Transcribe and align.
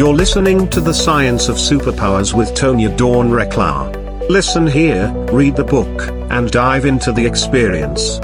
You're 0.00 0.14
listening 0.14 0.66
to 0.70 0.80
The 0.80 0.94
Science 0.94 1.50
of 1.50 1.56
Superpowers 1.56 2.32
with 2.32 2.54
Tonya 2.54 2.96
Dawn 2.96 3.28
Recla. 3.28 4.30
Listen 4.30 4.66
here, 4.66 5.12
read 5.30 5.56
the 5.56 5.64
book, 5.64 6.08
and 6.30 6.50
dive 6.50 6.86
into 6.86 7.12
the 7.12 7.26
experience. 7.26 8.18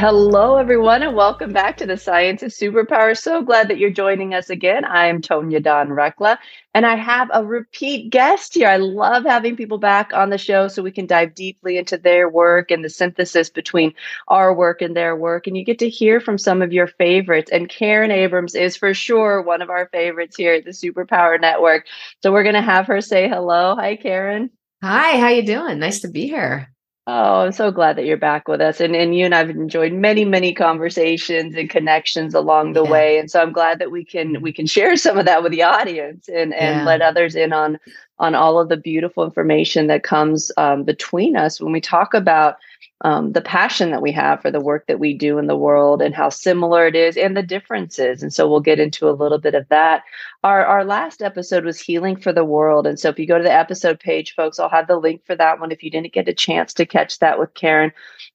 Hello, 0.00 0.56
everyone, 0.56 1.02
and 1.02 1.14
welcome 1.14 1.52
back 1.52 1.76
to 1.76 1.84
the 1.84 1.98
Science 1.98 2.42
of 2.42 2.52
Superpower. 2.52 3.14
So 3.14 3.42
glad 3.42 3.68
that 3.68 3.76
you're 3.76 3.90
joining 3.90 4.32
us 4.32 4.48
again. 4.48 4.82
I'm 4.86 5.20
Tonya 5.20 5.62
Dawn 5.62 5.88
Recla, 5.88 6.38
and 6.72 6.86
I 6.86 6.96
have 6.96 7.28
a 7.34 7.44
repeat 7.44 8.08
guest 8.08 8.54
here. 8.54 8.68
I 8.68 8.78
love 8.78 9.24
having 9.26 9.56
people 9.56 9.76
back 9.76 10.14
on 10.14 10.30
the 10.30 10.38
show 10.38 10.68
so 10.68 10.82
we 10.82 10.90
can 10.90 11.04
dive 11.04 11.34
deeply 11.34 11.76
into 11.76 11.98
their 11.98 12.30
work 12.30 12.70
and 12.70 12.82
the 12.82 12.88
synthesis 12.88 13.50
between 13.50 13.92
our 14.28 14.54
work 14.54 14.80
and 14.80 14.96
their 14.96 15.14
work. 15.14 15.46
And 15.46 15.54
you 15.54 15.66
get 15.66 15.80
to 15.80 15.90
hear 15.90 16.18
from 16.18 16.38
some 16.38 16.62
of 16.62 16.72
your 16.72 16.86
favorites. 16.86 17.50
And 17.52 17.68
Karen 17.68 18.10
Abrams 18.10 18.54
is 18.54 18.78
for 18.78 18.94
sure 18.94 19.42
one 19.42 19.60
of 19.60 19.68
our 19.68 19.86
favorites 19.92 20.34
here 20.34 20.54
at 20.54 20.64
the 20.64 20.70
Superpower 20.70 21.38
Network. 21.38 21.86
So 22.22 22.32
we're 22.32 22.42
going 22.44 22.54
to 22.54 22.62
have 22.62 22.86
her 22.86 23.02
say 23.02 23.28
hello. 23.28 23.76
Hi, 23.76 23.96
Karen. 23.96 24.48
Hi, 24.82 25.18
how 25.18 25.28
you 25.28 25.44
doing? 25.44 25.78
Nice 25.78 26.00
to 26.00 26.08
be 26.08 26.26
here. 26.26 26.72
Oh, 27.06 27.40
I'm 27.40 27.52
so 27.52 27.72
glad 27.72 27.96
that 27.96 28.04
you're 28.04 28.16
back 28.16 28.46
with 28.46 28.60
us. 28.60 28.80
And 28.80 28.94
and 28.94 29.14
you 29.16 29.24
and 29.24 29.34
I've 29.34 29.50
enjoyed 29.50 29.92
many, 29.92 30.24
many 30.24 30.54
conversations 30.54 31.54
and 31.56 31.68
connections 31.68 32.34
along 32.34 32.74
the 32.74 32.84
yeah. 32.84 32.90
way. 32.90 33.18
And 33.18 33.30
so 33.30 33.40
I'm 33.40 33.52
glad 33.52 33.78
that 33.78 33.90
we 33.90 34.04
can 34.04 34.34
mm-hmm. 34.34 34.42
we 34.42 34.52
can 34.52 34.66
share 34.66 34.96
some 34.96 35.18
of 35.18 35.26
that 35.26 35.42
with 35.42 35.52
the 35.52 35.62
audience 35.62 36.28
and 36.28 36.54
and 36.54 36.80
yeah. 36.80 36.84
let 36.84 37.02
others 37.02 37.34
in 37.34 37.52
on 37.52 37.78
on 38.20 38.34
all 38.34 38.60
of 38.60 38.68
the 38.68 38.76
beautiful 38.76 39.24
information 39.24 39.88
that 39.88 40.04
comes 40.04 40.52
um, 40.56 40.84
between 40.84 41.36
us 41.36 41.60
when 41.60 41.72
we 41.72 41.80
talk 41.80 42.14
about 42.14 42.56
um, 43.02 43.32
the 43.32 43.40
passion 43.40 43.90
that 43.90 44.02
we 44.02 44.12
have 44.12 44.42
for 44.42 44.50
the 44.50 44.60
work 44.60 44.86
that 44.86 45.00
we 45.00 45.14
do 45.14 45.38
in 45.38 45.46
the 45.46 45.56
world 45.56 46.02
and 46.02 46.14
how 46.14 46.28
similar 46.28 46.86
it 46.86 46.94
is 46.94 47.16
and 47.16 47.34
the 47.34 47.42
differences. 47.42 48.22
And 48.22 48.32
so 48.32 48.46
we'll 48.48 48.60
get 48.60 48.78
into 48.78 49.08
a 49.08 49.12
little 49.12 49.38
bit 49.38 49.54
of 49.54 49.66
that. 49.70 50.04
Our, 50.44 50.64
our 50.66 50.84
last 50.84 51.22
episode 51.22 51.64
was 51.64 51.80
Healing 51.80 52.16
for 52.16 52.30
the 52.30 52.44
World. 52.44 52.86
And 52.86 53.00
so 53.00 53.08
if 53.08 53.18
you 53.18 53.26
go 53.26 53.38
to 53.38 53.42
the 53.44 53.52
episode 53.52 53.98
page, 54.00 54.34
folks, 54.34 54.58
I'll 54.58 54.68
have 54.68 54.86
the 54.86 54.98
link 54.98 55.24
for 55.24 55.34
that 55.36 55.58
one 55.58 55.72
if 55.72 55.82
you 55.82 55.90
didn't 55.90 56.12
get 56.12 56.28
a 56.28 56.34
chance 56.34 56.74
to 56.74 56.84
catch 56.84 57.18
that 57.20 57.38
with 57.38 57.54
Karen. 57.54 57.90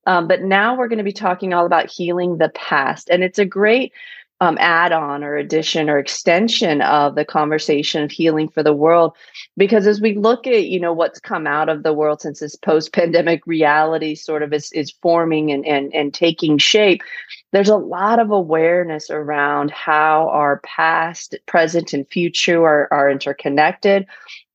Um, 0.07 0.27
but 0.27 0.41
now 0.41 0.75
we're 0.75 0.87
going 0.87 0.97
to 0.97 1.03
be 1.03 1.13
talking 1.13 1.53
all 1.53 1.67
about 1.67 1.91
healing 1.91 2.39
the 2.39 2.49
past. 2.49 3.11
And 3.11 3.23
it's 3.23 3.39
a 3.39 3.45
great 3.45 3.93
um, 4.41 4.57
add 4.59 4.91
on 4.91 5.23
or 5.23 5.35
addition 5.35 5.89
or 5.89 5.97
extension 5.97 6.81
of 6.81 7.15
the 7.15 7.23
conversation 7.23 8.03
of 8.03 8.11
healing 8.11 8.49
for 8.49 8.63
the 8.63 8.73
world. 8.73 9.15
Because 9.55 9.87
as 9.87 10.01
we 10.01 10.15
look 10.15 10.45
at, 10.45 10.65
you 10.65 10.79
know, 10.79 10.91
what's 10.91 11.19
come 11.19 11.47
out 11.47 11.69
of 11.69 11.83
the 11.83 11.93
world 11.93 12.21
since 12.21 12.39
this 12.41 12.55
post 12.55 12.91
pandemic 12.91 13.45
reality 13.47 14.13
sort 14.13 14.43
of 14.43 14.51
is, 14.51 14.71
is 14.73 14.91
forming 15.01 15.51
and, 15.51 15.65
and, 15.65 15.93
and 15.93 16.13
taking 16.13 16.57
shape, 16.57 17.01
there's 17.53 17.69
a 17.69 17.77
lot 17.77 18.19
of 18.19 18.31
awareness 18.31 19.09
around 19.09 19.71
how 19.71 20.27
our 20.29 20.59
past, 20.65 21.35
present, 21.45 21.93
and 21.93 22.07
future 22.09 22.61
are, 22.65 22.89
are 22.91 23.09
interconnected 23.09 24.05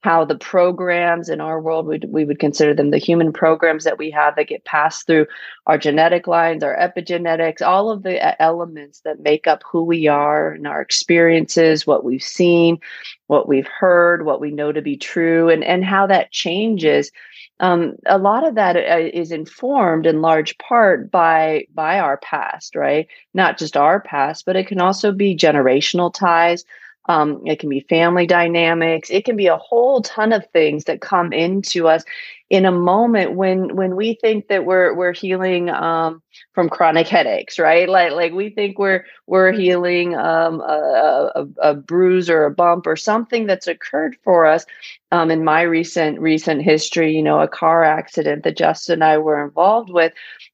how 0.03 0.25
the 0.25 0.37
programs 0.37 1.29
in 1.29 1.41
our 1.41 1.61
world 1.61 1.87
we 1.87 2.01
we 2.09 2.25
would 2.25 2.39
consider 2.39 2.75
them 2.75 2.91
the 2.91 2.98
human 2.98 3.33
programs 3.33 3.84
that 3.84 3.98
we 3.98 4.11
have 4.11 4.34
that 4.37 4.48
get 4.48 4.65
passed 4.65 5.06
through 5.06 5.27
our 5.67 5.77
genetic 5.77 6.27
lines 6.27 6.62
our 6.62 6.77
epigenetics 6.77 7.61
all 7.61 7.91
of 7.91 8.03
the 8.03 8.43
elements 8.43 9.01
that 9.01 9.21
make 9.21 9.47
up 9.47 9.62
who 9.71 9.84
we 9.84 10.06
are 10.06 10.53
and 10.53 10.67
our 10.67 10.81
experiences 10.81 11.87
what 11.87 12.05
we've 12.05 12.23
seen 12.23 12.78
what 13.27 13.47
we've 13.47 13.69
heard 13.69 14.25
what 14.25 14.41
we 14.41 14.51
know 14.51 14.73
to 14.73 14.83
be 14.83 14.97
true 14.97 15.48
and 15.48 15.62
and 15.62 15.84
how 15.84 16.06
that 16.06 16.33
changes. 16.33 17.12
Um, 17.61 17.97
a 18.06 18.17
lot 18.17 18.47
of 18.47 18.55
that 18.55 18.77
uh, 18.77 19.34
informed 19.34 20.06
in 20.06 20.23
large 20.23 20.56
part 20.59 21.11
by 21.11 21.67
by 21.75 22.01
our 22.01 22.16
past 22.16 22.75
right? 22.75 23.06
Not 23.34 23.59
just 23.59 23.77
our 23.77 24.00
past 24.00 24.47
but 24.47 24.56
it 24.56 24.66
can 24.66 24.81
also 24.81 25.12
be 25.12 25.37
generational 25.37 26.12
ties 26.12 26.65
um, 27.10 27.43
it 27.44 27.59
can 27.59 27.69
be 27.69 27.81
family 27.81 28.25
dynamics. 28.25 29.10
It 29.10 29.25
can 29.25 29.34
be 29.34 29.48
a 29.48 29.56
whole 29.56 30.00
ton 30.00 30.32
of 30.32 30.47
things 30.53 30.84
that 30.84 31.00
come 31.00 31.32
into 31.32 31.88
us 31.88 32.04
in 32.50 32.65
a 32.65 32.71
moment 32.71 33.34
when 33.34 33.75
when 33.75 33.97
we 33.97 34.15
think 34.15 34.47
that 34.47 34.65
we're 34.65 34.94
we're 34.94 35.12
healing 35.12 35.71
um, 35.71 36.22
from 36.53 36.69
chronic 36.69 37.09
headaches, 37.09 37.59
right? 37.59 37.88
Like 37.88 38.12
like 38.12 38.32
we 38.32 38.50
think 38.50 38.78
we're 38.78 39.04
we're 39.26 39.50
healing 39.50 40.15
um, 40.15 40.60
a, 40.60 41.32
a, 41.34 41.71
a, 41.71 41.75
bruise 41.75 42.31
or 42.31 42.44
a 42.44 42.50
bump 42.50 42.87
or 42.87 42.94
something 42.94 43.47
that's 43.47 43.66
occurred 43.66 44.16
for 44.22 44.47
us. 44.47 44.65
Um, 45.10 45.32
in 45.32 45.42
my 45.42 45.62
recent 45.62 46.21
recent 46.21 46.62
history, 46.62 47.12
you 47.12 47.25
know, 47.25 47.41
a 47.41 47.48
car 47.48 47.82
accident 47.82 48.44
that 48.44 48.56
Justin 48.56 48.94
and 48.94 49.04
I 49.04 49.19
were 49.19 49.44
involved 49.44 49.91
with. 49.91 50.12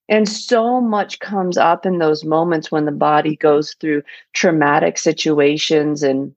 And 0.09 0.27
so 0.27 0.81
much 0.81 1.19
comes 1.19 1.59
up 1.59 1.85
in 1.85 1.99
those 1.99 2.25
moments 2.25 2.71
when 2.71 2.87
the 2.87 2.93
body 2.93 3.37
goes 3.37 3.75
through 3.75 4.03
traumatic 4.33 4.97
situations 4.97 6.03
and 6.03 6.35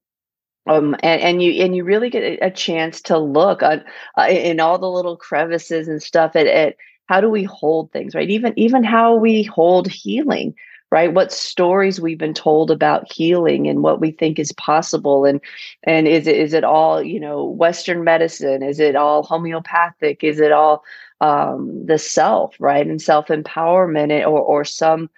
um, 0.70 0.96
and, 1.02 1.22
and, 1.22 1.44
you 1.44 1.64
and 1.64 1.76
you 1.76 1.84
really 1.84 2.10
get 2.10 2.40
a 2.42 2.52
chance 2.52 3.02
to 3.02 3.18
look 3.18 3.64
at, 3.64 3.84
uh, 4.18 4.28
in 4.30 4.60
all 4.60 4.78
the 4.78 4.90
little 4.90 5.18
crevices 5.18 5.88
and 5.88 6.02
stuff 6.02 6.36
at, 6.36 6.48
at 6.48 6.76
how 7.08 7.20
do 7.20 7.30
we 7.30 7.44
hold 7.44 7.92
things 7.92 8.14
right? 8.14 8.30
Even 8.30 8.54
even 8.58 8.84
how 8.84 9.16
we 9.16 9.44
hold 9.44 9.88
healing 9.88 10.54
right? 10.92 11.14
What 11.14 11.32
stories 11.32 12.02
we've 12.02 12.18
been 12.18 12.34
told 12.34 12.72
about 12.72 13.12
healing 13.12 13.68
and 13.68 13.84
what 13.84 14.02
we 14.02 14.12
think 14.12 14.40
is 14.40 14.52
possible 14.54 15.26
and 15.26 15.40
and 15.84 16.08
is 16.08 16.28
it 16.28 16.36
is 16.36 16.54
it 16.54 16.64
all 16.64 17.02
you 17.02 17.20
know 17.20 17.46
western 17.46 18.04
medicine? 18.04 18.64
Is 18.64 18.80
it 18.80 18.96
all 18.96 19.24
homeopathic? 19.24 20.24
Is 20.24 20.40
it 20.40 20.52
all 20.52 20.84
um, 21.22 21.86
the 21.86 21.98
self 21.98 22.56
right? 22.60 22.86
And 22.86 23.02
self 23.02 23.28
empowerment 23.28 24.22
or 24.22 24.40
or 24.40 24.64
some 24.66 25.10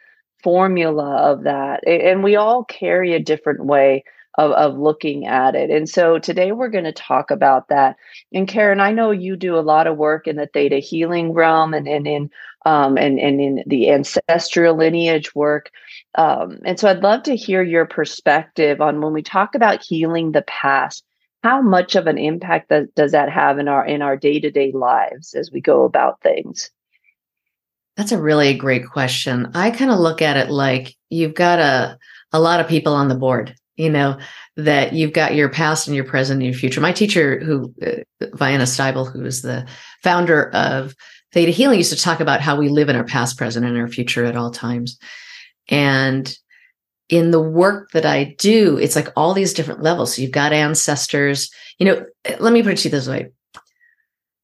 formula 0.44 1.18
of 1.18 1.44
that. 1.44 1.86
And 1.88 2.24
we 2.24 2.36
all 2.36 2.64
carry 2.64 3.14
a 3.14 3.20
different 3.20 3.66
way 3.66 4.04
of, 4.36 4.52
of 4.52 4.78
looking 4.78 5.28
at 5.28 5.56
it. 5.56 5.70
And 5.70 5.90
so 5.90 6.20
today 6.20 6.52
we're 6.52 6.70
going 6.70 6.86
to 6.86 6.92
talk 6.92 7.32
about 7.32 7.68
that. 7.68 7.98
And 8.34 8.48
Karen, 8.48 8.80
I 8.80 8.92
know 8.92 9.12
you 9.12 9.36
do 9.36 9.58
a 9.58 9.62
lot 9.62 9.88
of 9.88 9.98
work 9.98 10.28
in 10.28 10.38
the 10.38 10.48
theta 10.48 10.78
healing 10.78 11.34
realm 11.34 11.74
and, 11.74 11.88
and 11.88 12.08
in 12.08 12.30
um, 12.66 12.98
and, 12.98 13.20
and 13.20 13.42
in 13.42 13.64
the 13.66 13.90
ancestral 13.90 14.78
lineage 14.78 15.34
work. 15.34 15.72
Um, 16.16 16.60
and 16.64 16.80
so 16.80 16.88
I'd 16.88 17.04
love 17.04 17.24
to 17.24 17.36
hear 17.36 17.64
your 17.64 17.86
perspective 17.86 18.82
on 18.82 19.02
when 19.02 19.14
we 19.14 19.24
talk 19.24 19.56
about 19.56 19.84
healing 19.84 20.32
the 20.32 20.44
past, 20.44 21.04
how 21.44 21.62
much 21.62 21.96
of 21.96 22.06
an 22.06 22.20
impact 22.20 22.70
that, 22.70 22.94
does 22.94 23.14
that 23.14 23.32
have 23.32 23.58
in 23.58 23.68
our 23.68 23.84
in 23.84 24.04
our 24.04 24.16
day-to-day 24.16 24.74
lives 24.74 25.34
as 25.34 25.52
we 25.52 25.60
go 25.60 25.86
about 25.86 26.22
things? 26.22 26.70
That's 27.98 28.12
a 28.12 28.22
really 28.22 28.54
great 28.54 28.88
question. 28.88 29.52
I 29.56 29.72
kind 29.72 29.92
of 29.92 30.00
look 30.00 30.22
at 30.22 30.38
it 30.38 30.52
like 30.52 30.96
you've 31.10 31.34
got 31.34 31.60
a 31.60 31.98
a 32.32 32.40
lot 32.40 32.60
of 32.60 32.68
people 32.68 32.94
on 32.94 33.08
the 33.10 33.16
board 33.16 33.56
you 33.82 33.90
know 33.90 34.18
that 34.58 34.94
you've 34.94 35.14
got 35.14 35.34
your 35.34 35.50
past 35.50 35.88
and 35.88 35.96
your 35.96 36.06
present 36.06 36.38
and 36.38 36.46
your 36.46 36.60
future. 36.60 36.82
My 36.82 36.92
teacher 36.92 37.40
who 37.40 37.74
uh, 37.82 38.04
Vianna 38.36 38.68
Stibal 38.68 39.12
who 39.12 39.26
is 39.26 39.42
the 39.42 39.68
founder 40.04 40.52
of 40.52 40.96
theta 41.34 41.52
healing 41.52 41.80
used 41.80 41.94
to 41.94 42.00
talk 42.00 42.20
about 42.20 42.42
how 42.42 42.56
we 42.56 42.70
live 42.70 42.90
in 42.90 42.96
our 42.96 43.04
past 43.04 43.38
present 43.38 43.66
and 43.66 43.78
our 43.78 43.88
future 43.88 44.26
at 44.26 44.36
all 44.36 44.52
times. 44.52 45.00
And 45.70 46.34
in 47.10 47.32
the 47.32 47.42
work 47.42 47.92
that 47.92 48.06
i 48.06 48.34
do 48.38 48.78
it's 48.78 48.96
like 48.96 49.10
all 49.18 49.34
these 49.34 49.54
different 49.54 49.82
levels. 49.82 50.16
So 50.16 50.22
you've 50.22 50.32
got 50.32 50.54
ancestors. 50.54 51.50
You 51.80 51.86
know 51.88 52.06
let 52.40 52.54
me 52.54 52.62
put 52.62 52.74
it 52.74 52.78
to 52.80 52.88
you 52.88 52.92
this 52.92 53.08
way. 53.08 53.32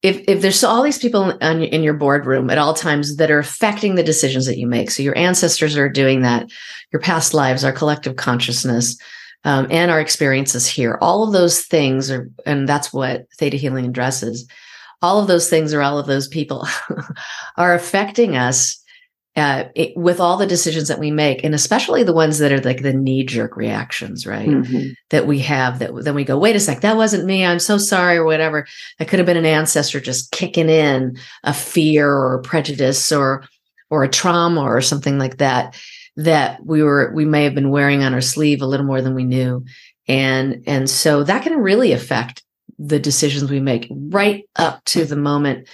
If 0.02 0.24
if 0.26 0.42
there's 0.42 0.64
all 0.64 0.82
these 0.82 0.98
people 0.98 1.30
in, 1.30 1.62
in 1.62 1.82
your 1.84 1.94
boardroom 1.94 2.50
at 2.50 2.58
all 2.58 2.74
times 2.74 3.16
that 3.16 3.30
are 3.30 3.38
affecting 3.38 3.94
the 3.94 4.02
decisions 4.02 4.46
that 4.46 4.58
you 4.58 4.66
make 4.66 4.90
so 4.90 5.02
your 5.02 5.16
ancestors 5.16 5.76
are 5.76 5.88
doing 5.88 6.22
that 6.22 6.50
your 6.92 7.00
past 7.00 7.34
lives 7.34 7.64
our 7.64 7.72
collective 7.72 8.16
consciousness 8.16 8.98
um, 9.44 9.66
and 9.70 9.90
our 9.90 10.00
experiences 10.00 10.66
here. 10.66 10.98
All 11.00 11.22
of 11.22 11.32
those 11.32 11.62
things 11.62 12.10
are, 12.10 12.30
and 12.46 12.68
that's 12.68 12.92
what 12.92 13.26
theta 13.38 13.56
healing 13.56 13.86
addresses. 13.86 14.48
All 15.00 15.20
of 15.20 15.28
those 15.28 15.48
things 15.48 15.72
or 15.72 15.80
all 15.80 15.98
of 15.98 16.06
those 16.06 16.28
people 16.28 16.66
are 17.56 17.74
affecting 17.74 18.36
us 18.36 18.82
uh, 19.36 19.68
it, 19.76 19.96
with 19.96 20.18
all 20.18 20.36
the 20.36 20.46
decisions 20.46 20.88
that 20.88 20.98
we 20.98 21.12
make, 21.12 21.44
and 21.44 21.54
especially 21.54 22.02
the 22.02 22.12
ones 22.12 22.38
that 22.38 22.50
are 22.50 22.60
like 22.60 22.82
the 22.82 22.92
knee 22.92 23.22
jerk 23.22 23.56
reactions, 23.56 24.26
right? 24.26 24.48
Mm-hmm. 24.48 24.88
That 25.10 25.28
we 25.28 25.38
have 25.40 25.78
that 25.78 25.92
then 26.02 26.16
we 26.16 26.24
go, 26.24 26.36
wait 26.36 26.56
a 26.56 26.60
sec, 26.60 26.80
that 26.80 26.96
wasn't 26.96 27.24
me. 27.24 27.46
I'm 27.46 27.60
so 27.60 27.78
sorry, 27.78 28.16
or 28.16 28.24
whatever. 28.24 28.66
That 28.98 29.06
could 29.06 29.20
have 29.20 29.26
been 29.26 29.36
an 29.36 29.46
ancestor 29.46 30.00
just 30.00 30.32
kicking 30.32 30.68
in 30.68 31.16
a 31.44 31.54
fear 31.54 32.10
or 32.10 32.42
prejudice 32.42 33.12
or 33.12 33.44
or 33.90 34.02
a 34.02 34.08
trauma 34.08 34.62
or 34.62 34.80
something 34.80 35.18
like 35.18 35.36
that 35.36 35.76
that 36.18 36.66
we 36.66 36.82
were 36.82 37.12
we 37.14 37.24
may 37.24 37.44
have 37.44 37.54
been 37.54 37.70
wearing 37.70 38.02
on 38.02 38.12
our 38.12 38.20
sleeve 38.20 38.60
a 38.60 38.66
little 38.66 38.84
more 38.84 39.00
than 39.00 39.14
we 39.14 39.24
knew 39.24 39.64
and 40.08 40.64
and 40.66 40.90
so 40.90 41.22
that 41.22 41.44
can 41.44 41.56
really 41.56 41.92
affect 41.92 42.42
the 42.78 42.98
decisions 42.98 43.50
we 43.50 43.60
make 43.60 43.88
right 43.90 44.44
up 44.56 44.84
to 44.84 45.04
the 45.04 45.16
moment 45.16 45.68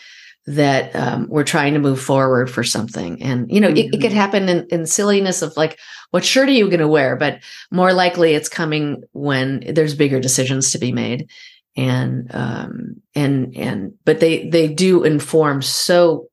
that 0.47 0.95
um, 0.95 1.27
we're 1.31 1.45
trying 1.45 1.73
to 1.73 1.81
move 1.81 1.99
forward 1.99 2.51
for 2.51 2.63
something 2.63 3.23
and 3.23 3.51
you 3.51 3.59
know 3.59 3.69
mm-hmm. 3.69 3.79
it, 3.79 3.95
it, 3.95 4.01
could 4.03 4.11
mm-hmm. 4.11 4.17
happen 4.17 4.49
in, 4.51 4.67
in 4.67 4.87
silliness 4.87 5.41
of 5.41 5.57
like 5.57 5.79
what 6.11 6.25
shirt 6.25 6.49
are 6.49 6.53
you 6.53 6.67
going 6.67 6.79
to 6.79 6.87
wear 6.87 7.17
but 7.17 7.41
more 7.71 7.95
likely 7.95 8.35
it's 8.35 8.49
coming 8.49 9.03
when 9.13 9.61
there's 9.75 9.95
bigger 9.95 10.21
decisions 10.21 10.73
to 10.73 10.79
be 10.79 10.93
made 10.93 11.31
and 11.75 12.31
um 12.35 12.97
and 13.15 13.57
and 13.57 13.95
but 14.05 14.21
they 14.21 14.47
they 14.51 14.69
do 14.69 15.05
inform 15.05 15.63
so 15.63 16.29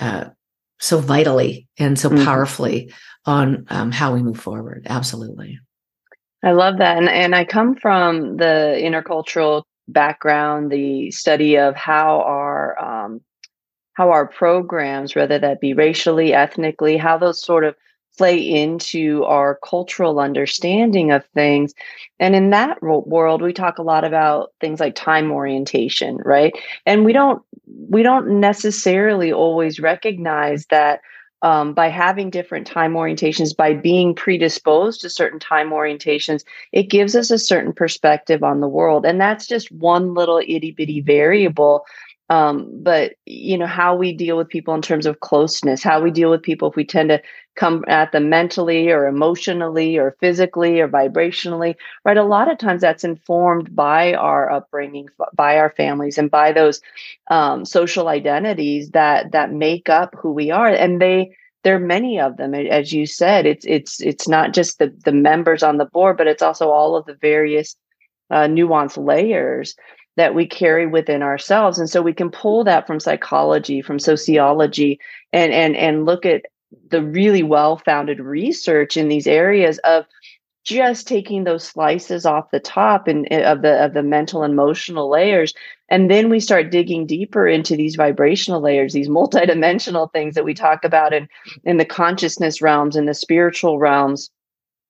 uh 0.00 0.24
so 0.78 0.98
vitally 0.98 1.68
and 1.78 1.98
so 1.98 2.08
mm-hmm. 2.08 2.24
powerfully 2.24 2.90
on 3.26 3.66
um, 3.70 3.92
how 3.92 4.14
we 4.14 4.22
move 4.22 4.38
forward. 4.38 4.86
Absolutely. 4.88 5.58
I 6.42 6.52
love 6.52 6.78
that. 6.78 6.96
And, 6.96 7.08
and 7.08 7.34
I 7.34 7.44
come 7.44 7.74
from 7.74 8.36
the 8.36 8.78
intercultural 8.80 9.64
background, 9.88 10.70
the 10.70 11.10
study 11.10 11.56
of 11.58 11.74
how 11.74 12.20
our 12.20 12.78
um, 12.78 13.20
how 13.94 14.10
our 14.10 14.26
programs, 14.26 15.14
whether 15.14 15.38
that 15.38 15.60
be 15.60 15.72
racially, 15.72 16.34
ethnically, 16.34 16.98
how 16.98 17.16
those 17.16 17.42
sort 17.42 17.64
of 17.64 17.74
play 18.18 18.38
into 18.38 19.24
our 19.24 19.58
cultural 19.64 20.20
understanding 20.20 21.10
of 21.10 21.24
things. 21.34 21.74
And 22.18 22.34
in 22.34 22.50
that 22.50 22.82
world, 22.82 23.42
we 23.42 23.52
talk 23.52 23.78
a 23.78 23.82
lot 23.82 24.04
about 24.04 24.52
things 24.60 24.80
like 24.80 24.94
time 24.94 25.30
orientation, 25.30 26.18
right? 26.24 26.54
And 26.84 27.04
we 27.04 27.12
don't 27.12 27.42
we 27.88 28.02
don't 28.02 28.40
necessarily 28.40 29.32
always 29.32 29.80
recognize 29.80 30.66
that 30.66 31.00
um, 31.42 31.74
by 31.74 31.88
having 31.88 32.30
different 32.30 32.66
time 32.66 32.94
orientations, 32.94 33.56
by 33.56 33.74
being 33.74 34.14
predisposed 34.14 35.00
to 35.00 35.10
certain 35.10 35.38
time 35.38 35.70
orientations, 35.70 36.44
it 36.72 36.84
gives 36.84 37.14
us 37.14 37.30
a 37.30 37.38
certain 37.38 37.72
perspective 37.72 38.42
on 38.42 38.60
the 38.60 38.68
world. 38.68 39.04
And 39.04 39.20
that's 39.20 39.46
just 39.46 39.70
one 39.70 40.14
little 40.14 40.38
itty 40.38 40.70
bitty 40.70 41.00
variable 41.00 41.84
um, 42.28 42.68
but 42.82 43.14
you 43.24 43.56
know 43.56 43.66
how 43.66 43.94
we 43.94 44.12
deal 44.12 44.36
with 44.36 44.48
people 44.48 44.74
in 44.74 44.82
terms 44.82 45.06
of 45.06 45.20
closeness 45.20 45.82
how 45.82 46.00
we 46.00 46.10
deal 46.10 46.30
with 46.30 46.42
people 46.42 46.68
if 46.68 46.76
we 46.76 46.84
tend 46.84 47.08
to 47.08 47.20
come 47.56 47.84
at 47.88 48.12
them 48.12 48.28
mentally 48.28 48.90
or 48.90 49.06
emotionally 49.06 49.96
or 49.96 50.16
physically 50.20 50.80
or 50.80 50.88
vibrationally 50.88 51.74
right? 52.04 52.16
A 52.16 52.22
lot 52.22 52.50
of 52.50 52.58
times 52.58 52.80
that's 52.80 53.04
informed 53.04 53.74
by 53.74 54.14
our 54.14 54.50
upbringing 54.50 55.08
by 55.34 55.58
our 55.58 55.70
families 55.70 56.18
and 56.18 56.30
by 56.30 56.52
those 56.52 56.80
um, 57.30 57.64
social 57.64 58.08
identities 58.08 58.90
that 58.90 59.32
that 59.32 59.52
make 59.52 59.88
up 59.88 60.14
who 60.18 60.32
we 60.32 60.50
are. 60.50 60.68
And 60.68 61.00
they 61.00 61.34
there 61.64 61.76
are 61.76 61.80
many 61.80 62.20
of 62.20 62.36
them 62.36 62.54
as 62.54 62.92
you 62.92 63.06
said 63.06 63.44
it's 63.44 63.66
it's 63.66 64.00
it's 64.00 64.28
not 64.28 64.54
just 64.54 64.78
the 64.78 64.94
the 65.04 65.12
members 65.12 65.64
on 65.64 65.78
the 65.78 65.84
board 65.84 66.16
but 66.16 66.28
it's 66.28 66.42
also 66.42 66.70
all 66.70 66.94
of 66.94 67.04
the 67.06 67.14
various 67.14 67.74
uh, 68.30 68.46
nuanced 68.46 69.04
layers 69.04 69.74
that 70.16 70.34
we 70.34 70.46
carry 70.46 70.86
within 70.86 71.22
ourselves. 71.22 71.78
And 71.78 71.88
so 71.88 72.02
we 72.02 72.12
can 72.12 72.30
pull 72.30 72.64
that 72.64 72.86
from 72.86 73.00
psychology 73.00 73.82
from 73.82 73.98
sociology 73.98 74.98
and 75.32 75.52
and 75.52 75.76
and 75.76 76.04
look 76.04 76.26
at 76.26 76.42
the 76.90 77.02
really 77.02 77.42
well 77.42 77.78
founded 77.78 78.20
research 78.20 78.96
in 78.96 79.08
these 79.08 79.26
areas 79.26 79.78
of 79.78 80.04
just 80.64 81.06
taking 81.06 81.44
those 81.44 81.62
slices 81.62 82.26
off 82.26 82.50
the 82.50 82.58
top 82.58 83.06
and 83.06 83.28
eh, 83.30 83.42
of 83.42 83.62
the 83.62 83.84
of 83.84 83.94
the 83.94 84.02
mental 84.02 84.42
and 84.42 84.52
emotional 84.52 85.08
layers. 85.08 85.54
And 85.88 86.10
then 86.10 86.28
we 86.28 86.40
start 86.40 86.72
digging 86.72 87.06
deeper 87.06 87.46
into 87.46 87.76
these 87.76 87.94
vibrational 87.94 88.60
layers 88.60 88.92
these 88.92 89.08
multidimensional 89.08 90.12
things 90.12 90.34
that 90.34 90.44
we 90.44 90.54
talk 90.54 90.84
about 90.84 91.12
in 91.12 91.28
in 91.64 91.76
the 91.76 91.84
consciousness 91.84 92.60
realms 92.60 92.96
and 92.96 93.06
the 93.06 93.14
spiritual 93.14 93.78
realms 93.78 94.30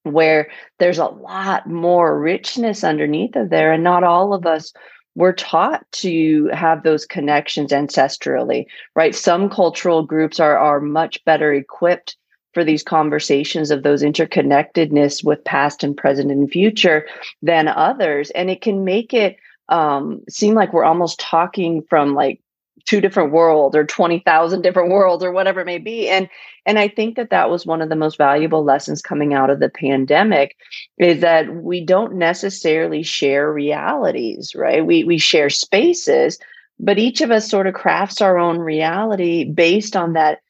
where 0.05 0.49
there's 0.79 0.99
a 0.99 1.07
lot 1.07 1.69
more 1.69 2.19
richness 2.19 2.85
underneath 2.85 3.35
of 3.35 3.51
there. 3.51 3.73
And 3.73 3.83
not 3.83 4.05
all 4.05 4.33
of 4.33 4.47
us 4.47 4.73
we're 5.17 5.33
taught 5.33 5.91
to 5.91 6.49
have 6.53 6.83
those 6.83 7.07
connections 7.07 7.73
ancestrally, 7.73 8.67
right? 8.95 9.15
Some 9.15 9.49
cultural 9.49 10.03
groups 10.05 10.39
are, 10.39 10.59
are 10.59 10.79
much 10.79 11.25
better 11.25 11.53
equipped 11.53 12.17
for 12.53 12.63
these 12.65 12.83
conversations 12.83 13.71
of 13.71 13.83
those 13.83 14.03
interconnectedness 14.03 15.25
with 15.25 15.43
past 15.45 15.83
and 15.83 15.97
present 15.97 16.31
and 16.31 16.51
future 16.51 17.07
than 17.43 17.67
others. 17.67 18.31
And 18.31 18.51
it 18.51 18.61
can 18.61 18.85
make 18.85 19.15
it 19.15 19.37
um, 19.71 20.21
seem 20.29 20.55
like 20.55 20.73
we're 20.73 20.85
almost 20.85 21.19
talking 21.19 21.83
from 21.89 22.15
like 22.15 22.41
two 22.87 23.01
different 23.01 23.33
worlds 23.33 23.77
or 23.77 23.85
20,000 23.85 24.63
different 24.63 24.91
worlds 24.91 25.23
or 25.23 25.33
whatever 25.33 25.61
it 25.61 25.67
may 25.67 25.79
be. 25.79 26.09
And 26.09 26.29
and 26.65 26.79
I 26.79 26.89
think 26.89 27.17
that 27.17 27.31
that 27.31 27.51
was 27.51 27.67
one 27.67 27.83
of 27.83 27.89
the 27.89 27.97
most 27.97 28.17
valuable 28.17 28.65
lessons 28.65 29.03
coming 29.03 29.35
out 29.35 29.51
of 29.51 29.61
the 29.61 29.69
pandemic 29.69 30.57
is 30.99 31.21
that 31.21 31.55
we 31.57 31.85
don't 31.85 32.15
necessarily 32.15 33.03
share 33.03 33.53
realities 33.53 34.55
right? 34.55 34.87
We 34.87 35.05
we 35.05 35.19
share 35.19 35.51
spaces 35.51 36.39
but 36.79 36.99
each 36.99 37.21
of 37.21 37.31
us 37.31 37.49
sort 37.49 37.67
of 37.67 37.75
crafts 37.75 38.21
our 38.21 38.39
own 38.39 38.59
reality 38.59 39.45
based 39.45 39.97
on 39.97 40.13
that 40.13 40.41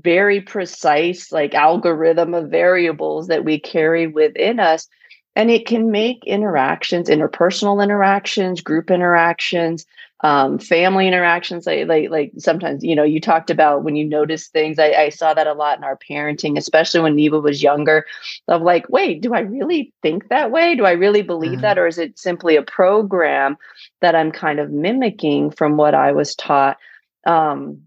very 0.00 0.40
precise 0.40 1.30
like 1.30 1.54
algorithm 1.54 2.34
of 2.34 2.50
variables 2.50 3.28
that 3.28 3.44
we 3.44 3.60
carry 3.60 4.06
within 4.06 4.58
us 4.58 4.88
and 5.36 5.50
it 5.50 5.66
can 5.66 5.90
make 5.90 6.24
interactions 6.24 7.08
interpersonal 7.08 7.82
interactions 7.82 8.60
group 8.60 8.90
interactions 8.90 9.86
um, 10.24 10.58
family 10.58 11.06
interactions. 11.06 11.66
Like, 11.66 11.86
like 11.86 12.10
like 12.10 12.32
sometimes 12.38 12.82
you 12.82 12.96
know 12.96 13.02
you 13.02 13.20
talked 13.20 13.50
about 13.50 13.84
when 13.84 13.94
you 13.94 14.06
notice 14.06 14.48
things. 14.48 14.78
I, 14.78 14.92
I 14.92 15.08
saw 15.10 15.34
that 15.34 15.46
a 15.46 15.52
lot 15.52 15.76
in 15.76 15.84
our 15.84 15.98
parenting 15.98 16.56
especially 16.56 17.00
when 17.00 17.14
neva 17.14 17.38
was 17.38 17.62
younger 17.62 18.06
of 18.48 18.62
like 18.62 18.88
wait 18.88 19.20
do 19.20 19.34
i 19.34 19.40
really 19.40 19.92
think 20.02 20.28
that 20.28 20.50
way? 20.50 20.74
Do 20.74 20.86
i 20.86 20.92
really 20.92 21.22
believe 21.22 21.52
mm-hmm. 21.52 21.60
that? 21.60 21.78
Or 21.78 21.86
is 21.86 21.98
it 21.98 22.18
simply 22.18 22.56
a 22.56 22.62
program 22.62 23.58
that 24.00 24.14
i'm 24.14 24.32
kind 24.32 24.60
of 24.60 24.70
mimicking 24.70 25.50
from 25.50 25.76
what 25.76 25.94
i 25.94 26.10
was 26.12 26.34
taught? 26.34 26.78
Um, 27.26 27.82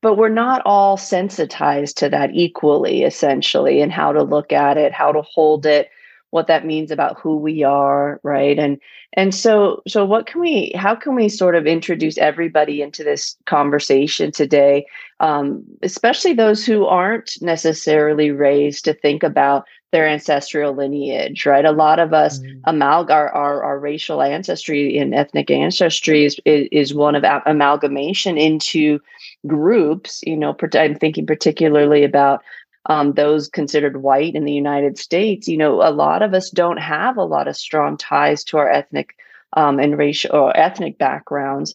but 0.00 0.14
we're 0.14 0.28
not 0.28 0.62
all 0.64 0.96
sensitized 0.96 1.98
to 1.98 2.08
that 2.08 2.30
equally 2.32 3.02
essentially 3.02 3.80
and 3.80 3.92
how 3.92 4.12
to 4.12 4.22
look 4.22 4.52
at 4.52 4.76
it 4.76 4.92
how 4.92 5.12
to 5.12 5.22
hold 5.22 5.66
it 5.66 5.90
what 6.30 6.46
that 6.46 6.66
means 6.66 6.90
about 6.90 7.18
who 7.18 7.36
we 7.36 7.62
are 7.62 8.20
right? 8.22 8.58
And 8.58 8.78
and 9.14 9.34
so 9.34 9.82
so 9.88 10.04
what 10.04 10.26
can 10.26 10.40
we 10.40 10.72
how 10.76 10.94
can 10.94 11.14
we 11.14 11.28
sort 11.28 11.54
of 11.54 11.66
introduce 11.66 12.18
everybody 12.18 12.82
into 12.82 13.02
this 13.02 13.36
conversation 13.46 14.30
today 14.30 14.86
um, 15.20 15.64
especially 15.82 16.34
those 16.34 16.64
who 16.64 16.84
aren't 16.84 17.40
necessarily 17.40 18.30
raised 18.30 18.84
to 18.84 18.94
think 18.94 19.22
about 19.22 19.64
their 19.90 20.06
ancestral 20.06 20.74
lineage 20.74 21.46
right 21.46 21.64
a 21.64 21.72
lot 21.72 21.98
of 21.98 22.12
us 22.12 22.38
mm-hmm. 22.38 22.58
amalg 22.68 23.10
our, 23.10 23.30
our, 23.30 23.62
our 23.62 23.78
racial 23.78 24.22
ancestry 24.22 24.98
and 24.98 25.14
ethnic 25.14 25.50
ancestry 25.50 26.24
is, 26.24 26.38
is 26.44 26.94
one 26.94 27.14
of 27.14 27.24
amalgamation 27.46 28.36
into 28.36 29.00
groups 29.46 30.20
you 30.26 30.36
know 30.36 30.56
i'm 30.74 30.94
thinking 30.94 31.26
particularly 31.26 32.04
about 32.04 32.42
um, 32.88 33.12
those 33.12 33.48
considered 33.48 34.02
white 34.02 34.34
in 34.34 34.44
the 34.44 34.52
United 34.52 34.98
States, 34.98 35.46
you 35.46 35.58
know, 35.58 35.82
a 35.82 35.92
lot 35.92 36.22
of 36.22 36.32
us 36.32 36.48
don't 36.48 36.78
have 36.78 37.18
a 37.18 37.24
lot 37.24 37.46
of 37.46 37.56
strong 37.56 37.98
ties 37.98 38.42
to 38.44 38.56
our 38.56 38.70
ethnic 38.70 39.14
um, 39.56 39.78
and 39.78 39.98
racial 39.98 40.34
or 40.34 40.56
ethnic 40.56 40.98
backgrounds. 40.98 41.74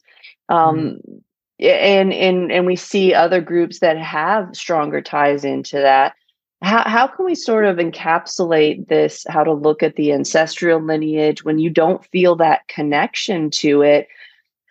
Um, 0.50 1.00
mm. 1.08 1.22
And 1.60 2.12
and 2.12 2.52
and 2.52 2.66
we 2.66 2.76
see 2.76 3.14
other 3.14 3.40
groups 3.40 3.80
that 3.80 3.98
have 3.98 4.56
stronger 4.56 5.02
ties 5.02 5.46
into 5.46 5.78
that. 5.78 6.14
How 6.64 6.88
how 6.88 7.08
can 7.08 7.26
we 7.26 7.36
sort 7.36 7.66
of 7.66 7.78
encapsulate 7.78 8.88
this? 8.88 9.26
How 9.30 9.44
to 9.44 9.54
look 9.54 9.84
at 9.84 9.96
the 9.96 10.12
ancestral 10.12 10.82
lineage 10.82 11.44
when 11.44 11.60
you 11.60 11.70
don't 11.70 12.06
feel 12.08 12.36
that 12.38 12.68
connection 12.68 13.50
to 13.52 13.82
it? 13.82 14.08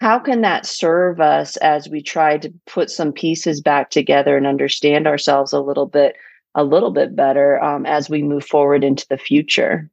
how 0.02 0.18
can 0.18 0.40
that 0.40 0.66
serve 0.66 1.20
us 1.20 1.56
as 1.58 1.88
we 1.88 2.02
try 2.02 2.37
to 2.37 2.52
put 2.66 2.90
some 2.90 3.12
pieces 3.12 3.61
back 3.61 3.88
together 3.88 4.37
and 4.37 4.49
understand 4.49 5.06
ourselves 5.06 5.52
a 5.52 5.61
little 5.61 5.87
bit 5.87 6.16
a 6.56 6.64
little 6.64 6.90
bit 6.90 7.14
better 7.14 7.62
um, 7.62 7.87
as 7.87 8.11
we 8.11 8.20
move 8.20 8.44
forward 8.44 8.82
into 8.82 9.06
the 9.08 9.16
future? 9.16 9.88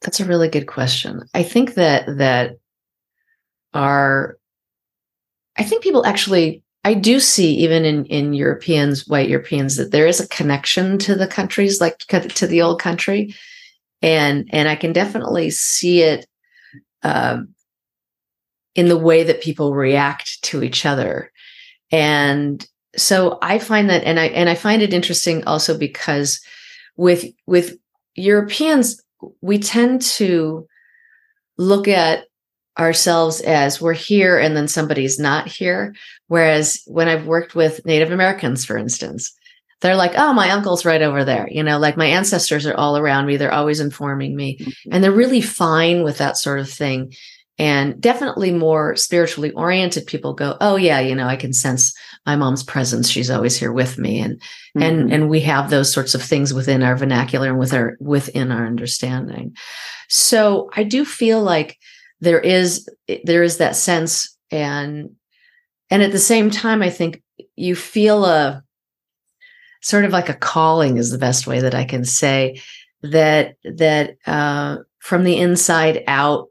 That's 0.00 0.20
a 0.20 0.24
really 0.24 0.48
good 0.48 0.66
question. 0.66 1.22
I 1.34 1.42
think 1.42 1.74
that 1.74 2.06
that 2.16 2.56
our 3.74 4.38
I 5.56 5.64
think 5.64 5.82
people 5.82 6.06
actually 6.06 6.62
I 6.88 6.94
do 6.94 7.20
see 7.20 7.54
even 7.56 7.84
in 7.84 8.06
in 8.06 8.32
Europeans, 8.32 9.06
white 9.06 9.28
Europeans, 9.28 9.76
that 9.76 9.90
there 9.90 10.06
is 10.06 10.20
a 10.20 10.28
connection 10.28 10.96
to 11.00 11.14
the 11.14 11.26
countries, 11.26 11.82
like 11.82 11.98
to 11.98 12.46
the 12.46 12.62
old 12.62 12.80
country, 12.80 13.34
and 14.00 14.48
and 14.54 14.70
I 14.70 14.74
can 14.74 14.94
definitely 14.94 15.50
see 15.50 16.00
it 16.00 16.26
um, 17.02 17.48
in 18.74 18.88
the 18.88 18.96
way 18.96 19.22
that 19.22 19.42
people 19.42 19.74
react 19.74 20.42
to 20.44 20.62
each 20.62 20.86
other, 20.86 21.30
and 21.92 22.66
so 22.96 23.38
I 23.42 23.58
find 23.58 23.90
that, 23.90 24.04
and 24.04 24.18
I 24.18 24.28
and 24.28 24.48
I 24.48 24.54
find 24.54 24.80
it 24.80 24.94
interesting 24.94 25.44
also 25.44 25.76
because 25.76 26.40
with 26.96 27.26
with 27.46 27.76
Europeans, 28.14 29.02
we 29.42 29.58
tend 29.58 30.00
to 30.16 30.66
look 31.58 31.86
at 31.86 32.24
ourselves 32.78 33.40
as 33.40 33.78
we're 33.78 33.92
here 33.92 34.38
and 34.38 34.56
then 34.56 34.68
somebody's 34.68 35.18
not 35.18 35.48
here. 35.48 35.94
Whereas 36.28 36.82
when 36.86 37.08
I've 37.08 37.26
worked 37.26 37.54
with 37.54 37.84
Native 37.84 38.10
Americans, 38.10 38.64
for 38.64 38.76
instance, 38.76 39.34
they're 39.80 39.96
like, 39.96 40.12
oh, 40.16 40.32
my 40.32 40.50
uncle's 40.50 40.84
right 40.84 41.02
over 41.02 41.24
there. 41.24 41.48
You 41.50 41.62
know, 41.62 41.78
like 41.78 41.96
my 41.96 42.06
ancestors 42.06 42.66
are 42.66 42.74
all 42.74 42.96
around 42.96 43.26
me. 43.26 43.36
They're 43.36 43.52
always 43.52 43.80
informing 43.80 44.36
me. 44.36 44.58
Mm-hmm. 44.58 44.92
And 44.92 45.04
they're 45.04 45.12
really 45.12 45.40
fine 45.40 46.02
with 46.02 46.18
that 46.18 46.36
sort 46.36 46.60
of 46.60 46.68
thing. 46.68 47.14
And 47.60 48.00
definitely 48.00 48.52
more 48.52 48.94
spiritually 48.96 49.50
oriented 49.52 50.06
people 50.06 50.32
go, 50.32 50.56
oh, 50.60 50.76
yeah, 50.76 51.00
you 51.00 51.14
know, 51.14 51.26
I 51.26 51.36
can 51.36 51.52
sense 51.52 51.92
my 52.28 52.36
mom's 52.36 52.62
presence 52.62 53.08
she's 53.08 53.30
always 53.30 53.56
here 53.56 53.72
with 53.72 53.96
me 53.96 54.20
and 54.20 54.34
mm-hmm. 54.36 54.82
and 54.82 55.12
and 55.12 55.30
we 55.30 55.40
have 55.40 55.70
those 55.70 55.90
sorts 55.90 56.14
of 56.14 56.22
things 56.22 56.52
within 56.52 56.82
our 56.82 56.94
vernacular 56.94 57.48
and 57.48 57.58
with 57.58 57.72
our 57.72 57.96
within 58.00 58.52
our 58.52 58.66
understanding 58.66 59.56
so 60.10 60.68
i 60.74 60.82
do 60.82 61.06
feel 61.06 61.42
like 61.42 61.78
there 62.20 62.38
is 62.38 62.86
there 63.24 63.42
is 63.42 63.56
that 63.56 63.76
sense 63.76 64.36
and 64.50 65.08
and 65.90 66.02
at 66.02 66.12
the 66.12 66.18
same 66.18 66.50
time 66.50 66.82
i 66.82 66.90
think 66.90 67.22
you 67.56 67.74
feel 67.74 68.24
a 68.24 68.62
sort 69.80 70.04
of 70.04 70.12
like 70.12 70.28
a 70.28 70.34
calling 70.34 70.96
is 70.96 71.10
the 71.10 71.18
best 71.18 71.46
way 71.46 71.60
that 71.60 71.74
i 71.74 71.84
can 71.84 72.04
say 72.04 72.60
that 73.02 73.56
that 73.64 74.16
uh, 74.26 74.78
from 74.98 75.24
the 75.24 75.38
inside 75.38 76.02
out 76.06 76.48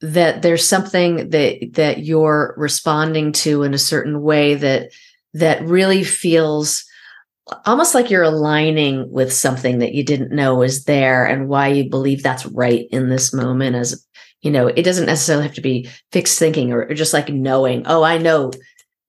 that 0.00 0.42
there's 0.42 0.68
something 0.68 1.30
that 1.30 1.58
that 1.72 2.04
you're 2.04 2.54
responding 2.56 3.32
to 3.32 3.62
in 3.62 3.74
a 3.74 3.78
certain 3.78 4.22
way 4.22 4.54
that 4.54 4.90
that 5.34 5.62
really 5.62 6.04
feels 6.04 6.84
almost 7.66 7.94
like 7.94 8.10
you're 8.10 8.22
aligning 8.22 9.10
with 9.10 9.32
something 9.32 9.78
that 9.78 9.94
you 9.94 10.04
didn't 10.04 10.34
know 10.34 10.54
was 10.54 10.84
there 10.84 11.24
and 11.24 11.48
why 11.48 11.68
you 11.68 11.88
believe 11.88 12.22
that's 12.22 12.46
right 12.46 12.86
in 12.90 13.08
this 13.08 13.32
moment 13.32 13.74
as 13.74 14.04
you 14.42 14.50
know 14.50 14.66
it 14.66 14.82
doesn't 14.82 15.06
necessarily 15.06 15.44
have 15.44 15.54
to 15.54 15.60
be 15.60 15.88
fixed 16.12 16.38
thinking 16.38 16.72
or, 16.72 16.82
or 16.82 16.94
just 16.94 17.12
like 17.12 17.28
knowing 17.28 17.82
oh 17.86 18.02
i 18.02 18.18
know. 18.18 18.50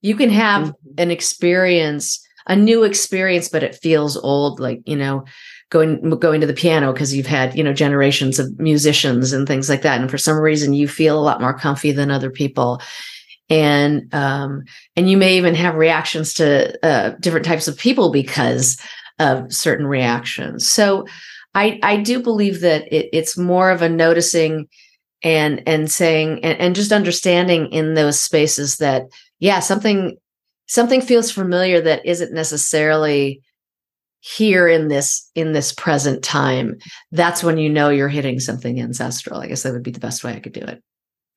You 0.02 0.16
can 0.16 0.30
have 0.30 0.68
mm-hmm. 0.68 0.94
an 0.96 1.10
experience 1.10 2.26
a 2.46 2.56
new 2.56 2.84
experience 2.84 3.48
but 3.48 3.62
it 3.62 3.74
feels 3.74 4.16
old 4.16 4.60
like 4.60 4.80
you 4.86 4.96
know 4.96 5.24
going 5.70 6.10
going 6.18 6.40
to 6.40 6.46
the 6.46 6.52
piano 6.52 6.92
because 6.92 7.14
you've 7.14 7.26
had 7.26 7.56
you 7.56 7.62
know 7.62 7.72
generations 7.72 8.38
of 8.38 8.58
musicians 8.58 9.32
and 9.32 9.46
things 9.46 9.68
like 9.68 9.82
that 9.82 10.00
and 10.00 10.10
for 10.10 10.18
some 10.18 10.36
reason 10.36 10.74
you 10.74 10.88
feel 10.88 11.18
a 11.18 11.22
lot 11.22 11.40
more 11.40 11.56
comfy 11.56 11.92
than 11.92 12.10
other 12.10 12.30
people. 12.30 12.82
And 13.48 14.12
um 14.14 14.64
and 14.96 15.08
you 15.08 15.16
may 15.16 15.36
even 15.36 15.54
have 15.54 15.74
reactions 15.76 16.34
to 16.34 16.86
uh, 16.86 17.10
different 17.20 17.46
types 17.46 17.68
of 17.68 17.78
people 17.78 18.10
because 18.10 18.80
of 19.18 19.52
certain 19.52 19.86
reactions. 19.86 20.68
So 20.68 21.06
i 21.54 21.78
i 21.82 21.96
do 21.96 22.22
believe 22.22 22.60
that 22.60 22.92
it, 22.92 23.08
it's 23.12 23.38
more 23.38 23.70
of 23.70 23.82
a 23.82 23.88
noticing 23.88 24.68
and 25.22 25.62
and 25.66 25.90
saying 25.90 26.44
and, 26.44 26.58
and 26.58 26.74
just 26.74 26.92
understanding 26.92 27.66
in 27.72 27.94
those 27.94 28.18
spaces 28.18 28.78
that 28.78 29.06
yeah 29.38 29.60
something 29.60 30.16
something 30.66 31.00
feels 31.00 31.30
familiar 31.30 31.80
that 31.80 32.04
isn't 32.06 32.32
necessarily 32.32 33.42
here 34.20 34.68
in 34.68 34.88
this 34.88 35.30
in 35.34 35.52
this 35.52 35.72
present 35.72 36.22
time. 36.22 36.76
That's 37.10 37.42
when 37.42 37.58
you 37.58 37.68
know 37.68 37.88
you're 37.88 38.08
hitting 38.08 38.38
something 38.38 38.80
ancestral 38.80 39.40
i 39.40 39.46
guess 39.46 39.62
that 39.62 39.72
would 39.72 39.82
be 39.82 39.90
the 39.90 40.00
best 40.00 40.22
way 40.22 40.34
i 40.34 40.40
could 40.40 40.52
do 40.52 40.60
it. 40.60 40.82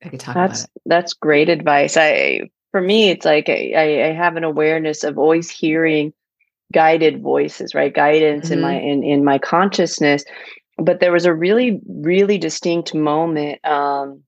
I 0.03 0.09
could 0.09 0.19
talk 0.19 0.35
that's 0.35 0.61
about 0.61 0.69
it. 0.75 0.81
that's 0.85 1.13
great 1.13 1.49
advice. 1.49 1.97
I 1.97 2.49
for 2.71 2.81
me 2.81 3.09
it's 3.09 3.25
like 3.25 3.49
I, 3.49 4.09
I 4.09 4.13
have 4.13 4.35
an 4.35 4.43
awareness 4.43 5.03
of 5.03 5.17
always 5.17 5.49
hearing 5.49 6.13
guided 6.71 7.21
voices 7.21 7.73
right? 7.73 7.93
Guidance 7.93 8.45
mm-hmm. 8.45 8.53
in 8.53 8.61
my 8.61 8.79
in, 8.79 9.03
in 9.03 9.23
my 9.23 9.37
consciousness 9.37 10.25
but 10.77 10.99
there 10.99 11.11
was 11.11 11.25
a 11.25 11.33
really 11.33 11.79
really 11.87 12.37
distinct 12.37 12.93
moment 12.93 13.63
um 13.65 14.21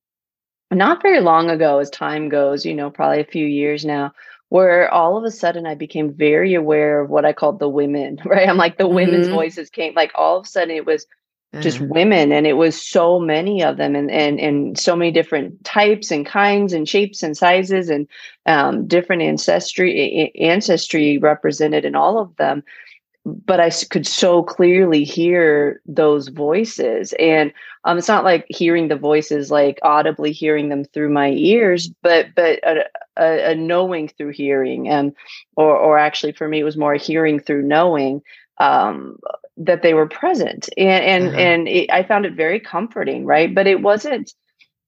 not 0.71 1.01
very 1.01 1.21
long 1.21 1.49
ago 1.49 1.79
as 1.79 1.89
time 1.89 2.29
goes 2.29 2.65
you 2.65 2.73
know 2.73 2.89
probably 2.89 3.21
a 3.21 3.25
few 3.25 3.45
years 3.45 3.85
now 3.85 4.11
where 4.49 4.91
all 4.93 5.17
of 5.17 5.23
a 5.23 5.31
sudden 5.31 5.65
I 5.65 5.75
became 5.75 6.13
very 6.13 6.53
aware 6.53 7.01
of 7.01 7.09
what 7.09 7.25
I 7.25 7.33
called 7.33 7.59
the 7.59 7.67
women, 7.67 8.19
right? 8.25 8.47
I'm 8.47 8.57
like 8.57 8.77
the 8.77 8.85
mm-hmm. 8.85 8.95
women's 8.95 9.27
voices 9.27 9.69
came 9.69 9.93
like 9.95 10.11
all 10.15 10.37
of 10.37 10.45
a 10.45 10.49
sudden 10.49 10.75
it 10.75 10.85
was 10.85 11.05
just 11.61 11.77
mm-hmm. 11.77 11.93
women 11.93 12.31
and 12.33 12.45
it 12.45 12.53
was 12.53 12.81
so 12.81 13.17
many 13.17 13.63
of 13.63 13.77
them 13.77 13.95
and 13.95 14.11
and 14.11 14.39
and 14.39 14.77
so 14.77 14.95
many 14.95 15.11
different 15.11 15.63
types 15.63 16.11
and 16.11 16.25
kinds 16.25 16.73
and 16.73 16.89
shapes 16.89 17.23
and 17.23 17.37
sizes 17.37 17.89
and 17.89 18.07
um, 18.45 18.87
different 18.87 19.21
ancestry 19.21 20.33
ancestry 20.39 21.17
represented 21.17 21.85
in 21.85 21.95
all 21.95 22.19
of 22.19 22.35
them 22.35 22.61
but 23.25 23.59
I 23.59 23.71
could 23.89 24.05
so 24.05 24.43
clearly 24.43 25.03
hear 25.03 25.81
those 25.87 26.27
voices. 26.27 27.13
And 27.19 27.51
um, 27.83 27.97
it's 27.97 28.07
not 28.07 28.23
like 28.23 28.45
hearing 28.49 28.87
the 28.87 28.95
voices, 28.95 29.49
like 29.49 29.79
audibly 29.81 30.31
hearing 30.31 30.69
them 30.69 30.85
through 30.85 31.09
my 31.09 31.31
ears, 31.31 31.89
but 32.03 32.27
but 32.35 32.59
a, 32.63 32.85
a, 33.17 33.51
a 33.51 33.55
knowing 33.55 34.09
through 34.09 34.29
hearing, 34.29 34.87
and 34.87 35.13
or 35.55 35.75
or 35.75 35.97
actually 35.97 36.33
for 36.33 36.47
me, 36.47 36.59
it 36.59 36.63
was 36.63 36.77
more 36.77 36.95
hearing 36.95 37.39
through 37.39 37.63
knowing 37.63 38.21
um, 38.59 39.17
that 39.57 39.81
they 39.81 39.93
were 39.95 40.07
present, 40.07 40.69
and 40.77 41.03
and 41.03 41.27
uh-huh. 41.29 41.37
and 41.37 41.67
it, 41.67 41.91
I 41.91 42.03
found 42.03 42.25
it 42.25 42.33
very 42.33 42.59
comforting, 42.59 43.25
right? 43.25 43.53
But 43.53 43.67
it 43.67 43.81
wasn't 43.81 44.33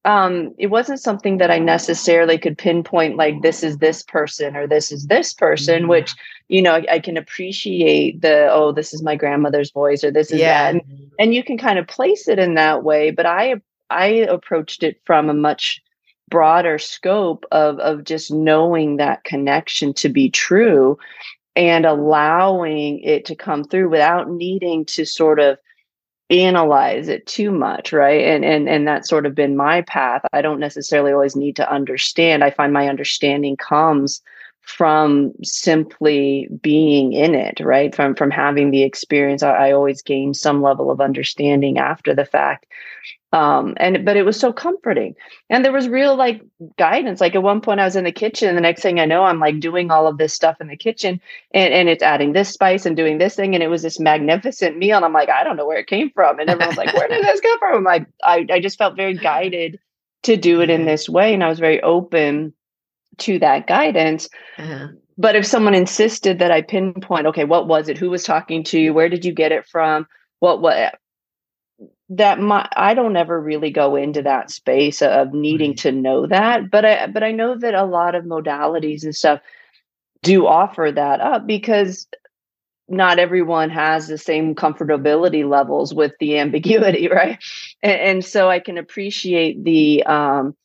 um, 0.05 0.53
it 0.57 0.67
wasn't 0.67 1.01
something 1.01 1.37
that 1.37 1.51
I 1.51 1.59
necessarily 1.59 2.37
could 2.37 2.57
pinpoint 2.57 3.17
like 3.17 3.41
this 3.41 3.61
is 3.61 3.79
this 3.79 4.03
person 4.03 4.55
or 4.55 4.65
this 4.65 4.91
is 4.91 5.07
this 5.07 5.33
person, 5.33 5.81
mm-hmm. 5.81 5.89
which 5.89 6.15
you 6.47 6.61
know 6.61 6.75
I, 6.75 6.85
I, 6.93 6.99
can 6.99 7.17
appreciate 7.17 8.21
the 8.21 8.49
oh 8.51 8.71
this 8.71 8.93
is 8.93 9.03
my 9.03 9.15
grandmother's 9.15 9.71
voice 9.71 10.03
or 10.03 10.11
this 10.11 10.31
is 10.31 10.39
yeah. 10.39 10.71
that, 10.71 10.81
and, 10.81 11.11
and 11.19 11.33
you 11.33 11.43
can 11.43 11.57
kind 11.57 11.79
of 11.79 11.87
place 11.87 12.27
it 12.27 12.39
in 12.39 12.55
that 12.55 12.83
way. 12.83 13.11
But 13.11 13.25
I 13.25 13.55
I 13.89 14.05
approached 14.05 14.83
it 14.83 14.99
from 15.05 15.29
a 15.29 15.33
much 15.33 15.81
broader 16.29 16.77
scope 16.77 17.45
of 17.51 17.79
of 17.79 18.03
just 18.03 18.31
knowing 18.31 18.97
that 18.97 19.23
connection 19.23 19.93
to 19.93 20.09
be 20.09 20.29
true 20.29 20.97
and 21.55 21.85
allowing 21.85 22.99
it 22.99 23.25
to 23.25 23.35
come 23.35 23.63
through 23.63 23.89
without 23.89 24.29
needing 24.29 24.85
to 24.85 25.05
sort 25.05 25.39
of 25.39 25.57
analyze 26.29 27.07
it 27.07 27.25
too 27.25 27.51
much 27.51 27.93
right 27.93 28.25
and 28.25 28.43
and 28.43 28.67
and 28.67 28.85
that's 28.85 29.07
sort 29.07 29.25
of 29.25 29.33
been 29.33 29.55
my 29.55 29.81
path 29.83 30.21
i 30.33 30.41
don't 30.41 30.59
necessarily 30.59 31.13
always 31.13 31.37
need 31.37 31.55
to 31.55 31.71
understand 31.71 32.43
i 32.43 32.51
find 32.51 32.73
my 32.73 32.89
understanding 32.89 33.55
comes 33.55 34.21
from 34.67 35.31
simply 35.43 36.49
being 36.61 37.13
in 37.13 37.33
it 37.33 37.61
right? 37.61 37.95
From 37.95 38.15
from 38.15 38.29
having 38.29 38.69
the 38.69 38.83
experience 38.83 39.41
i, 39.41 39.69
I 39.69 39.71
always 39.71 40.01
gain 40.01 40.33
some 40.33 40.61
level 40.61 40.91
of 40.91 40.99
understanding 40.99 41.77
after 41.77 42.13
the 42.13 42.25
fact. 42.25 42.65
Um 43.31 43.75
and 43.77 44.03
but 44.03 44.17
it 44.17 44.23
was 44.23 44.37
so 44.37 44.51
comforting. 44.51 45.15
And 45.49 45.63
there 45.63 45.71
was 45.71 45.87
real 45.87 46.17
like 46.17 46.41
guidance. 46.77 47.21
Like 47.21 47.33
at 47.33 47.43
one 47.43 47.61
point 47.61 47.79
i 47.79 47.85
was 47.85 47.95
in 47.95 48.03
the 48.03 48.11
kitchen 48.11 48.49
and 48.49 48.57
the 48.57 48.61
next 48.61 48.81
thing 48.81 48.99
i 48.99 49.05
know 49.05 49.23
i'm 49.23 49.39
like 49.39 49.61
doing 49.61 49.89
all 49.89 50.05
of 50.05 50.17
this 50.17 50.33
stuff 50.33 50.59
in 50.59 50.67
the 50.67 50.75
kitchen 50.75 51.21
and 51.53 51.73
and 51.73 51.87
it's 51.87 52.03
adding 52.03 52.33
this 52.33 52.49
spice 52.49 52.85
and 52.85 52.97
doing 52.97 53.19
this 53.19 53.35
thing 53.35 53.53
and 53.53 53.63
it 53.63 53.69
was 53.69 53.83
this 53.83 54.01
magnificent 54.01 54.77
meal 54.77 54.97
and 54.97 55.05
i'm 55.05 55.13
like 55.13 55.29
i 55.29 55.45
don't 55.45 55.55
know 55.55 55.65
where 55.65 55.79
it 55.79 55.87
came 55.87 56.11
from. 56.11 56.39
And 56.39 56.49
everyone's 56.49 56.77
like 56.77 56.93
where 56.93 57.07
did 57.07 57.23
this 57.23 57.39
come 57.39 57.57
from? 57.59 57.77
I'm 57.77 57.83
like 57.85 58.05
I, 58.21 58.45
I 58.51 58.59
just 58.59 58.77
felt 58.77 58.97
very 58.97 59.13
guided 59.13 59.79
to 60.23 60.35
do 60.35 60.59
it 60.59 60.69
in 60.69 60.83
this 60.83 61.07
way 61.07 61.33
and 61.33 61.41
i 61.41 61.47
was 61.47 61.59
very 61.59 61.81
open 61.83 62.53
to 63.19 63.39
that 63.39 63.67
guidance. 63.67 64.29
Uh-huh. 64.57 64.87
But 65.17 65.35
if 65.35 65.45
someone 65.45 65.73
insisted 65.73 66.39
that 66.39 66.51
I 66.51 66.61
pinpoint, 66.61 67.27
okay, 67.27 67.43
what 67.43 67.67
was 67.67 67.89
it? 67.89 67.97
Who 67.97 68.09
was 68.09 68.23
talking 68.23 68.63
to 68.65 68.79
you? 68.79 68.93
Where 68.93 69.09
did 69.09 69.25
you 69.25 69.33
get 69.33 69.51
it 69.51 69.67
from? 69.67 70.07
What 70.39 70.61
what 70.61 70.95
that 72.09 72.39
my 72.39 72.67
I 72.75 72.93
don't 72.93 73.17
ever 73.17 73.39
really 73.39 73.71
go 73.71 73.95
into 73.95 74.21
that 74.21 74.51
space 74.51 75.01
of 75.01 75.33
needing 75.33 75.71
right. 75.71 75.79
to 75.79 75.91
know 75.91 76.27
that. 76.27 76.69
But 76.69 76.85
I 76.85 77.07
but 77.07 77.23
I 77.23 77.31
know 77.31 77.57
that 77.57 77.73
a 77.73 77.85
lot 77.85 78.15
of 78.15 78.25
modalities 78.25 79.03
and 79.03 79.15
stuff 79.15 79.41
do 80.21 80.45
offer 80.45 80.91
that 80.93 81.19
up 81.19 81.47
because 81.47 82.07
not 82.89 83.19
everyone 83.19 83.69
has 83.69 84.07
the 84.07 84.17
same 84.17 84.55
comfortability 84.55 85.47
levels 85.47 85.93
with 85.93 86.13
the 86.19 86.37
ambiguity, 86.37 87.07
right? 87.11 87.37
And, 87.83 87.99
and 87.99 88.25
so 88.25 88.49
I 88.49 88.59
can 88.59 88.77
appreciate 88.77 89.63
the 89.63 90.03
um 90.03 90.55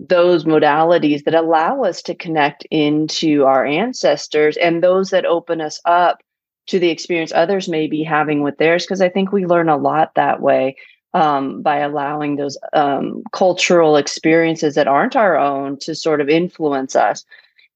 those 0.00 0.44
modalities 0.44 1.24
that 1.24 1.34
allow 1.34 1.82
us 1.82 2.02
to 2.02 2.14
connect 2.14 2.66
into 2.70 3.44
our 3.44 3.64
ancestors 3.64 4.56
and 4.56 4.82
those 4.82 5.10
that 5.10 5.24
open 5.24 5.60
us 5.60 5.80
up 5.84 6.22
to 6.66 6.78
the 6.78 6.90
experience 6.90 7.32
others 7.34 7.68
may 7.68 7.86
be 7.86 8.04
having 8.04 8.42
with 8.42 8.58
theirs 8.58 8.84
because 8.84 9.00
i 9.00 9.08
think 9.08 9.32
we 9.32 9.46
learn 9.46 9.68
a 9.68 9.76
lot 9.76 10.14
that 10.14 10.40
way 10.40 10.76
um, 11.14 11.62
by 11.62 11.78
allowing 11.78 12.36
those 12.36 12.58
um, 12.72 13.22
cultural 13.32 13.96
experiences 13.96 14.74
that 14.74 14.88
aren't 14.88 15.16
our 15.16 15.36
own 15.36 15.78
to 15.78 15.94
sort 15.94 16.20
of 16.20 16.28
influence 16.28 16.94
us. 16.94 17.24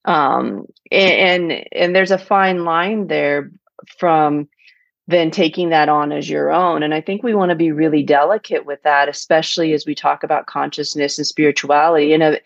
Um, 0.05 0.67
and 0.91 1.53
and 1.73 1.95
there's 1.95 2.11
a 2.11 2.19
fine 2.19 2.65
line 2.65 3.07
there 3.07 3.51
from 3.99 4.49
then 5.09 5.31
taking 5.31 5.71
that 5.71 5.89
on 5.89 6.13
as 6.13 6.31
your 6.31 6.51
own. 6.51 6.83
And 6.83 6.95
I 6.95 7.01
think 7.01 7.23
we 7.23 7.35
want 7.35 7.51
to 7.51 7.57
be 7.57 7.73
really 7.73 8.03
delicate 8.03 8.67
with 8.67 8.83
that, 8.83 9.09
especially 9.09 9.73
as 9.73 9.85
we 9.85 9.95
talk 9.95 10.23
about 10.23 10.47
consciousness 10.47 11.19
and 11.19 11.27
spirituality 11.27 12.13
in 12.13 12.23
a 12.23 12.39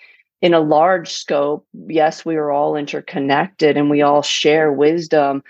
in 0.43 0.55
a 0.55 0.61
large 0.61 1.11
scope. 1.13 1.67
Yes, 1.89 2.25
we 2.25 2.37
are 2.37 2.51
all 2.51 2.77
interconnected 2.77 3.77
and 3.77 3.91
we 3.91 4.03
all 4.03 4.23
share 4.23 4.73
wisdom 4.73 5.43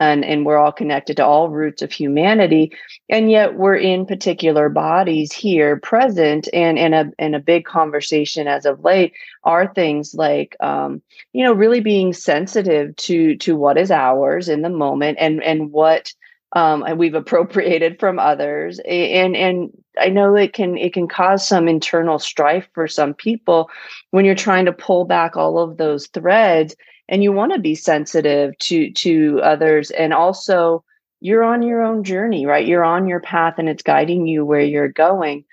and, 0.00 0.24
and 0.24 0.44
we're 0.44 0.58
all 0.58 0.72
connected 0.72 1.16
to 1.16 1.24
all 1.24 1.50
roots 1.50 1.80
of 1.80 1.92
humanity. 1.92 2.72
And 3.08 3.30
yet 3.30 3.54
we're 3.54 3.76
in 3.76 4.06
particular 4.06 4.68
bodies 4.68 5.32
here 5.32 5.78
present 5.78 6.48
and 6.52 6.78
in 6.78 6.92
a 6.92 7.10
in 7.18 7.34
a 7.34 7.40
big 7.40 7.64
conversation 7.64 8.48
as 8.48 8.64
of 8.64 8.82
late 8.82 9.12
are 9.44 9.72
things 9.72 10.14
like 10.14 10.56
um, 10.60 11.00
you 11.32 11.44
know, 11.44 11.52
really 11.52 11.80
being 11.80 12.12
sensitive 12.12 12.94
to 12.96 13.36
to 13.36 13.56
what 13.56 13.78
is 13.78 13.90
ours 13.90 14.48
in 14.48 14.62
the 14.62 14.70
moment 14.70 15.18
and 15.20 15.42
and 15.42 15.70
what 15.70 16.12
um, 16.54 16.84
and 16.84 16.98
we've 16.98 17.14
appropriated 17.14 17.98
from 18.00 18.18
others. 18.18 18.80
And 18.80 19.36
and 19.36 19.70
i 20.00 20.08
know 20.08 20.34
it 20.34 20.52
can 20.52 20.76
it 20.76 20.92
can 20.92 21.06
cause 21.06 21.46
some 21.46 21.68
internal 21.68 22.18
strife 22.18 22.68
for 22.74 22.88
some 22.88 23.14
people 23.14 23.70
when 24.10 24.24
you're 24.24 24.34
trying 24.34 24.64
to 24.64 24.72
pull 24.72 25.04
back 25.04 25.36
all 25.36 25.58
of 25.58 25.76
those 25.76 26.08
threads 26.08 26.74
and 27.08 27.22
you 27.22 27.32
want 27.32 27.52
to 27.52 27.58
be 27.58 27.74
sensitive 27.74 28.56
to 28.58 28.90
to 28.92 29.40
others 29.42 29.90
and 29.92 30.12
also 30.12 30.84
you're 31.20 31.44
on 31.44 31.62
your 31.62 31.82
own 31.82 32.04
journey 32.04 32.46
right? 32.46 32.66
You're 32.66 32.84
on 32.84 33.06
your 33.06 33.20
path 33.20 33.54
and 33.58 33.68
it's 33.68 33.82
guiding 33.82 34.26
you 34.26 34.44
where 34.44 34.60
you're 34.60 34.88
going. 34.88 35.44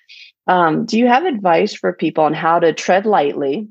Um, 0.48 0.86
do 0.86 0.98
you 0.98 1.08
have 1.08 1.26
advice 1.26 1.74
for 1.74 1.94
people 1.94 2.24
on 2.24 2.34
how 2.34 2.60
to 2.60 2.74
tread 2.74 3.06
lightly 3.06 3.68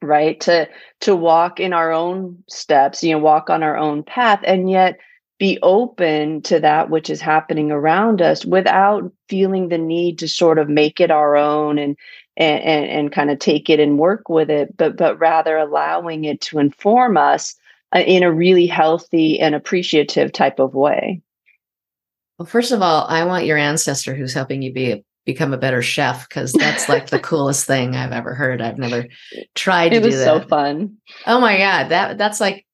right? 0.00 0.40
To 0.42 0.68
to 1.00 1.16
walk 1.16 1.60
in 1.60 1.72
our 1.72 1.92
own 1.92 2.42
steps 2.48 3.02
you 3.02 3.12
know 3.12 3.18
walk 3.18 3.50
on 3.50 3.62
our 3.62 3.76
own 3.76 4.04
path 4.04 4.40
and 4.44 4.70
yet 4.70 4.98
be 5.38 5.58
open 5.62 6.42
to 6.42 6.60
that 6.60 6.90
which 6.90 7.08
is 7.08 7.20
happening 7.20 7.70
around 7.70 8.20
us 8.20 8.44
without 8.44 9.10
feeling 9.28 9.68
the 9.68 9.78
need 9.78 10.18
to 10.18 10.28
sort 10.28 10.58
of 10.58 10.68
make 10.68 11.00
it 11.00 11.10
our 11.10 11.36
own 11.36 11.78
and 11.78 11.96
and 12.36 12.62
and, 12.62 12.86
and 12.86 13.12
kind 13.12 13.30
of 13.30 13.38
take 13.38 13.70
it 13.70 13.80
and 13.80 13.98
work 13.98 14.28
with 14.28 14.50
it 14.50 14.76
but 14.76 14.96
but 14.96 15.18
rather 15.18 15.56
allowing 15.56 16.24
it 16.24 16.40
to 16.40 16.58
inform 16.58 17.16
us 17.16 17.54
uh, 17.94 18.00
in 18.00 18.22
a 18.22 18.32
really 18.32 18.66
healthy 18.66 19.40
and 19.40 19.54
appreciative 19.54 20.32
type 20.32 20.58
of 20.58 20.74
way 20.74 21.22
well 22.38 22.46
first 22.46 22.72
of 22.72 22.82
all 22.82 23.06
i 23.08 23.24
want 23.24 23.46
your 23.46 23.58
ancestor 23.58 24.14
who's 24.14 24.34
helping 24.34 24.62
you 24.62 24.72
be 24.72 25.04
become 25.24 25.52
a 25.52 25.58
better 25.58 25.82
chef 25.82 26.26
because 26.26 26.54
that's 26.54 26.88
like 26.88 27.10
the 27.10 27.18
coolest 27.20 27.66
thing 27.66 27.94
I've 27.94 28.12
ever 28.12 28.32
heard. 28.34 28.62
I've 28.62 28.78
never 28.78 29.04
tried 29.54 29.92
it 29.92 30.00
to 30.00 30.10
do 30.10 30.16
that. 30.16 30.24
so 30.24 30.40
fun. 30.48 30.96
Oh 31.26 31.38
my 31.38 31.58
god, 31.58 31.90
that 31.90 32.16
that's 32.16 32.40
like 32.40 32.64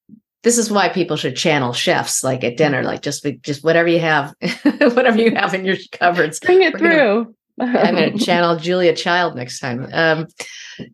this 0.44 0.58
is 0.58 0.70
why 0.70 0.90
people 0.90 1.16
should 1.16 1.36
channel 1.36 1.72
chefs 1.72 2.22
like 2.22 2.44
at 2.44 2.58
dinner, 2.58 2.82
like 2.82 3.00
just 3.00 3.26
just 3.40 3.64
whatever 3.64 3.88
you 3.88 3.98
have, 3.98 4.34
whatever 4.62 5.18
you 5.18 5.34
have 5.34 5.54
in 5.54 5.64
your 5.64 5.76
cupboards. 5.90 6.38
Bring 6.38 6.62
it 6.62 6.78
through. 6.78 7.34
Gonna, 7.58 7.78
I'm 7.78 7.94
going 7.94 8.18
to 8.18 8.24
channel 8.24 8.56
Julia 8.56 8.94
Child 8.94 9.36
next 9.36 9.58
time. 9.58 9.88
Um, 9.92 10.26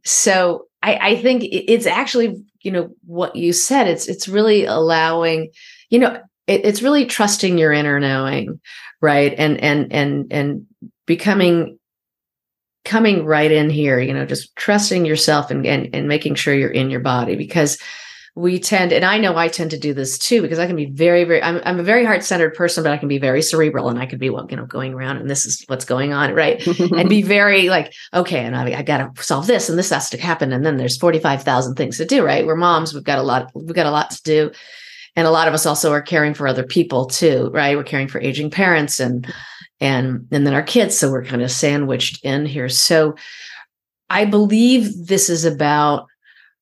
so 0.05 0.67
I, 0.83 0.95
I 0.95 1.17
think 1.17 1.43
it's 1.51 1.87
actually, 1.87 2.43
you 2.61 2.71
know, 2.71 2.91
what 3.05 3.35
you 3.35 3.53
said. 3.53 3.89
It's 3.89 4.07
it's 4.07 4.29
really 4.29 4.67
allowing, 4.67 5.51
you 5.89 5.99
know, 5.99 6.23
it, 6.47 6.65
it's 6.65 6.83
really 6.83 7.05
trusting 7.07 7.59
your 7.59 7.73
inner 7.73 7.99
knowing, 7.99 8.61
right? 9.01 9.35
And 9.37 9.59
and 9.59 9.93
and 9.93 10.33
and 10.33 10.67
becoming 11.07 11.77
coming 12.85 13.25
right 13.25 13.51
in 13.51 13.69
here, 13.69 13.99
you 13.99 14.15
know, 14.15 14.25
just 14.25 14.55
trusting 14.57 15.05
yourself 15.05 15.51
and, 15.51 15.67
and, 15.67 15.95
and 15.95 16.09
making 16.09 16.35
sure 16.35 16.55
you're 16.55 16.71
in 16.71 16.89
your 16.89 17.01
body 17.01 17.37
because 17.37 17.79
we 18.37 18.59
tend, 18.59 18.93
and 18.93 19.05
I 19.05 19.19
know 19.19 19.37
I 19.37 19.49
tend 19.49 19.71
to 19.73 19.79
do 19.79 19.93
this 19.93 20.19
too, 20.19 20.41
because 20.41 20.59
I 20.59 20.67
can 20.67 20.77
be 20.77 20.87
very, 20.87 21.25
very, 21.25 21.43
I'm, 21.43 21.61
I'm 21.65 21.81
a 21.81 21.83
very 21.83 22.05
heart 22.05 22.25
centered 22.25 22.55
person, 22.55 22.83
but 22.83 22.93
I 22.93 22.97
can 22.97 23.09
be 23.09 23.19
very 23.19 23.43
cerebral 23.43 23.89
and 23.89 23.99
I 23.99 24.07
could 24.07 24.19
be, 24.19 24.31
well, 24.31 24.47
you 24.49 24.57
know, 24.57 24.67
going 24.67 24.95
around 24.95 25.17
and 25.19 25.29
this 25.29 25.45
is 25.45 25.65
what's 25.67 25.85
going 25.85 26.13
on. 26.13 26.35
Right. 26.35 26.65
and 26.79 27.09
be 27.09 27.23
very 27.23 27.69
like, 27.69 27.93
okay. 28.15 28.45
And 28.45 28.57
I, 28.57 28.79
I 28.79 28.83
got 28.83 29.15
to 29.15 29.23
solve 29.23 29.47
this 29.47 29.69
and 29.69 29.79
this 29.79 29.91
has 29.91 30.11
to 30.11 30.19
happen. 30.21 30.53
And 30.53 30.65
then 30.65 30.77
there's 30.77 30.97
45,000 30.97 31.75
things 31.75 31.97
to 31.99 32.05
do. 32.05 32.25
Right. 32.25 32.47
We're 32.47 32.57
moms. 32.57 32.95
We've 32.95 33.05
got 33.05 33.19
a 33.19 33.23
lot, 33.23 33.51
we've 33.55 33.75
got 33.75 33.87
a 33.87 33.91
lot 33.91 34.11
to 34.11 34.23
do. 34.23 34.53
And 35.17 35.27
a 35.27 35.31
lot 35.31 35.49
of 35.49 35.55
us 35.55 35.67
also 35.67 35.91
are 35.93 36.03
caring 36.03 36.35
for 36.35 36.47
other 36.47 36.65
people 36.65 37.07
too. 37.07 37.51
Right. 37.53 37.77
We're 37.77 37.83
caring 37.83 38.09
for 38.09 38.21
aging 38.21 38.51
parents 38.51 39.01
and, 39.01 39.27
and 39.81 40.29
and 40.31 40.47
then 40.47 40.55
our 40.55 40.63
kids 40.63 40.99
so 40.99 41.11
we're 41.11 41.25
kind 41.25 41.43
of 41.43 41.51
sandwiched 41.51 42.23
in 42.23 42.45
here 42.45 42.69
so 42.69 43.15
i 44.11 44.25
believe 44.25 45.07
this 45.07 45.31
is 45.31 45.45
about 45.45 46.07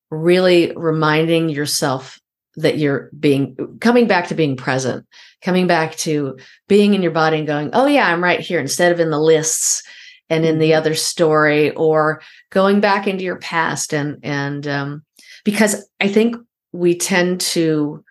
really 0.09 0.73
reminding 0.75 1.49
yourself 1.49 2.19
that 2.55 2.77
you're 2.77 3.09
being 3.17 3.77
coming 3.79 4.07
back 4.07 4.27
to 4.27 4.35
being 4.35 4.57
present 4.57 5.05
coming 5.43 5.67
back 5.67 5.95
to 5.95 6.37
being 6.67 6.93
in 6.93 7.01
your 7.01 7.11
body 7.11 7.37
and 7.37 7.47
going 7.47 7.69
oh 7.73 7.85
yeah 7.85 8.07
i'm 8.07 8.23
right 8.23 8.39
here 8.39 8.59
instead 8.59 8.91
of 8.91 8.99
in 8.99 9.11
the 9.11 9.19
lists 9.19 9.83
and 10.29 10.45
in 10.45 10.59
the 10.59 10.71
mm-hmm. 10.71 10.77
other 10.77 10.95
story 10.95 11.71
or 11.71 12.21
going 12.49 12.79
back 12.79 13.07
into 13.07 13.23
your 13.23 13.37
past 13.37 13.93
and 13.93 14.17
and 14.23 14.67
um 14.67 15.03
because 15.45 15.87
i 15.99 16.07
think 16.07 16.35
we 16.71 16.97
tend 16.97 17.39
to 17.39 18.03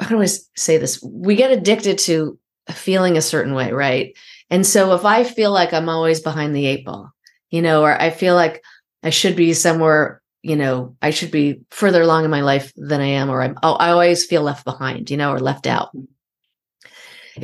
how 0.00 0.08
do 0.08 0.20
i 0.20 0.26
say 0.56 0.76
this 0.76 1.00
we 1.02 1.36
get 1.36 1.52
addicted 1.52 1.98
to 1.98 2.38
feeling 2.70 3.16
a 3.16 3.22
certain 3.22 3.54
way, 3.54 3.72
right? 3.72 4.16
And 4.50 4.66
so 4.66 4.94
if 4.94 5.04
I 5.04 5.24
feel 5.24 5.52
like 5.52 5.72
I'm 5.72 5.88
always 5.88 6.20
behind 6.20 6.54
the 6.54 6.66
eight 6.66 6.84
ball, 6.84 7.12
you 7.50 7.62
know, 7.62 7.82
or 7.82 8.00
I 8.00 8.10
feel 8.10 8.34
like 8.34 8.62
I 9.02 9.10
should 9.10 9.36
be 9.36 9.52
somewhere, 9.52 10.21
you 10.42 10.56
know, 10.56 10.96
I 11.00 11.10
should 11.10 11.30
be 11.30 11.60
further 11.70 12.02
along 12.02 12.24
in 12.24 12.30
my 12.30 12.40
life 12.40 12.72
than 12.76 13.00
I 13.00 13.06
am, 13.06 13.30
or 13.30 13.42
I'm, 13.42 13.56
oh, 13.62 13.74
I 13.74 13.90
always 13.90 14.24
feel 14.24 14.42
left 14.42 14.64
behind, 14.64 15.10
you 15.10 15.16
know, 15.16 15.32
or 15.32 15.40
left 15.40 15.66
out. 15.66 15.94
Mm-hmm. 15.94 16.04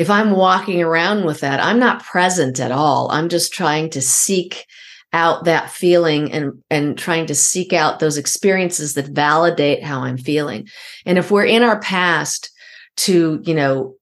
If 0.01 0.11
I'm 0.11 0.33
walking 0.33 0.83
around 0.83 1.25
with 1.25 1.41
that, 1.41 1.61
I'm 1.61 1.79
not 1.79 2.05
present 2.05 2.61
at 2.61 2.73
all. 2.73 3.11
I'm 3.11 3.31
just 3.31 3.55
trying 3.55 3.89
to 3.91 4.03
seek 4.03 4.67
out 5.15 5.45
that 5.45 5.71
feeling 5.71 6.31
and 6.33 6.63
and 6.69 6.99
trying 6.99 7.25
to 7.25 7.35
seek 7.35 7.73
out 7.73 7.99
those 7.99 8.19
experiences 8.19 8.93
that 8.95 9.07
validate 9.07 9.83
how 9.83 10.03
I'm 10.03 10.19
feeling. 10.19 10.69
And 11.07 11.17
if 11.17 11.31
we're 11.31 11.47
in 11.47 11.63
our 11.63 11.81
past 11.81 12.51
to, 12.99 13.41
you 13.43 13.55
know, 13.55 13.97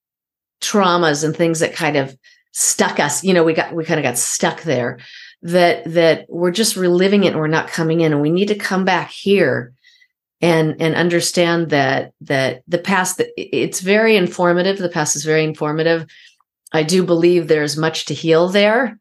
traumas 0.61 1.23
and 1.23 1.37
things 1.37 1.61
that 1.61 1.75
kind 1.75 1.97
of 1.97 2.17
stuck 2.53 2.99
us 2.99 3.23
you 3.23 3.35
know 3.35 3.45
we 3.45 3.53
got 3.53 3.75
we 3.75 3.85
kind 3.85 4.01
of 4.01 4.05
got 4.05 4.17
stuck 4.17 4.63
there 4.63 4.99
that 5.43 5.85
that 5.93 6.27
we're 6.29 6.51
just 6.51 6.77
reliving 6.77 7.25
it 7.25 7.29
and 7.29 7.37
we're 7.37 7.47
not 7.47 7.69
coming 7.69 8.01
in 8.01 8.13
and 8.13 8.23
we 8.23 8.31
need 8.31 8.49
to 8.49 8.55
come 8.55 8.85
back 8.85 9.11
here 9.11 9.73
and 10.41 10.81
and 10.81 10.95
understand 10.95 11.71
that 11.71 12.13
that 12.21 12.63
the 12.67 12.79
past 12.79 13.23
it's 13.37 13.81
very 13.81 14.17
informative 14.17 14.79
the 14.79 14.89
past 14.89 15.17
is 15.17 15.25
very 15.25 15.45
informative 15.45 16.07
i 16.73 16.83
do 16.83 17.05
believe 17.05 17.49
there's 17.49 17.77
much 17.77 18.07
to 18.07 18.15
heal 18.15 18.49
there 18.49 18.99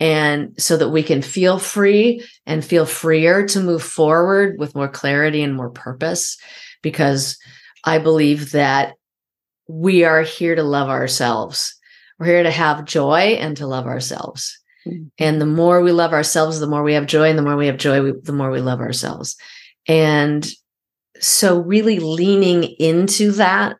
and 0.00 0.54
so 0.60 0.76
that 0.76 0.90
we 0.90 1.02
can 1.02 1.22
feel 1.22 1.58
free 1.58 2.24
and 2.46 2.64
feel 2.64 2.86
freer 2.86 3.46
to 3.46 3.60
move 3.60 3.82
forward 3.82 4.56
with 4.58 4.74
more 4.74 4.88
clarity 4.88 5.42
and 5.42 5.54
more 5.54 5.70
purpose 5.70 6.36
because 6.82 7.38
i 7.84 7.98
believe 7.98 8.52
that 8.52 8.94
we 9.68 10.04
are 10.04 10.22
here 10.22 10.54
to 10.54 10.62
love 10.62 10.88
ourselves. 10.88 11.76
We're 12.18 12.26
here 12.26 12.42
to 12.42 12.50
have 12.50 12.86
joy 12.86 13.36
and 13.38 13.56
to 13.58 13.66
love 13.66 13.86
ourselves. 13.86 14.57
And 15.18 15.40
the 15.40 15.46
more 15.46 15.80
we 15.80 15.92
love 15.92 16.12
ourselves, 16.12 16.60
the 16.60 16.66
more 16.66 16.82
we 16.82 16.94
have 16.94 17.06
joy. 17.06 17.28
And 17.28 17.38
the 17.38 17.42
more 17.42 17.56
we 17.56 17.66
have 17.66 17.76
joy, 17.76 18.02
we, 18.02 18.12
the 18.22 18.32
more 18.32 18.50
we 18.50 18.60
love 18.60 18.80
ourselves. 18.80 19.36
And 19.86 20.46
so, 21.20 21.58
really 21.58 21.98
leaning 21.98 22.64
into 22.64 23.32
that, 23.32 23.76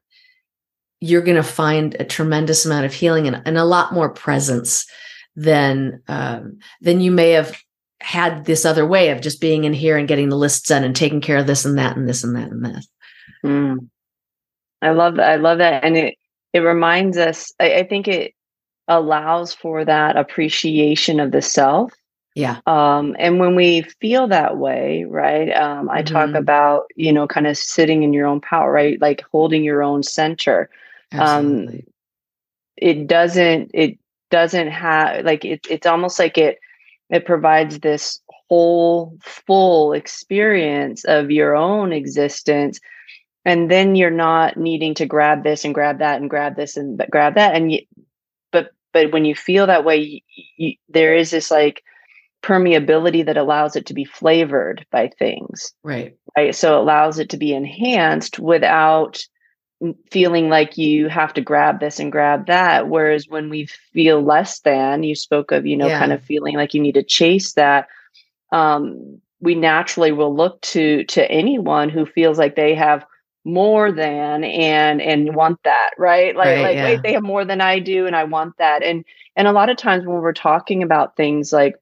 you're 1.00 1.22
going 1.22 1.36
to 1.36 1.42
find 1.42 1.94
a 2.00 2.04
tremendous 2.04 2.66
amount 2.66 2.86
of 2.86 2.92
healing 2.92 3.28
and, 3.28 3.42
and 3.44 3.56
a 3.56 3.64
lot 3.64 3.92
more 3.92 4.08
presence 4.08 4.86
than 5.36 6.02
um, 6.08 6.58
than 6.80 7.00
you 7.00 7.12
may 7.12 7.30
have 7.30 7.56
had 8.00 8.44
this 8.44 8.64
other 8.64 8.86
way 8.86 9.10
of 9.10 9.20
just 9.20 9.40
being 9.40 9.64
in 9.64 9.74
here 9.74 9.96
and 9.96 10.08
getting 10.08 10.28
the 10.28 10.36
lists 10.36 10.68
done 10.68 10.84
and 10.84 10.94
taking 10.94 11.20
care 11.20 11.36
of 11.36 11.46
this 11.46 11.64
and 11.64 11.78
that 11.78 11.96
and 11.96 12.08
this 12.08 12.24
and 12.24 12.36
that 12.36 12.50
and 12.50 12.64
that. 12.64 12.84
Mm. 13.44 13.88
I 14.82 14.90
love 14.90 15.16
that. 15.16 15.30
I 15.30 15.36
love 15.36 15.58
that. 15.58 15.84
And 15.84 15.96
it 15.96 16.14
it 16.52 16.60
reminds 16.60 17.16
us, 17.16 17.52
I, 17.60 17.74
I 17.76 17.84
think 17.84 18.08
it 18.08 18.34
allows 18.88 19.54
for 19.54 19.84
that 19.84 20.16
appreciation 20.16 21.20
of 21.20 21.30
the 21.30 21.42
self. 21.42 21.92
Yeah. 22.34 22.60
Um, 22.66 23.16
and 23.18 23.40
when 23.40 23.54
we 23.54 23.82
feel 24.00 24.28
that 24.28 24.58
way, 24.58 25.04
right? 25.04 25.50
Um, 25.50 25.90
I 25.90 26.02
mm-hmm. 26.02 26.14
talk 26.14 26.34
about, 26.34 26.86
you 26.94 27.12
know, 27.12 27.26
kind 27.26 27.46
of 27.46 27.58
sitting 27.58 28.02
in 28.02 28.12
your 28.12 28.26
own 28.26 28.40
power, 28.40 28.70
right? 28.70 29.00
Like 29.00 29.24
holding 29.32 29.64
your 29.64 29.82
own 29.82 30.02
center. 30.02 30.70
Um, 31.12 31.20
Absolutely. 31.20 31.78
Um, 31.78 31.92
it 32.76 33.06
doesn't, 33.08 33.70
it 33.74 33.98
doesn't 34.30 34.68
have 34.68 35.24
like 35.24 35.44
it, 35.44 35.66
it's 35.70 35.86
almost 35.86 36.18
like 36.18 36.38
it 36.38 36.58
it 37.10 37.24
provides 37.24 37.80
this 37.80 38.20
whole 38.48 39.16
full 39.22 39.92
experience 39.92 41.04
of 41.04 41.30
your 41.30 41.56
own 41.56 41.92
existence 41.92 42.80
and 43.44 43.70
then 43.70 43.94
you're 43.94 44.10
not 44.10 44.56
needing 44.56 44.94
to 44.94 45.06
grab 45.06 45.42
this 45.42 45.64
and 45.64 45.74
grab 45.74 45.98
that 45.98 46.20
and 46.20 46.28
grab 46.28 46.56
this 46.56 46.76
and 46.76 47.02
grab 47.10 47.34
that 47.34 47.54
and 47.54 47.72
you, 47.72 47.80
but 48.92 49.12
when 49.12 49.24
you 49.24 49.34
feel 49.34 49.66
that 49.66 49.84
way 49.84 49.96
you, 49.96 50.20
you, 50.56 50.74
there 50.88 51.14
is 51.14 51.30
this 51.30 51.50
like 51.50 51.82
permeability 52.42 53.24
that 53.24 53.36
allows 53.36 53.76
it 53.76 53.86
to 53.86 53.94
be 53.94 54.04
flavored 54.04 54.86
by 54.90 55.10
things 55.18 55.72
right. 55.82 56.16
right? 56.36 56.54
So 56.54 56.74
it 56.74 56.80
allows 56.80 57.18
it 57.18 57.30
to 57.30 57.36
be 57.36 57.52
enhanced 57.52 58.38
without 58.38 59.20
feeling 60.10 60.48
like 60.48 60.76
you 60.76 61.08
have 61.08 61.32
to 61.34 61.40
grab 61.40 61.80
this 61.80 62.00
and 62.00 62.10
grab 62.10 62.46
that. 62.46 62.88
Whereas 62.88 63.28
when 63.28 63.48
we 63.48 63.66
feel 63.66 64.22
less 64.22 64.60
than 64.60 65.02
you 65.02 65.14
spoke 65.14 65.52
of 65.52 65.66
you 65.66 65.76
know 65.76 65.86
yeah. 65.86 65.98
kind 65.98 66.12
of 66.12 66.22
feeling 66.22 66.56
like 66.56 66.74
you 66.74 66.80
need 66.80 66.94
to 66.94 67.02
chase 67.02 67.52
that 67.54 67.88
um 68.52 69.20
we 69.40 69.54
naturally 69.54 70.10
will 70.12 70.34
look 70.34 70.60
to 70.62 71.04
to 71.04 71.30
anyone 71.30 71.88
who 71.88 72.06
feels 72.06 72.38
like 72.38 72.56
they 72.56 72.74
have 72.74 73.04
more 73.48 73.90
than 73.90 74.44
and 74.44 75.00
and 75.00 75.34
want 75.34 75.58
that 75.64 75.90
right 75.98 76.36
like 76.36 76.46
right, 76.46 76.60
like 76.60 76.74
yeah. 76.74 76.84
wait 76.84 77.02
they 77.02 77.12
have 77.12 77.22
more 77.22 77.44
than 77.44 77.60
i 77.60 77.78
do 77.78 78.06
and 78.06 78.14
i 78.14 78.24
want 78.24 78.56
that 78.58 78.82
and 78.82 79.04
and 79.36 79.48
a 79.48 79.52
lot 79.52 79.70
of 79.70 79.76
times 79.76 80.04
when 80.04 80.20
we're 80.20 80.32
talking 80.32 80.82
about 80.82 81.16
things 81.16 81.52
like 81.52 81.74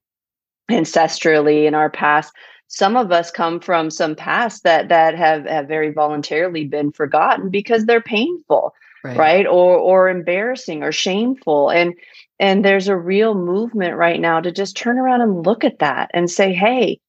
ancestrally 0.70 1.66
in 1.66 1.74
our 1.74 1.90
past 1.90 2.32
some 2.68 2.96
of 2.96 3.12
us 3.12 3.30
come 3.30 3.60
from 3.60 3.90
some 3.90 4.14
past 4.14 4.62
that 4.64 4.88
that 4.88 5.14
have 5.16 5.44
have 5.46 5.68
very 5.68 5.92
voluntarily 5.92 6.64
been 6.64 6.92
forgotten 6.92 7.50
because 7.50 7.84
they're 7.84 8.00
painful 8.00 8.72
right, 9.04 9.16
right? 9.16 9.46
or 9.46 9.76
or 9.76 10.08
embarrassing 10.08 10.82
or 10.82 10.92
shameful 10.92 11.70
and 11.70 11.94
and 12.38 12.64
there's 12.64 12.88
a 12.88 12.96
real 12.96 13.34
movement 13.34 13.96
right 13.96 14.20
now 14.20 14.40
to 14.40 14.52
just 14.52 14.76
turn 14.76 14.98
around 14.98 15.20
and 15.20 15.46
look 15.46 15.64
at 15.64 15.78
that 15.80 16.10
and 16.14 16.30
say 16.30 16.52
hey 16.52 17.00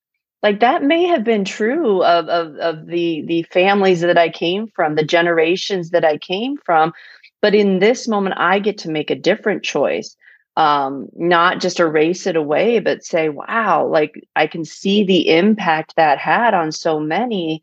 like 0.48 0.62
that 0.62 0.82
may 0.82 1.04
have 1.04 1.26
been 1.26 1.44
true 1.44 2.02
of, 2.04 2.30
of 2.30 2.56
of 2.56 2.86
the 2.88 3.22
the 3.28 3.44
families 3.44 4.00
that 4.00 4.18
i 4.18 4.30
came 4.30 4.68
from 4.68 4.96
the 4.96 5.04
generations 5.04 5.90
that 5.90 6.06
i 6.06 6.18
came 6.18 6.56
from 6.66 6.94
but 7.42 7.54
in 7.54 7.80
this 7.80 8.08
moment 8.08 8.36
i 8.38 8.58
get 8.58 8.78
to 8.78 8.90
make 8.90 9.12
a 9.12 9.16
different 9.16 9.62
choice 9.62 10.16
um, 10.58 11.10
not 11.16 11.62
just 11.62 11.80
erase 11.80 12.26
it 12.26 12.36
away, 12.36 12.80
but 12.80 13.06
say, 13.06 13.30
wow, 13.30 13.86
like 13.86 14.16
I 14.36 14.48
can 14.48 14.66
see 14.66 15.04
the 15.04 15.30
impact 15.30 15.94
that 15.98 16.18
had 16.18 16.56
on 16.56 16.72
so 16.72 17.00
many. 17.00 17.62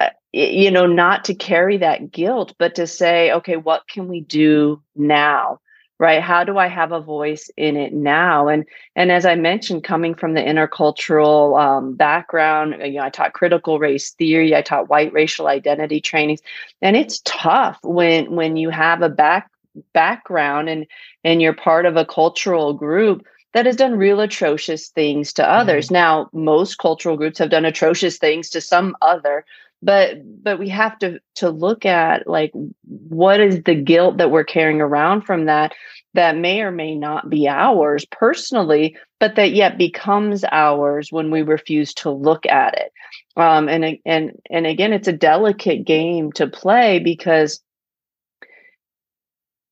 Uh, 0.00 0.08
you 0.32 0.70
know, 0.70 0.86
not 0.86 1.26
to 1.26 1.34
carry 1.34 1.76
that 1.76 2.10
guilt, 2.10 2.54
but 2.58 2.74
to 2.76 2.86
say, 2.86 3.30
okay, 3.32 3.56
what 3.56 3.86
can 3.86 4.08
we 4.08 4.22
do 4.22 4.82
now? 4.96 5.60
Right? 6.00 6.20
How 6.20 6.42
do 6.42 6.58
I 6.58 6.66
have 6.66 6.90
a 6.90 7.00
voice 7.00 7.50
in 7.56 7.76
it 7.76 7.92
now? 7.92 8.48
And 8.48 8.64
and 8.96 9.12
as 9.12 9.24
I 9.24 9.36
mentioned, 9.36 9.84
coming 9.84 10.14
from 10.14 10.34
the 10.34 10.40
intercultural 10.40 11.58
um, 11.60 11.94
background, 11.94 12.74
you 12.80 12.94
know, 12.94 13.04
I 13.04 13.10
taught 13.10 13.32
critical 13.32 13.78
race 13.78 14.10
theory, 14.10 14.56
I 14.56 14.62
taught 14.62 14.88
white 14.88 15.12
racial 15.12 15.46
identity 15.46 16.00
trainings, 16.00 16.40
and 16.82 16.96
it's 16.96 17.22
tough 17.24 17.78
when 17.82 18.34
when 18.34 18.56
you 18.56 18.70
have 18.70 19.02
a 19.02 19.08
back 19.08 19.50
background 19.92 20.68
and 20.68 20.86
and 21.22 21.40
you're 21.40 21.54
part 21.54 21.86
of 21.86 21.96
a 21.96 22.04
cultural 22.04 22.72
group 22.74 23.24
that 23.54 23.66
has 23.66 23.76
done 23.76 23.96
real 23.96 24.20
atrocious 24.20 24.88
things 24.88 25.32
to 25.32 25.48
others. 25.48 25.86
Mm-hmm. 25.86 25.94
Now, 25.94 26.30
most 26.32 26.78
cultural 26.78 27.16
groups 27.16 27.38
have 27.38 27.50
done 27.50 27.64
atrocious 27.64 28.18
things 28.18 28.50
to 28.50 28.60
some 28.60 28.96
other, 29.00 29.44
but 29.82 30.16
but 30.42 30.58
we 30.58 30.68
have 30.68 30.98
to 30.98 31.20
to 31.36 31.50
look 31.50 31.84
at 31.84 32.26
like 32.26 32.52
what 32.86 33.40
is 33.40 33.62
the 33.64 33.74
guilt 33.74 34.18
that 34.18 34.30
we're 34.30 34.44
carrying 34.44 34.80
around 34.80 35.22
from 35.22 35.44
that 35.46 35.74
that 36.14 36.36
may 36.36 36.62
or 36.62 36.70
may 36.70 36.94
not 36.94 37.28
be 37.28 37.48
ours 37.48 38.06
personally, 38.10 38.96
but 39.18 39.34
that 39.34 39.52
yet 39.52 39.76
becomes 39.76 40.44
ours 40.50 41.10
when 41.10 41.30
we 41.30 41.42
refuse 41.42 41.92
to 41.92 42.10
look 42.10 42.46
at 42.46 42.74
it. 42.78 42.92
Um, 43.36 43.68
and 43.68 43.98
and 44.06 44.32
and 44.48 44.66
again, 44.66 44.92
it's 44.92 45.08
a 45.08 45.12
delicate 45.12 45.84
game 45.84 46.32
to 46.32 46.46
play 46.46 47.00
because 47.00 47.60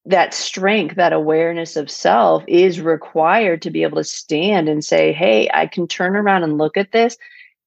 that 0.05 0.35
strength, 0.35 0.97
that 0.97 1.13
awareness 1.13 1.77
of 1.77 1.89
self 1.89 2.43
is 2.49 2.81
required 2.81 3.63
to 3.63 3.71
be 3.71 3.85
able 3.85 3.99
to 3.99 4.05
stand 4.05 4.69
and 4.69 4.85
say, 4.85 5.13
Hey, 5.13 5.49
I 5.55 5.69
can 5.69 5.87
turn 5.87 6.17
around 6.17 6.43
and 6.43 6.59
look 6.59 6.77
at 6.77 6.91
this 6.91 7.17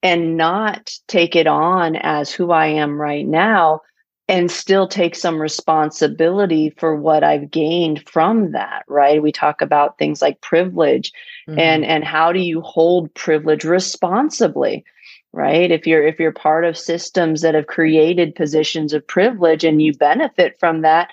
and 0.06 0.38
not 0.38 0.94
take 1.08 1.36
it 1.36 1.48
on 1.48 1.96
as 1.96 2.32
who 2.32 2.52
I 2.52 2.68
am 2.68 3.02
right 3.02 3.26
now 3.26 3.82
and 4.28 4.52
still 4.52 4.88
take 4.88 5.16
some 5.16 5.42
responsibility 5.42 6.70
for 6.78 6.96
what 6.96 7.24
I've 7.24 7.50
gained 7.50 8.08
from 8.08 8.52
that, 8.52 8.84
right? 8.88 9.22
We 9.22 9.32
talk 9.32 9.62
about 9.62 9.98
things 9.98 10.22
like 10.22 10.42
privilege 10.42 11.12
mm-hmm. 11.50 11.60
and 11.60 11.84
and 11.84 12.04
how 12.04 12.32
do 12.32 12.40
you 12.40 12.62
hold 12.62 13.12
privilege 13.16 13.64
responsibly? 13.64 14.86
Right? 15.34 15.72
If 15.72 15.88
you're 15.88 16.06
if 16.06 16.20
you're 16.20 16.32
part 16.32 16.66
of 16.66 16.78
systems 16.78 17.42
that 17.42 17.56
have 17.56 17.66
created 17.66 18.36
positions 18.36 18.94
of 18.94 19.08
privilege 19.08 19.64
and 19.64 19.82
you 19.82 19.92
benefit 19.94 20.60
from 20.60 20.82
that, 20.82 21.10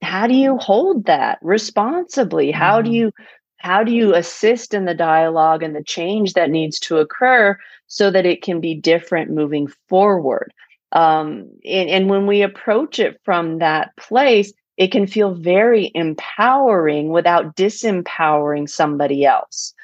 how 0.00 0.26
do 0.26 0.34
you 0.34 0.56
hold 0.56 1.04
that 1.04 1.38
responsibly 1.42 2.50
how 2.50 2.80
do 2.80 2.88
mm-hmm. 2.88 2.94
you 2.94 3.12
how 3.62 3.82
do 3.84 3.92
you 3.92 4.14
assist 4.14 4.74
in 4.74 4.84
the 4.84 4.94
dialogue 4.94 5.62
and 5.62 5.74
the 5.74 5.84
change 5.84 6.34
that 6.34 6.50
needs 6.50 6.78
to 6.80 6.98
occur 6.98 7.56
so 7.86 8.10
that 8.10 8.26
it 8.26 8.42
can 8.42 8.60
be 8.60 8.74
different 8.74 9.30
moving 9.30 9.68
forward? 9.88 10.52
Um, 10.92 11.48
and, 11.64 11.88
and 11.88 12.10
when 12.10 12.26
we 12.26 12.42
approach 12.42 12.98
it 12.98 13.20
from 13.24 13.58
that 13.58 13.96
place 13.96 14.52
it 14.76 14.88
can 14.90 15.06
feel 15.06 15.34
very 15.34 15.90
empowering 15.94 17.10
without 17.10 17.56
disempowering 17.56 18.68
somebody 18.68 19.24
else. 19.24 19.74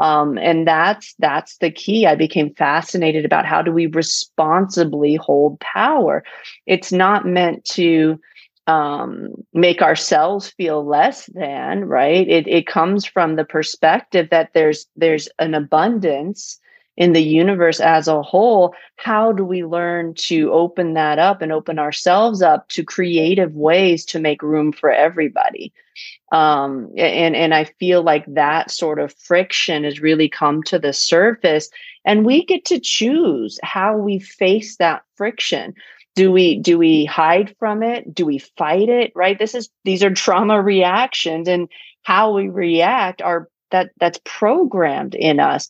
Um, 0.00 0.38
and 0.38 0.66
that's 0.66 1.14
that's 1.18 1.58
the 1.58 1.70
key. 1.70 2.06
I 2.06 2.14
became 2.14 2.54
fascinated 2.54 3.24
about 3.24 3.46
how 3.46 3.62
do 3.62 3.72
we 3.72 3.86
responsibly 3.86 5.16
hold 5.16 5.58
power? 5.60 6.22
It's 6.66 6.92
not 6.92 7.26
meant 7.26 7.64
to 7.66 8.20
um, 8.68 9.30
make 9.54 9.80
ourselves 9.80 10.50
feel 10.50 10.84
less 10.86 11.26
than 11.34 11.86
right? 11.86 12.28
It, 12.28 12.46
it 12.46 12.66
comes 12.66 13.06
from 13.06 13.34
the 13.34 13.44
perspective 13.44 14.28
that 14.30 14.50
there's 14.52 14.86
there's 14.94 15.28
an 15.38 15.54
abundance 15.54 16.60
in 16.98 17.14
the 17.14 17.22
universe 17.22 17.80
as 17.80 18.08
a 18.08 18.22
whole. 18.22 18.74
How 18.96 19.32
do 19.32 19.44
we 19.44 19.64
learn 19.64 20.14
to 20.14 20.52
open 20.52 20.94
that 20.94 21.18
up 21.18 21.40
and 21.40 21.50
open 21.50 21.78
ourselves 21.78 22.42
up 22.42 22.68
to 22.70 22.84
creative 22.84 23.54
ways 23.54 24.04
to 24.06 24.20
make 24.20 24.42
room 24.42 24.72
for 24.72 24.92
everybody? 24.92 25.72
Um, 26.30 26.90
and 26.96 27.34
and 27.34 27.54
i 27.54 27.64
feel 27.64 28.02
like 28.02 28.24
that 28.26 28.70
sort 28.70 29.00
of 29.00 29.14
friction 29.14 29.82
has 29.82 30.00
really 30.00 30.28
come 30.28 30.62
to 30.64 30.78
the 30.78 30.92
surface 30.92 31.70
and 32.04 32.24
we 32.24 32.44
get 32.44 32.64
to 32.66 32.78
choose 32.78 33.58
how 33.64 33.96
we 33.96 34.20
face 34.20 34.76
that 34.76 35.02
friction 35.16 35.74
do 36.18 36.32
we 36.32 36.58
do 36.58 36.76
we 36.76 37.04
hide 37.04 37.54
from 37.60 37.80
it? 37.80 38.12
Do 38.12 38.26
we 38.26 38.38
fight 38.38 38.88
it 38.88 39.12
right? 39.14 39.38
This 39.38 39.54
is 39.54 39.70
these 39.84 40.02
are 40.02 40.12
trauma 40.12 40.60
reactions 40.60 41.46
and 41.46 41.68
how 42.02 42.34
we 42.34 42.48
react 42.48 43.22
are 43.22 43.48
that 43.70 43.92
that's 44.00 44.18
programmed 44.24 45.14
in 45.14 45.38
us. 45.38 45.68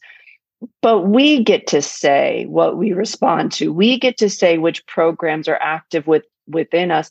But 0.81 1.03
we 1.03 1.45
get 1.45 1.67
to 1.67 1.83
say 1.83 2.47
what 2.49 2.79
we 2.79 2.95
respond 2.95 3.53
to. 3.53 3.75
We 3.75 3.99
get 3.99 4.17
to 4.19 4.31
say 4.31 4.57
which 4.57 4.87
programs 4.87 5.49
are 5.49 5.61
active 5.61 6.07
with 6.07 6.25
within 6.47 6.91
us. 6.91 7.11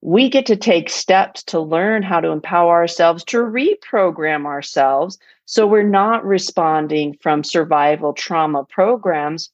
We 0.00 0.30
get 0.30 0.46
to 0.46 0.56
take 0.56 0.88
steps 0.88 1.42
to 1.44 1.60
learn 1.60 2.02
how 2.02 2.20
to 2.20 2.28
empower 2.28 2.72
ourselves 2.72 3.22
to 3.24 3.42
reprogram 3.42 4.46
ourselves 4.46 5.18
so 5.44 5.66
we're 5.66 5.82
not 5.82 6.24
responding 6.24 7.18
from 7.20 7.44
survival 7.44 8.14
trauma 8.14 8.64
programs 8.64 9.50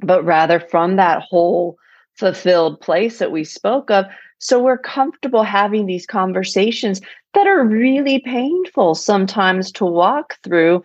but 0.00 0.22
rather 0.26 0.60
from 0.60 0.96
that 0.96 1.22
whole 1.22 1.78
fulfilled 2.16 2.80
place 2.80 3.18
that 3.18 3.32
we 3.32 3.44
spoke 3.44 3.90
of. 3.90 4.06
So 4.38 4.62
we're 4.62 4.78
comfortable 4.78 5.42
having 5.42 5.86
these 5.86 6.06
conversations 6.06 7.00
that 7.34 7.46
are 7.46 7.64
really 7.64 8.20
painful 8.20 8.94
sometimes 8.94 9.72
to 9.72 9.84
walk 9.84 10.38
through. 10.42 10.82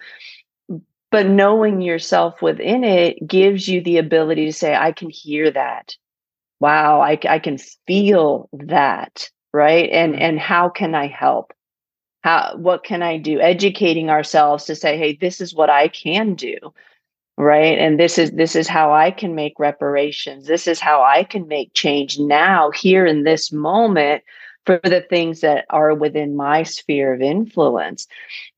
But 1.11 1.27
knowing 1.27 1.81
yourself 1.81 2.41
within 2.41 2.83
it 2.83 3.27
gives 3.27 3.67
you 3.67 3.81
the 3.81 3.97
ability 3.97 4.45
to 4.45 4.53
say, 4.53 4.75
I 4.75 4.93
can 4.93 5.09
hear 5.09 5.51
that. 5.51 5.95
Wow, 6.61 7.01
I, 7.01 7.19
I 7.27 7.39
can 7.39 7.57
feel 7.57 8.47
that. 8.53 9.29
Right. 9.53 9.89
And 9.89 10.13
mm-hmm. 10.13 10.21
and 10.21 10.39
how 10.39 10.69
can 10.69 10.95
I 10.95 11.07
help? 11.07 11.51
How 12.23 12.55
what 12.55 12.85
can 12.85 13.03
I 13.03 13.17
do? 13.17 13.41
Educating 13.41 14.09
ourselves 14.09 14.63
to 14.65 14.75
say, 14.75 14.97
hey, 14.97 15.17
this 15.19 15.41
is 15.41 15.53
what 15.53 15.69
I 15.69 15.89
can 15.89 16.35
do 16.35 16.55
right? 17.41 17.79
And 17.79 17.99
this 17.99 18.19
is 18.19 18.31
this 18.31 18.55
is 18.55 18.67
how 18.67 18.93
i 18.93 19.09
can 19.09 19.33
make 19.33 19.59
reparations. 19.59 20.45
This 20.45 20.67
is 20.67 20.79
how 20.79 21.01
i 21.01 21.23
can 21.23 21.47
make 21.47 21.73
change 21.73 22.19
now 22.19 22.69
here 22.69 23.05
in 23.05 23.23
this 23.23 23.51
moment 23.51 24.23
for 24.67 24.79
the 24.83 25.01
things 25.09 25.41
that 25.41 25.65
are 25.71 25.95
within 25.95 26.35
my 26.35 26.61
sphere 26.61 27.15
of 27.15 27.21
influence. 27.21 28.07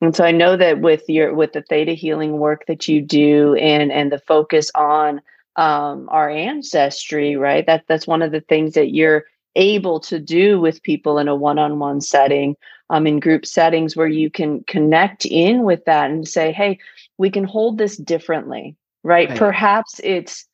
And 0.02 0.14
so 0.14 0.26
i 0.26 0.32
know 0.32 0.58
that 0.58 0.82
with 0.82 1.04
your 1.08 1.34
with 1.34 1.54
the 1.54 1.64
theta 1.64 1.94
healing 1.94 2.40
work 2.40 2.66
that 2.68 2.88
you 2.90 3.02
do 3.02 3.56
and 3.56 3.90
and 3.92 4.12
the 4.12 4.20
focus 4.20 4.70
on 4.76 5.22
um, 5.56 6.10
our 6.10 6.30
ancestry 6.30 7.38
right? 7.38 7.66
That 7.66 7.86
that's 7.88 8.08
one 8.08 8.22
of 8.22 8.34
the 8.34 8.42
things 8.42 8.74
that 8.74 8.94
you're 8.94 9.24
able 9.56 10.00
to 10.02 10.20
do 10.20 10.60
with 10.60 10.84
people 10.84 11.20
in 11.20 11.28
a 11.28 11.36
one-on-one 11.36 12.02
setting 12.02 12.56
um, 12.90 13.08
in 13.08 13.20
group 13.20 13.46
settings 13.46 13.96
where 13.96 14.08
you 14.08 14.30
can 14.30 14.64
connect 14.66 15.26
in 15.26 15.64
with 15.64 15.86
that 15.86 16.10
and 16.10 16.28
say 16.28 16.52
hey 16.52 16.80
we 17.18 17.30
can 17.30 17.44
hold 17.44 17.78
this 17.78 17.98
differently, 17.98 18.76
right? 19.04 19.30
right. 19.30 19.38
Perhaps 19.38 20.00
it's 20.04 20.46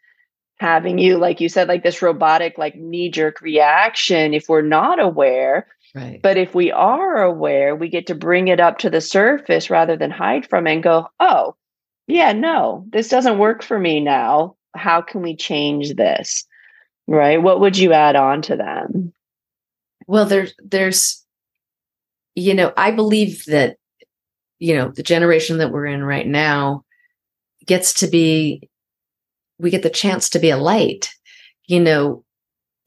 having 0.60 0.98
you, 0.98 1.18
like 1.18 1.40
you 1.40 1.50
said, 1.50 1.68
like 1.68 1.84
this 1.84 2.02
robotic, 2.02 2.58
like 2.58 2.76
knee 2.76 3.10
jerk 3.10 3.42
reaction 3.42 4.34
if 4.34 4.50
we're 4.50 4.62
not 4.62 5.00
aware. 5.00 5.68
Right. 5.96 6.22
But 6.22 6.38
if 6.38 6.54
we 6.54 6.72
are 6.72 7.24
aware, 7.24 7.76
we 7.76 7.90
get 7.90 8.06
to 8.08 8.16
bring 8.16 8.48
it 8.48 8.60
up 8.60 8.78
to 8.80 8.90
the 8.90 9.02
surface 9.02 9.70
rather 9.70 9.96
than 9.96 10.12
hide 10.12 10.48
from 10.48 10.68
it 10.68 10.74
and 10.74 10.84
go, 10.84 11.08
oh, 11.20 11.56
yeah, 12.08 12.34
no, 12.34 12.86
this 12.90 13.10
doesn't 13.10 13.40
work 13.40 13.64
for 13.64 13.80
me 13.80 14.00
now. 14.00 14.56
How 14.76 15.02
can 15.02 15.22
we 15.22 15.36
change 15.36 15.96
this? 15.96 16.46
Right. 17.08 17.42
What 17.42 17.60
would 17.60 17.78
you 17.78 17.94
add 17.94 18.16
on 18.16 18.44
to 18.44 18.58
that? 18.58 18.88
Well, 20.06 20.26
there's, 20.26 20.54
there's, 20.60 21.26
you 22.36 22.54
know, 22.54 22.72
I 22.78 22.92
believe 22.92 23.46
that 23.46 23.78
you 24.60 24.76
know, 24.76 24.90
the 24.90 25.04
generation 25.04 25.58
that 25.58 25.72
we're 25.72 25.86
in 25.86 26.04
right 26.04 26.28
now 26.28 26.84
gets 27.66 27.94
to 27.96 28.08
be, 28.08 28.70
we 29.58 29.70
get 29.70 29.84
the 29.84 29.90
chance 29.90 30.30
to 30.30 30.40
be 30.40 30.50
a 30.50 30.58
light, 30.58 31.10
you 31.68 31.80
know, 31.80 32.24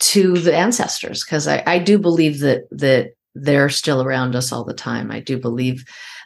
to 0.00 0.34
the 0.38 0.54
ancestors. 0.54 1.24
Cause 1.24 1.48
I, 1.48 1.62
I 1.66 1.78
do 1.78 1.98
believe 1.98 2.40
that, 2.40 2.64
that 2.70 3.12
they're 3.34 3.68
still 3.68 4.02
around 4.02 4.36
us 4.36 4.52
all 4.52 4.64
the 4.64 4.74
time. 4.74 5.10
I 5.10 5.20
do 5.20 5.38
believe 5.38 5.84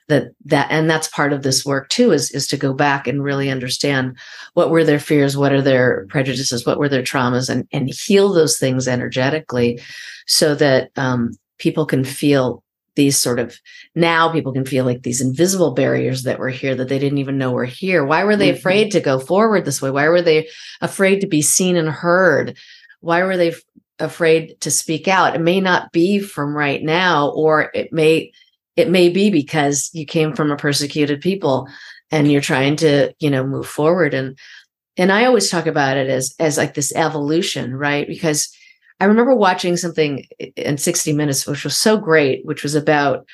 that 0.09 0.29
that 0.45 0.69
and 0.71 0.89
that's 0.89 1.09
part 1.09 1.33
of 1.33 1.43
this 1.43 1.65
work 1.65 1.89
too 1.89 2.13
is 2.13 2.31
is 2.31 2.47
to 2.47 2.57
go 2.57 2.73
back 2.73 3.07
and 3.07 3.23
really 3.23 3.51
understand 3.51 4.17
what 4.55 4.71
were 4.71 4.85
their 4.85 5.01
fears 5.01 5.37
what 5.37 5.53
are 5.53 5.63
their 5.63 6.07
prejudices 6.09 6.65
what 6.65 6.79
were 6.79 6.89
their 6.89 7.03
traumas 7.03 7.49
and 7.49 7.67
and 7.73 7.93
heal 7.93 8.33
those 8.33 8.59
things 8.59 8.87
energetically 8.87 9.81
so 10.27 10.55
that 10.55 10.91
um, 10.97 11.33
people 11.59 11.87
can 11.87 12.05
feel 12.05 12.63
these 12.97 13.19
sort 13.19 13.39
of 13.39 13.59
now 13.95 14.33
people 14.33 14.53
can 14.53 14.65
feel 14.65 14.85
like 14.85 15.03
these 15.03 15.21
invisible 15.21 15.73
barriers 15.73 16.25
that 16.25 16.39
were 16.39 16.49
here 16.49 16.75
that 16.75 16.89
they 16.89 16.99
didn't 16.99 17.19
even 17.19 17.39
know 17.39 17.53
were 17.53 17.65
here. 17.65 18.05
Why 18.05 18.25
were 18.25 18.37
they 18.37 18.49
mm-hmm. 18.49 18.59
afraid 18.59 18.91
to 18.93 19.01
go 19.01 19.21
forward 19.21 19.65
this 19.65 19.81
way? 19.81 19.91
Why 19.91 20.09
were 20.09 20.23
they 20.23 20.49
afraid 20.81 21.21
to 21.21 21.27
be 21.27 21.43
seen 21.43 21.77
and 21.77 21.89
heard? 21.89 22.57
Why 23.01 23.23
were 23.23 23.37
they 23.37 23.51
f- 23.51 23.63
afraid 23.99 24.61
to 24.63 24.71
speak 24.71 25.07
out? 25.07 25.37
It 25.37 25.41
may 25.41 25.61
not 25.61 25.93
be 25.93 26.19
from 26.19 26.57
right 26.57 26.83
now, 26.83 27.29
or 27.29 27.71
it 27.75 27.93
may 27.93 28.33
it 28.77 28.91
may 28.91 29.09
be 29.09 29.31
because 29.31 29.91
you 29.93 30.05
came 30.05 30.35
from 30.35 30.51
a 30.51 30.57
persecuted 30.57 31.21
people 31.21 31.69
and 32.11 32.31
you're 32.31 32.41
trying 32.41 32.77
to 32.77 33.13
you 33.19 33.31
know 33.31 33.45
move 33.45 33.67
forward 33.67 34.15
and 34.15 34.39
and 34.97 35.11
i 35.11 35.25
always 35.25 35.51
talk 35.51 35.67
about 35.67 35.97
it 35.97 36.09
as 36.09 36.35
as 36.39 36.57
like 36.57 36.75
this 36.75 36.95
evolution 36.95 37.75
right 37.75 38.07
because 38.07 38.55
i 39.01 39.05
remember 39.05 39.35
watching 39.35 39.77
something 39.77 40.25
in 40.57 40.79
60 40.79 41.13
minutes 41.13 41.47
which 41.47 41.65
was 41.65 41.77
so 41.77 41.97
great 41.97 42.45
which 42.45 42.63
was 42.63 42.75
about 42.75 43.27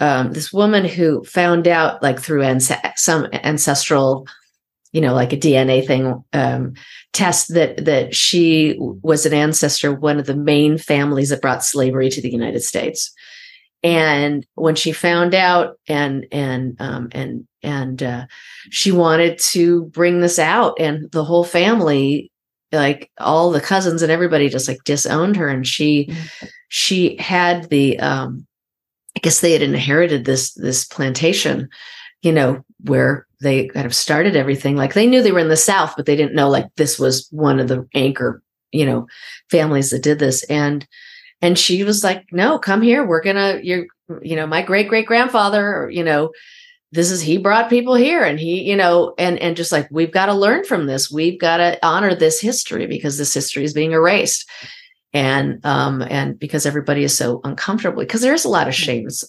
um, 0.00 0.32
this 0.32 0.50
woman 0.50 0.86
who 0.86 1.22
found 1.24 1.68
out 1.68 2.02
like 2.02 2.18
through 2.18 2.58
some 2.96 3.28
ancestral 3.32 4.26
you 4.92 5.00
know 5.00 5.14
like 5.14 5.32
a 5.32 5.36
dna 5.36 5.86
thing 5.86 6.24
um, 6.32 6.74
test 7.12 7.52
that 7.54 7.84
that 7.84 8.14
she 8.14 8.76
was 8.78 9.26
an 9.26 9.34
ancestor 9.34 9.92
one 9.92 10.18
of 10.18 10.26
the 10.26 10.36
main 10.36 10.78
families 10.78 11.30
that 11.30 11.42
brought 11.42 11.64
slavery 11.64 12.08
to 12.10 12.22
the 12.22 12.30
united 12.30 12.60
states. 12.60 13.12
And 13.82 14.46
when 14.54 14.74
she 14.74 14.92
found 14.92 15.34
out 15.34 15.78
and 15.88 16.26
and 16.30 16.76
um, 16.80 17.08
and 17.12 17.46
and 17.62 18.02
uh, 18.02 18.26
she 18.70 18.92
wanted 18.92 19.38
to 19.38 19.86
bring 19.86 20.20
this 20.20 20.38
out 20.38 20.78
and 20.78 21.10
the 21.12 21.24
whole 21.24 21.44
family 21.44 22.30
like 22.72 23.10
all 23.18 23.50
the 23.50 23.60
cousins 23.60 24.02
and 24.02 24.12
everybody 24.12 24.48
just 24.48 24.68
like 24.68 24.82
disowned 24.84 25.36
her. 25.36 25.48
And 25.48 25.66
she 25.66 26.06
mm-hmm. 26.06 26.46
she 26.68 27.16
had 27.16 27.68
the 27.70 27.98
um 28.00 28.46
i 29.16 29.20
guess 29.20 29.40
they 29.40 29.52
had 29.52 29.62
inherited 29.62 30.24
this 30.24 30.54
this 30.54 30.84
plantation 30.84 31.68
you 32.22 32.32
know 32.32 32.62
where 32.84 33.26
they 33.40 33.68
kind 33.68 33.86
of 33.86 33.94
started 33.94 34.36
everything. 34.36 34.76
Like 34.76 34.94
they 34.94 35.06
knew 35.06 35.22
they 35.22 35.32
were 35.32 35.38
in 35.38 35.48
the 35.48 35.56
south 35.56 35.94
but 35.96 36.06
they 36.06 36.16
didn't 36.16 36.34
know 36.34 36.48
like 36.48 36.66
this 36.76 36.98
was 36.98 37.28
one 37.30 37.58
of 37.58 37.68
the 37.68 37.88
anchor 37.94 38.42
you 38.72 38.86
know 38.86 39.06
families 39.50 39.90
that 39.90 40.02
did 40.02 40.18
this. 40.18 40.42
And 40.44 40.86
and 41.42 41.58
she 41.58 41.82
was 41.84 42.04
like 42.04 42.26
no 42.32 42.58
come 42.58 42.82
here. 42.82 43.04
We're 43.04 43.22
gonna 43.22 43.60
you're 43.62 43.86
you 44.22 44.36
know 44.36 44.46
my 44.46 44.62
great 44.62 44.88
great 44.88 45.06
grandfather 45.06 45.88
you 45.90 46.04
know 46.04 46.30
this 46.92 47.10
is 47.10 47.20
he 47.20 47.38
brought 47.38 47.70
people 47.70 47.94
here 47.94 48.22
and 48.24 48.38
he 48.40 48.62
you 48.62 48.76
know 48.76 49.14
and 49.18 49.38
and 49.38 49.56
just 49.56 49.72
like 49.72 49.88
we've 49.90 50.12
got 50.12 50.26
to 50.26 50.34
learn 50.34 50.64
from 50.64 50.86
this. 50.86 51.10
We've 51.10 51.38
got 51.38 51.58
to 51.58 51.78
honor 51.86 52.14
this 52.14 52.40
history 52.40 52.86
because 52.86 53.18
this 53.18 53.32
history 53.32 53.64
is 53.64 53.72
being 53.72 53.92
erased. 53.92 54.48
And 55.12 55.64
um 55.64 56.02
and 56.02 56.38
because 56.38 56.66
everybody 56.66 57.02
is 57.02 57.16
so 57.16 57.40
uncomfortable 57.44 58.00
because 58.00 58.20
there's 58.20 58.44
a 58.44 58.48
lot 58.48 58.68
of 58.68 58.74
shames 58.74 59.24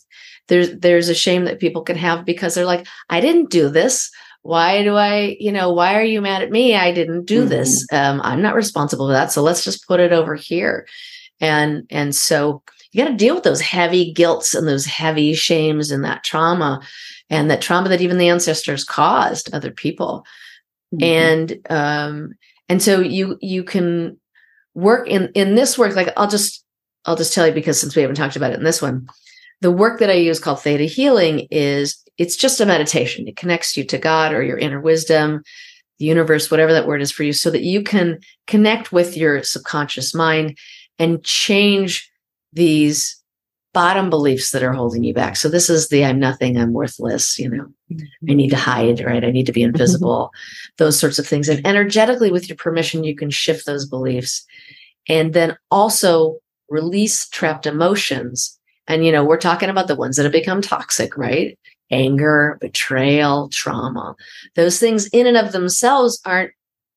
there's 0.48 0.78
there's 0.78 1.10
a 1.10 1.16
shame 1.16 1.46
that 1.46 1.60
people 1.60 1.82
can 1.82 1.96
have 1.96 2.26
because 2.26 2.54
they're 2.54 2.66
like 2.66 2.86
i 3.10 3.20
didn't 3.20 3.50
do 3.50 3.70
this. 3.70 4.12
Why 4.44 4.84
do 4.84 4.96
i 4.96 5.38
you 5.40 5.52
know 5.52 5.72
why 5.72 5.96
are 5.96 6.04
you 6.04 6.22
mad 6.22 6.42
at 6.42 6.52
me? 6.52 6.76
I 6.76 6.92
didn't 6.92 7.26
do 7.26 7.42
mm-hmm. 7.42 7.50
this 7.50 7.88
um 7.92 8.22
i'm 8.24 8.42
not 8.42 8.56
responsible 8.56 9.08
for 9.08 9.14
that. 9.14 9.32
So 9.32 9.42
let's 9.42 9.64
just 9.64 9.88
put 9.88 10.00
it 10.00 10.12
over 10.12 10.36
here. 10.36 10.88
And 11.40 11.86
and 11.90 12.16
so 12.16 12.62
you 12.92 13.04
got 13.04 13.10
to 13.10 13.16
deal 13.16 13.36
with 13.36 13.44
those 13.44 13.62
heavy 13.62 14.12
guilts 14.14 14.54
and 14.54 14.68
those 14.68 14.86
heavy 14.86 15.34
shames 15.34 15.92
and 15.92 16.04
that 16.04 16.24
trauma 16.24 16.82
and 17.32 17.50
that 17.50 17.62
trauma 17.62 17.90
that 17.90 18.02
even 18.02 18.20
the 18.20 18.28
ancestors 18.28 18.84
caused 18.84 19.52
other 19.54 19.72
people 19.72 20.24
mm-hmm. 20.94 21.04
and 21.04 21.68
um 21.72 22.34
and 22.70 22.84
so 22.84 23.00
you 23.00 23.38
you 23.42 23.64
can 23.64 24.20
work 24.76 25.08
in 25.08 25.32
in 25.34 25.56
this 25.56 25.78
work 25.78 25.96
like 25.96 26.14
i'll 26.18 26.30
just 26.30 26.64
i'll 27.06 27.16
just 27.16 27.34
tell 27.34 27.48
you 27.48 27.54
because 27.54 27.80
since 27.80 27.96
we 27.96 28.04
haven't 28.04 28.18
talked 28.18 28.36
about 28.36 28.52
it 28.52 28.60
in 28.60 28.64
this 28.64 28.82
one 28.82 29.08
the 29.62 29.72
work 29.72 30.00
that 30.00 30.12
i 30.12 30.14
use 30.14 30.40
called 30.40 30.62
theta 30.62 30.84
healing 30.84 31.48
is 31.50 32.04
it's 32.18 32.36
just 32.36 32.62
a 32.62 32.66
meditation 32.66 33.28
it 33.28 33.38
connects 33.38 33.76
you 33.76 33.84
to 33.84 33.98
god 33.98 34.34
or 34.34 34.44
your 34.44 34.58
inner 34.58 34.80
wisdom 34.80 35.42
the 35.98 36.06
universe 36.06 36.52
whatever 36.52 36.74
that 36.74 36.88
word 36.88 37.02
is 37.02 37.12
for 37.12 37.24
you 37.24 37.34
so 37.34 37.50
that 37.50 37.64
you 37.64 37.82
can 37.82 38.20
connect 38.48 38.92
with 38.92 39.18
your 39.18 39.42
subconscious 39.44 40.14
mind 40.14 40.58
and 41.00 41.24
change 41.24 42.12
these 42.54 43.21
bottom 43.74 44.10
beliefs 44.10 44.52
that 44.52 44.64
are 44.64 44.74
holding 44.74 45.04
you 45.04 45.14
back. 45.14 45.36
So 45.36 45.48
this 45.48 45.70
is 45.70 45.88
the 45.88 46.04
I'm 46.04 46.20
nothing, 46.20 46.58
I'm 46.58 46.74
worthless, 46.74 47.40
you 47.40 47.50
know. 47.50 47.68
I 48.30 48.34
need 48.34 48.50
to 48.50 48.58
hide, 48.58 49.02
right? 49.02 49.24
I 49.24 49.32
need 49.32 49.46
to 49.46 49.52
be 49.52 49.62
mm-hmm. 49.62 49.70
invisible. 49.70 50.32
those 50.78 51.00
sorts 51.00 51.20
of 51.20 51.28
things. 51.28 51.50
And 51.50 51.66
energetically 51.66 52.32
with 52.32 52.50
your 52.50 52.58
permission 52.58 53.04
you 53.04 53.16
can 53.16 53.30
shift 53.30 53.66
those 53.66 53.86
beliefs. 53.86 54.46
And 55.08 55.34
then 55.34 55.58
also 55.70 56.38
release 56.70 57.28
trapped 57.30 57.66
emotions. 57.66 58.58
And 58.88 59.06
you 59.06 59.12
know, 59.12 59.24
we're 59.24 59.38
talking 59.38 59.70
about 59.70 59.88
the 59.88 59.96
ones 59.96 60.18
that 60.18 60.24
have 60.24 60.32
become 60.32 60.62
toxic, 60.62 61.18
right? 61.18 61.58
Anger, 61.92 62.58
betrayal, 62.62 63.50
trauma. 63.50 64.16
Those 64.56 64.80
things 64.80 65.08
in 65.08 65.28
and 65.28 65.38
of 65.38 65.52
themselves 65.52 66.22
aren't 66.26 66.52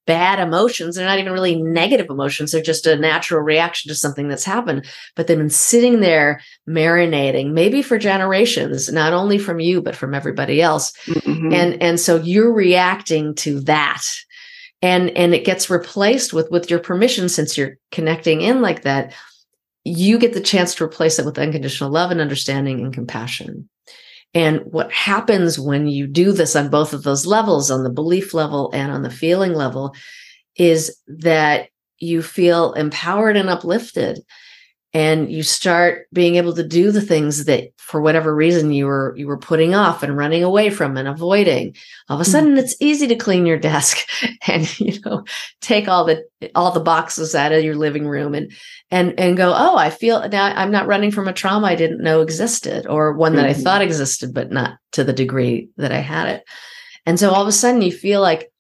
bad 0.07 0.38
emotions. 0.38 0.97
They're 0.97 1.07
not 1.07 1.19
even 1.19 1.33
really 1.33 1.61
negative 1.62 2.07
emotions. 2.11 2.53
They're 2.53 2.62
just 2.62 2.87
a 2.87 2.97
natural 2.97 3.40
reaction 3.40 3.88
to 3.88 3.95
something 3.95 4.29
that's 4.29 4.45
happened. 4.45 4.87
But 5.17 5.27
they've 5.27 5.38
been 5.38 5.51
sitting 5.51 6.01
there 6.01 6.40
marinating, 6.69 7.53
maybe 7.53 7.83
for 7.83 7.99
generations, 7.99 8.93
not 8.93 9.12
only 9.12 9.38
from 9.38 9.61
you, 9.61 9.81
but 9.81 9.97
from 9.97 10.14
everybody 10.14 10.61
else. 10.61 10.93
Mm-hmm. 11.07 11.53
And, 11.53 11.83
and 11.83 12.01
so 12.01 12.17
you're 12.17 12.53
reacting 12.53 13.35
to 13.37 13.61
that. 13.61 14.03
And, 14.83 15.11
and 15.17 15.35
it 15.35 15.47
gets 15.47 15.71
replaced 15.71 16.33
with, 16.33 16.51
with 16.51 16.69
your 16.69 16.81
permission, 16.81 17.29
since 17.29 17.57
you're 17.57 17.79
connecting 17.90 18.43
in 18.43 18.61
like 18.61 18.83
that, 18.83 19.14
you 19.85 20.19
get 20.19 20.35
the 20.35 20.40
chance 20.40 20.75
to 20.75 20.85
replace 20.85 21.19
it 21.19 21.25
with 21.25 21.38
unconditional 21.38 21.90
love 21.90 22.11
and 22.11 22.21
understanding 22.21 22.81
and 22.81 22.93
compassion. 22.93 23.69
And 24.35 24.61
what 24.64 24.90
happens 24.92 25.59
when 25.59 25.87
you 25.87 26.07
do 26.07 26.33
this 26.33 26.57
on 26.57 26.68
both 26.68 26.92
of 26.92 27.05
those 27.05 27.25
levels, 27.25 27.70
on 27.70 27.85
the 27.85 27.90
belief 27.90 28.35
level 28.35 28.70
and 28.75 28.90
on 28.90 29.03
the 29.03 29.11
feeling 29.11 29.55
level, 29.55 29.94
is 30.57 30.97
that 31.07 31.68
you 31.99 32.23
feel 32.23 32.73
empowered 32.73 33.37
and 33.37 33.49
uplifted. 33.49 34.20
And 34.94 35.30
you 35.30 35.42
start 35.42 36.07
being 36.12 36.37
able 36.37 36.54
to 36.54 36.66
do 36.66 36.92
the 36.92 37.00
things 37.00 37.46
that 37.46 37.70
for 37.78 38.00
whatever 38.00 38.35
reason 38.35 38.72
you 38.72 38.87
were 38.87 39.12
you 39.16 39.26
were 39.26 39.37
putting 39.37 39.74
off 39.74 40.02
and 40.02 40.16
running 40.16 40.44
away 40.44 40.70
from 40.70 40.96
and 40.96 41.09
avoiding. 41.09 41.74
All 42.09 42.16
of 42.16 42.20
a 42.20 42.24
sudden 42.24 42.50
mm-hmm. 42.50 42.59
it's 42.59 42.76
easy 42.80 43.09
to 43.09 43.16
clean 43.16 43.44
your 43.44 43.59
desk 43.59 43.98
and 44.46 44.80
you 44.80 45.00
know 45.04 45.24
take 45.61 45.88
all 45.88 46.04
the 46.04 46.24
all 46.54 46.70
the 46.70 46.80
boxes 46.80 47.35
out 47.35 47.52
of 47.52 47.64
your 47.64 47.74
living 47.74 48.07
room 48.07 48.35
and 48.35 48.52
and 48.90 49.18
and 49.18 49.37
go 49.37 49.52
oh 49.57 49.76
i 49.76 49.90
feel 49.90 50.26
now 50.28 50.52
i'm 50.57 50.70
not 50.70 50.87
running 50.87 51.11
from 51.11 51.26
a 51.26 51.33
trauma 51.33 51.66
i 51.66 51.74
didn't 51.74 52.02
know 52.02 52.20
existed 52.20 52.87
or 52.87 53.12
one 53.12 53.35
that 53.35 53.48
mm-hmm. 53.48 53.61
i 53.61 53.62
thought 53.62 53.83
existed 53.83 54.35
but 54.35 54.52
not 54.52 54.78
to 54.92 55.02
the 55.02 55.12
degree 55.12 55.68
that 55.76 55.90
i 55.90 55.98
had 55.98 56.28
it 56.28 56.44
and 57.07 57.18
so 57.18 57.30
all 57.30 57.42
of 57.42 57.48
a 57.48 57.52
sudden 57.52 57.83
you 57.83 57.92
feel 57.92 58.20
like 58.20 58.52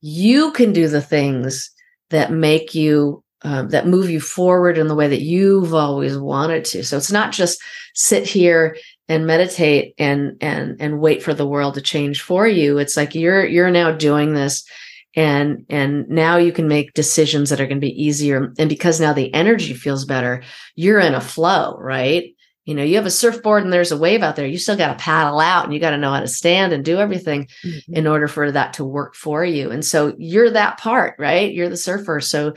you 0.00 0.52
can 0.52 0.72
do 0.72 0.86
the 0.86 1.00
things 1.00 1.70
that 2.10 2.30
make 2.30 2.74
you 2.74 3.23
um, 3.44 3.68
that 3.68 3.86
move 3.86 4.08
you 4.08 4.20
forward 4.20 4.78
in 4.78 4.88
the 4.88 4.94
way 4.94 5.06
that 5.06 5.20
you've 5.20 5.74
always 5.74 6.16
wanted 6.16 6.64
to. 6.64 6.82
So 6.82 6.96
it's 6.96 7.12
not 7.12 7.32
just 7.32 7.62
sit 7.94 8.26
here 8.26 8.76
and 9.08 9.26
meditate 9.26 9.94
and 9.98 10.36
and 10.40 10.76
and 10.80 10.98
wait 10.98 11.22
for 11.22 11.34
the 11.34 11.46
world 11.46 11.74
to 11.74 11.82
change 11.82 12.22
for 12.22 12.48
you. 12.48 12.78
It's 12.78 12.96
like 12.96 13.14
you're 13.14 13.44
you're 13.44 13.70
now 13.70 13.92
doing 13.92 14.32
this 14.32 14.66
and 15.14 15.66
and 15.68 16.08
now 16.08 16.38
you 16.38 16.52
can 16.52 16.68
make 16.68 16.94
decisions 16.94 17.50
that 17.50 17.60
are 17.60 17.66
going 17.66 17.80
to 17.80 17.86
be 17.86 18.02
easier. 18.02 18.52
And 18.58 18.68
because 18.68 19.00
now 19.00 19.12
the 19.12 19.32
energy 19.34 19.74
feels 19.74 20.04
better 20.04 20.42
you're 20.74 21.00
in 21.00 21.14
a 21.14 21.20
flow 21.20 21.76
right? 21.78 22.34
You 22.64 22.74
know 22.74 22.82
you 22.82 22.96
have 22.96 23.04
a 23.04 23.10
surfboard 23.10 23.62
and 23.62 23.70
there's 23.70 23.92
a 23.92 23.98
wave 23.98 24.22
out 24.22 24.36
there. 24.36 24.46
You 24.46 24.56
still 24.56 24.78
got 24.78 24.98
to 24.98 25.04
paddle 25.04 25.38
out 25.38 25.64
and 25.64 25.74
you 25.74 25.80
got 25.80 25.90
to 25.90 25.98
know 25.98 26.10
how 26.10 26.20
to 26.20 26.26
stand 26.26 26.72
and 26.72 26.82
do 26.82 26.96
everything 26.96 27.48
mm-hmm. 27.62 27.94
in 27.94 28.06
order 28.06 28.26
for 28.26 28.50
that 28.50 28.72
to 28.74 28.86
work 28.86 29.14
for 29.14 29.44
you. 29.44 29.70
And 29.70 29.84
so 29.84 30.14
you're 30.16 30.50
that 30.50 30.78
part 30.78 31.16
right? 31.18 31.52
You're 31.52 31.68
the 31.68 31.76
surfer. 31.76 32.22
So 32.22 32.54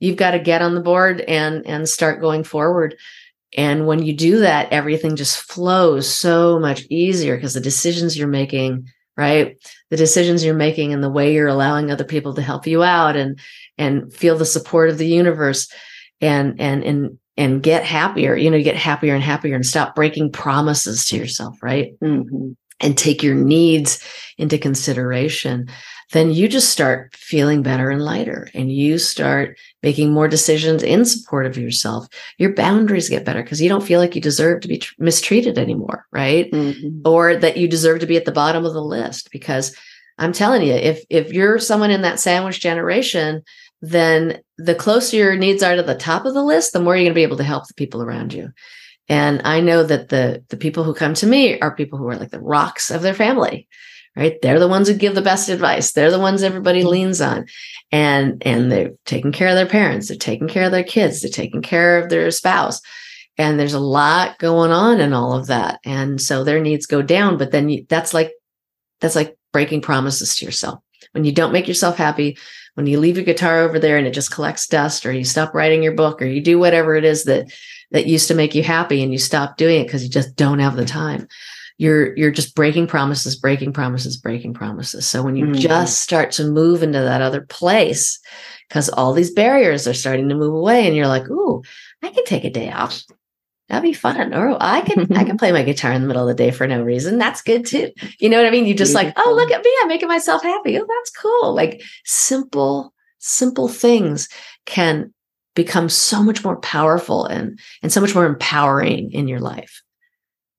you've 0.00 0.16
got 0.16 0.32
to 0.32 0.38
get 0.38 0.62
on 0.62 0.74
the 0.74 0.80
board 0.80 1.20
and 1.22 1.66
and 1.66 1.88
start 1.88 2.20
going 2.20 2.44
forward. 2.44 2.96
And 3.56 3.86
when 3.86 4.02
you 4.02 4.14
do 4.14 4.40
that 4.40 4.72
everything 4.72 5.16
just 5.16 5.42
flows 5.50 6.08
so 6.12 6.58
much 6.58 6.84
easier 6.90 7.36
because 7.36 7.54
the 7.54 7.60
decisions 7.60 8.16
you're 8.16 8.28
making 8.28 8.88
right? 9.16 9.56
The 9.90 9.96
decisions 9.96 10.44
you're 10.44 10.54
making 10.54 10.92
and 10.92 11.02
the 11.02 11.10
way 11.10 11.32
you're 11.32 11.48
allowing 11.48 11.90
other 11.90 12.04
people 12.04 12.34
to 12.34 12.42
help 12.42 12.66
you 12.66 12.82
out 12.82 13.16
and 13.16 13.38
and 13.78 14.12
feel 14.12 14.36
the 14.36 14.44
support 14.44 14.90
of 14.90 14.98
the 14.98 15.06
universe 15.06 15.72
and 16.20 16.60
and 16.60 16.84
and 16.84 17.18
and 17.36 17.62
get 17.62 17.84
happier 17.84 18.36
you 18.36 18.50
know 18.50 18.62
get 18.62 18.76
happier 18.76 19.14
and 19.14 19.22
happier 19.22 19.54
and 19.54 19.66
stop 19.66 19.94
breaking 19.94 20.30
promises 20.30 21.04
to 21.06 21.16
yourself 21.16 21.56
right? 21.62 21.98
Mm-hmm. 22.00 22.52
and 22.80 22.98
take 22.98 23.22
your 23.22 23.34
needs 23.34 24.04
into 24.38 24.58
consideration 24.58 25.68
then 26.14 26.30
you 26.30 26.46
just 26.46 26.70
start 26.70 27.12
feeling 27.16 27.60
better 27.60 27.90
and 27.90 28.00
lighter 28.00 28.48
and 28.54 28.70
you 28.70 28.98
start 28.98 29.58
making 29.82 30.12
more 30.12 30.28
decisions 30.28 30.80
in 30.80 31.04
support 31.04 31.44
of 31.44 31.58
yourself. 31.58 32.06
Your 32.38 32.54
boundaries 32.54 33.08
get 33.08 33.24
better 33.24 33.42
because 33.42 33.60
you 33.60 33.68
don't 33.68 33.82
feel 33.82 33.98
like 33.98 34.14
you 34.14 34.20
deserve 34.20 34.60
to 34.60 34.68
be 34.68 34.78
tr- 34.78 34.94
mistreated 34.98 35.58
anymore, 35.58 36.06
right? 36.12 36.48
Mm-hmm. 36.52 37.00
Or 37.04 37.34
that 37.34 37.56
you 37.56 37.66
deserve 37.66 37.98
to 37.98 38.06
be 38.06 38.16
at 38.16 38.26
the 38.26 38.32
bottom 38.32 38.64
of 38.64 38.74
the 38.74 38.82
list 38.82 39.32
because 39.32 39.76
I'm 40.16 40.32
telling 40.32 40.62
you, 40.62 40.74
if 40.74 41.04
if 41.10 41.32
you're 41.32 41.58
someone 41.58 41.90
in 41.90 42.02
that 42.02 42.20
sandwich 42.20 42.60
generation, 42.60 43.42
then 43.82 44.40
the 44.56 44.76
closer 44.76 45.16
your 45.16 45.34
needs 45.34 45.64
are 45.64 45.74
to 45.74 45.82
the 45.82 45.96
top 45.96 46.26
of 46.26 46.34
the 46.34 46.44
list, 46.44 46.72
the 46.72 46.80
more 46.80 46.94
you're 46.94 47.06
going 47.06 47.12
to 47.12 47.18
be 47.18 47.24
able 47.24 47.38
to 47.38 47.42
help 47.42 47.66
the 47.66 47.74
people 47.74 48.04
around 48.04 48.32
you. 48.32 48.52
And 49.08 49.42
I 49.44 49.60
know 49.60 49.82
that 49.82 50.10
the 50.10 50.44
the 50.48 50.56
people 50.56 50.84
who 50.84 50.94
come 50.94 51.14
to 51.14 51.26
me 51.26 51.58
are 51.58 51.74
people 51.74 51.98
who 51.98 52.06
are 52.06 52.16
like 52.16 52.30
the 52.30 52.40
rocks 52.40 52.92
of 52.92 53.02
their 53.02 53.14
family 53.14 53.66
right? 54.16 54.40
They're 54.42 54.60
the 54.60 54.68
ones 54.68 54.88
who 54.88 54.94
give 54.94 55.14
the 55.14 55.22
best 55.22 55.48
advice. 55.48 55.92
They're 55.92 56.10
the 56.10 56.18
ones 56.18 56.42
everybody 56.42 56.80
mm-hmm. 56.80 56.88
leans 56.88 57.20
on. 57.20 57.46
And 57.92 58.42
and 58.46 58.70
they're 58.70 58.92
taking 59.04 59.32
care 59.32 59.48
of 59.48 59.54
their 59.54 59.66
parents, 59.66 60.08
they're 60.08 60.16
taking 60.16 60.48
care 60.48 60.64
of 60.64 60.72
their 60.72 60.84
kids, 60.84 61.20
they're 61.20 61.30
taking 61.30 61.62
care 61.62 61.98
of 61.98 62.10
their 62.10 62.30
spouse. 62.30 62.80
and 63.36 63.58
there's 63.58 63.74
a 63.74 63.80
lot 63.80 64.38
going 64.38 64.70
on 64.70 65.00
in 65.00 65.12
all 65.12 65.32
of 65.32 65.48
that 65.48 65.80
and 65.84 66.20
so 66.20 66.44
their 66.44 66.60
needs 66.60 66.86
go 66.86 67.02
down 67.02 67.36
but 67.36 67.50
then 67.50 67.68
you, 67.68 67.84
that's 67.88 68.14
like 68.14 68.32
that's 69.00 69.16
like 69.16 69.36
breaking 69.52 69.80
promises 69.80 70.36
to 70.36 70.44
yourself 70.44 70.80
when 71.12 71.24
you 71.24 71.32
don't 71.32 71.52
make 71.52 71.68
yourself 71.68 71.96
happy 71.96 72.36
when 72.74 72.86
you 72.86 72.98
leave 72.98 73.16
your 73.16 73.24
guitar 73.24 73.60
over 73.60 73.78
there 73.78 73.96
and 73.96 74.06
it 74.06 74.14
just 74.14 74.32
collects 74.32 74.66
dust 74.66 75.04
or 75.06 75.12
you 75.12 75.24
stop 75.24 75.54
writing 75.54 75.82
your 75.82 75.94
book 75.94 76.20
or 76.22 76.26
you 76.26 76.40
do 76.40 76.58
whatever 76.58 76.94
it 76.94 77.04
is 77.04 77.24
that 77.24 77.52
that 77.90 78.06
used 78.06 78.28
to 78.28 78.34
make 78.34 78.54
you 78.54 78.62
happy 78.62 79.02
and 79.02 79.12
you 79.12 79.18
stop 79.18 79.56
doing 79.56 79.80
it 79.80 79.84
because 79.84 80.02
you 80.02 80.10
just 80.10 80.34
don't 80.36 80.58
have 80.58 80.76
the 80.76 80.84
time 80.84 81.26
you're 81.78 82.16
you're 82.16 82.30
just 82.30 82.54
breaking 82.54 82.86
promises 82.86 83.36
breaking 83.36 83.72
promises 83.72 84.16
breaking 84.16 84.54
promises. 84.54 85.06
So 85.06 85.22
when 85.22 85.36
you 85.36 85.46
mm-hmm. 85.46 85.60
just 85.60 86.02
start 86.02 86.30
to 86.32 86.44
move 86.44 86.82
into 86.82 87.00
that 87.00 87.20
other 87.20 87.40
place 87.42 88.20
because 88.68 88.88
all 88.88 89.12
these 89.12 89.32
barriers 89.32 89.86
are 89.86 89.94
starting 89.94 90.28
to 90.28 90.34
move 90.34 90.54
away 90.54 90.86
and 90.86 90.96
you're 90.96 91.08
like 91.08 91.28
ooh 91.28 91.62
i 92.02 92.10
can 92.10 92.24
take 92.24 92.44
a 92.44 92.50
day 92.50 92.70
off. 92.70 93.02
That'd 93.68 93.82
be 93.82 93.94
fun. 93.94 94.34
Or 94.34 94.56
i 94.60 94.82
can 94.82 95.12
i 95.16 95.24
can 95.24 95.38
play 95.38 95.50
my 95.50 95.64
guitar 95.64 95.92
in 95.92 96.02
the 96.02 96.08
middle 96.08 96.28
of 96.28 96.36
the 96.36 96.42
day 96.42 96.50
for 96.52 96.66
no 96.66 96.82
reason. 96.82 97.18
That's 97.18 97.42
good 97.42 97.66
too. 97.66 97.90
You 98.20 98.28
know 98.28 98.36
what 98.36 98.46
i 98.46 98.50
mean? 98.50 98.66
You 98.66 98.74
just 98.74 98.94
like 98.94 99.12
oh 99.16 99.34
look 99.34 99.50
at 99.50 99.64
me. 99.64 99.70
I'm 99.82 99.88
making 99.88 100.08
myself 100.08 100.42
happy. 100.42 100.78
Oh 100.78 100.86
that's 100.86 101.10
cool. 101.10 101.54
Like 101.54 101.82
simple 102.04 102.94
simple 103.18 103.68
things 103.68 104.28
can 104.66 105.12
become 105.54 105.88
so 105.88 106.22
much 106.22 106.44
more 106.44 106.56
powerful 106.56 107.26
and 107.26 107.58
and 107.82 107.92
so 107.92 108.00
much 108.00 108.14
more 108.14 108.26
empowering 108.26 109.10
in 109.12 109.26
your 109.26 109.40
life 109.40 109.83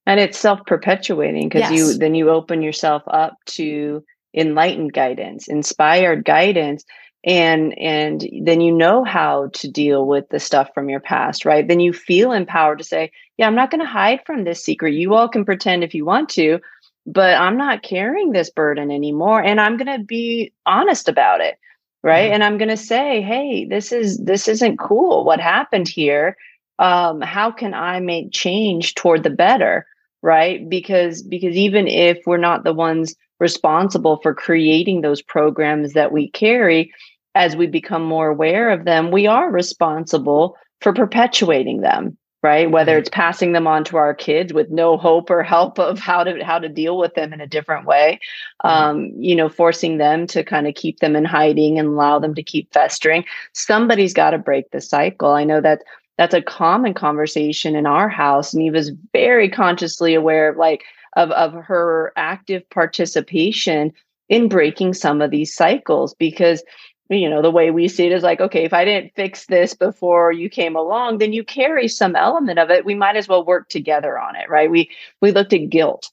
and 0.06 0.20
it's 0.20 0.38
self-perpetuating 0.38 1.50
because 1.50 1.72
yes. 1.72 1.74
you 1.74 1.98
then 1.98 2.16
you 2.16 2.30
open 2.30 2.62
yourself 2.62 3.04
up 3.08 3.38
to 3.46 4.04
enlightened 4.36 4.94
guidance 4.94 5.48
inspired 5.48 6.26
guidance 6.26 6.86
and 7.26 7.78
and 7.80 8.30
then 8.44 8.62
you 8.62 8.72
know 8.72 9.04
how 9.04 9.50
to 9.54 9.70
deal 9.70 10.06
with 10.06 10.30
the 10.30 10.40
stuff 10.40 10.70
from 10.74 10.90
your 10.90 11.00
past 11.00 11.44
right? 11.44 11.68
Then 11.68 11.80
you 11.80 11.92
feel 11.92 12.32
empowered 12.32 12.78
to 12.78 12.84
say 12.84 13.12
yeah 13.38 13.48
i'm 13.48 13.56
not 13.56 13.72
going 13.72 13.82
to 13.82 13.88
hide 13.88 14.22
from 14.26 14.44
this 14.44 14.64
secret. 14.64 14.94
You 14.94 15.16
all 15.16 15.28
can 15.28 15.46
pretend 15.46 15.84
if 15.84 15.94
you 15.94 16.06
want 16.06 16.30
to 16.30 16.60
but 17.08 17.36
i'm 17.36 17.58
not 17.58 17.84
carrying 17.84 18.32
this 18.32 18.50
burden 18.50 18.92
anymore 18.92 19.42
and 19.42 19.62
i'm 19.62 19.78
going 19.78 20.00
to 20.00 20.04
be 20.04 20.54
honest 20.66 21.08
about 21.08 21.42
it 21.42 21.58
right? 22.04 22.26
Mm-hmm. 22.26 22.34
and 22.36 22.44
i'm 22.44 22.58
going 22.58 22.70
to 22.70 22.78
say 22.78 23.22
hey 23.22 23.66
this 23.66 23.92
is 23.92 24.18
this 24.20 24.48
isn't 24.48 24.78
cool. 24.78 25.24
What 25.24 25.40
happened 25.40 25.88
here? 25.88 26.38
Um 26.78 27.22
how 27.22 27.52
can 27.52 27.74
i 27.74 28.00
make 28.00 28.32
change 28.32 28.94
toward 28.96 29.24
the 29.24 29.30
better 29.30 29.88
right 30.26 30.68
because 30.68 31.22
because 31.22 31.56
even 31.56 31.88
if 31.88 32.18
we're 32.26 32.36
not 32.36 32.64
the 32.64 32.74
ones 32.74 33.16
responsible 33.40 34.20
for 34.24 34.34
creating 34.34 35.02
those 35.02 35.22
programs 35.22 35.94
that 35.94 36.12
we 36.12 36.32
carry 36.32 36.92
as 37.36 37.56
we 37.56 37.68
become 37.68 38.04
more 38.04 38.30
aware 38.30 38.72
of 38.72 38.86
them 38.86 39.12
we 39.12 39.28
are 39.28 39.52
responsible 39.52 40.58
for 40.82 40.94
perpetuating 40.94 41.82
them 41.82 42.18
right 42.42 42.72
whether 42.72 42.94
mm-hmm. 42.94 43.02
it's 43.02 43.10
passing 43.10 43.52
them 43.52 43.68
on 43.68 43.84
to 43.84 43.98
our 43.98 44.16
kids 44.16 44.52
with 44.52 44.72
no 44.72 44.98
hope 44.98 45.30
or 45.30 45.44
help 45.44 45.78
of 45.78 46.00
how 46.00 46.24
to 46.24 46.44
how 46.44 46.58
to 46.58 46.70
deal 46.70 46.98
with 46.98 47.14
them 47.14 47.32
in 47.32 47.40
a 47.40 47.48
different 47.48 47.86
way 47.86 48.20
mm-hmm. 48.66 48.84
um, 48.84 49.12
you 49.18 49.36
know 49.36 49.48
forcing 49.48 50.00
them 50.00 50.26
to 50.26 50.44
kind 50.44 50.68
of 50.68 50.74
keep 50.74 51.02
them 51.02 51.16
in 51.16 51.24
hiding 51.24 51.78
and 51.78 51.90
allow 51.90 52.18
them 52.18 52.34
to 52.34 52.42
keep 52.42 52.74
festering 52.74 53.24
somebody's 53.54 54.14
got 54.14 54.32
to 54.32 54.40
break 54.40 54.72
the 54.72 54.82
cycle 54.82 55.30
i 55.30 55.44
know 55.44 55.62
that 55.62 55.84
that's 56.18 56.34
a 56.34 56.42
common 56.42 56.94
conversation 56.94 57.76
in 57.76 57.86
our 57.86 58.10
house. 58.10 58.54
And 58.54 58.62
he 58.62 58.72
was 58.72 58.92
very 59.14 59.50
consciously 59.50 60.14
aware 60.14 60.50
of 60.50 60.58
like 60.58 60.84
of, 61.16 61.32
of 61.32 61.54
her 61.54 62.14
active 62.16 62.70
participation 62.70 63.94
in 64.30 64.50
breaking 64.50 64.94
some 64.94 65.22
of 65.22 65.32
these 65.32 65.54
cycles 65.54 66.14
because 66.16 66.64
you 67.10 67.30
know 67.30 67.42
the 67.42 67.52
way 67.52 67.70
we 67.70 67.88
see 67.88 68.08
it 68.08 68.12
is 68.12 68.24
like 68.24 68.42
okay 68.42 68.64
if 68.64 68.74
i 68.74 68.84
didn't 68.84 69.14
fix 69.16 69.46
this 69.46 69.76
before 69.76 70.32
you 70.32 70.50
came 70.50 70.76
along 70.76 71.20
then 71.20 71.32
you 71.32 71.44
carry 71.44 71.88
some 71.88 72.16
element 72.16 72.58
of 72.58 72.72
it. 72.72 72.84
We 72.84 72.96
might 72.96 73.16
as 73.16 73.28
well 73.28 73.46
work 73.46 73.70
together 73.70 74.18
on 74.18 74.36
it 74.36 74.50
right? 74.50 74.70
We 74.70 74.90
we 75.22 75.32
looked 75.32 75.54
at 75.54 75.70
guilt 75.70 76.10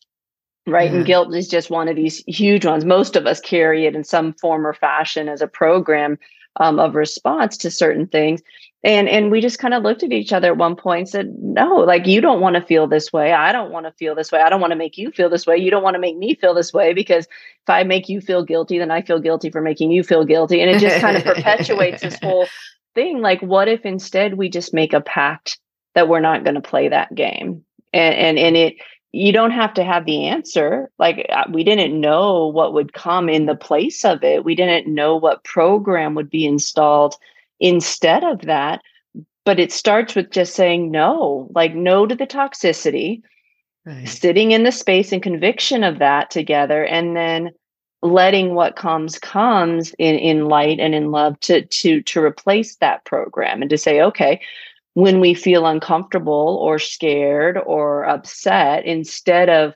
right? 0.66 0.90
Yeah. 0.90 0.98
and 0.98 1.06
guilt 1.06 1.34
is 1.34 1.48
just 1.48 1.70
one 1.70 1.88
of 1.88 1.96
these 1.96 2.22
huge 2.26 2.64
ones. 2.64 2.84
Most 2.84 3.16
of 3.16 3.26
us 3.26 3.40
carry 3.40 3.86
it 3.86 3.96
in 3.96 4.04
some 4.04 4.32
form 4.34 4.64
or 4.66 4.74
fashion 4.74 5.28
as 5.28 5.42
a 5.42 5.48
program 5.48 6.18
um, 6.60 6.78
of 6.78 6.94
response 6.94 7.56
to 7.58 7.70
certain 7.70 8.06
things 8.06 8.42
and 8.84 9.08
and 9.08 9.30
we 9.30 9.40
just 9.40 9.58
kind 9.58 9.74
of 9.74 9.82
looked 9.82 10.02
at 10.02 10.12
each 10.12 10.32
other 10.32 10.48
at 10.48 10.56
one 10.56 10.76
point 10.76 11.00
and 11.00 11.08
said 11.08 11.34
no 11.38 11.76
like 11.76 12.06
you 12.06 12.20
don't 12.20 12.40
want 12.40 12.56
to 12.56 12.62
feel 12.62 12.86
this 12.86 13.12
way. 13.12 13.32
I 13.32 13.52
don't 13.52 13.70
want 13.70 13.86
to 13.86 13.92
feel 13.92 14.14
this 14.14 14.32
way. 14.32 14.40
I 14.40 14.48
don't 14.48 14.60
want 14.60 14.72
to 14.72 14.76
make 14.76 14.98
you 14.98 15.10
feel 15.10 15.28
this 15.30 15.46
way. 15.46 15.56
You 15.56 15.70
don't 15.70 15.82
want 15.82 15.94
to 15.94 16.00
make 16.00 16.16
me 16.16 16.34
feel 16.34 16.54
this 16.54 16.72
way 16.72 16.92
because 16.92 17.24
if 17.26 17.70
i 17.70 17.82
make 17.84 18.08
you 18.08 18.20
feel 18.20 18.44
guilty 18.44 18.78
then 18.78 18.90
i 18.90 19.02
feel 19.02 19.20
guilty 19.20 19.50
for 19.50 19.60
making 19.60 19.90
you 19.90 20.02
feel 20.02 20.24
guilty. 20.24 20.60
And 20.60 20.70
it 20.70 20.80
just 20.80 21.00
kind 21.00 21.16
of 21.16 21.24
perpetuates 21.36 22.02
this 22.02 22.18
whole 22.20 22.46
thing 22.94 23.20
like 23.20 23.40
what 23.40 23.68
if 23.68 23.84
instead 23.84 24.34
we 24.34 24.48
just 24.48 24.74
make 24.74 24.92
a 24.92 25.00
pact 25.00 25.58
that 25.94 26.08
we're 26.08 26.20
not 26.20 26.44
going 26.44 26.54
to 26.54 26.60
play 26.60 26.88
that 26.88 27.14
game? 27.14 27.64
And 27.92 28.14
and 28.14 28.38
and 28.38 28.56
it 28.56 28.76
you 29.12 29.30
don't 29.30 29.50
have 29.50 29.74
to 29.74 29.84
have 29.84 30.06
the 30.06 30.26
answer. 30.26 30.90
Like 30.98 31.26
uh, 31.30 31.44
we 31.52 31.64
didn't 31.64 32.00
know 32.00 32.46
what 32.46 32.72
would 32.72 32.94
come 32.94 33.28
in 33.28 33.44
the 33.44 33.54
place 33.54 34.04
of 34.06 34.24
it. 34.24 34.42
We 34.42 34.54
didn't 34.54 34.92
know 34.92 35.16
what 35.16 35.44
program 35.44 36.14
would 36.14 36.30
be 36.30 36.46
installed 36.46 37.16
instead 37.62 38.24
of 38.24 38.42
that. 38.42 38.82
But 39.44 39.58
it 39.58 39.72
starts 39.72 40.14
with 40.14 40.30
just 40.30 40.54
saying 40.54 40.90
no, 40.90 41.48
like 41.54 41.74
no 41.74 42.06
to 42.06 42.14
the 42.14 42.26
toxicity, 42.26 43.22
right. 43.84 44.08
sitting 44.08 44.52
in 44.52 44.62
the 44.62 44.70
space 44.70 45.10
and 45.10 45.22
conviction 45.22 45.82
of 45.82 45.98
that 45.98 46.30
together, 46.30 46.84
and 46.84 47.16
then 47.16 47.50
letting 48.02 48.54
what 48.54 48.76
comes 48.76 49.18
comes 49.18 49.94
in 49.98 50.16
in 50.16 50.46
light 50.46 50.80
and 50.80 50.94
in 50.94 51.10
love 51.10 51.38
to 51.40 51.64
to 51.66 52.02
to 52.02 52.22
replace 52.22 52.76
that 52.76 53.04
program 53.04 53.62
and 53.62 53.70
to 53.70 53.78
say 53.78 54.02
okay 54.02 54.40
when 54.94 55.20
we 55.20 55.32
feel 55.32 55.66
uncomfortable 55.66 56.58
or 56.60 56.78
scared 56.78 57.56
or 57.64 58.04
upset 58.04 58.84
instead 58.84 59.48
of 59.48 59.72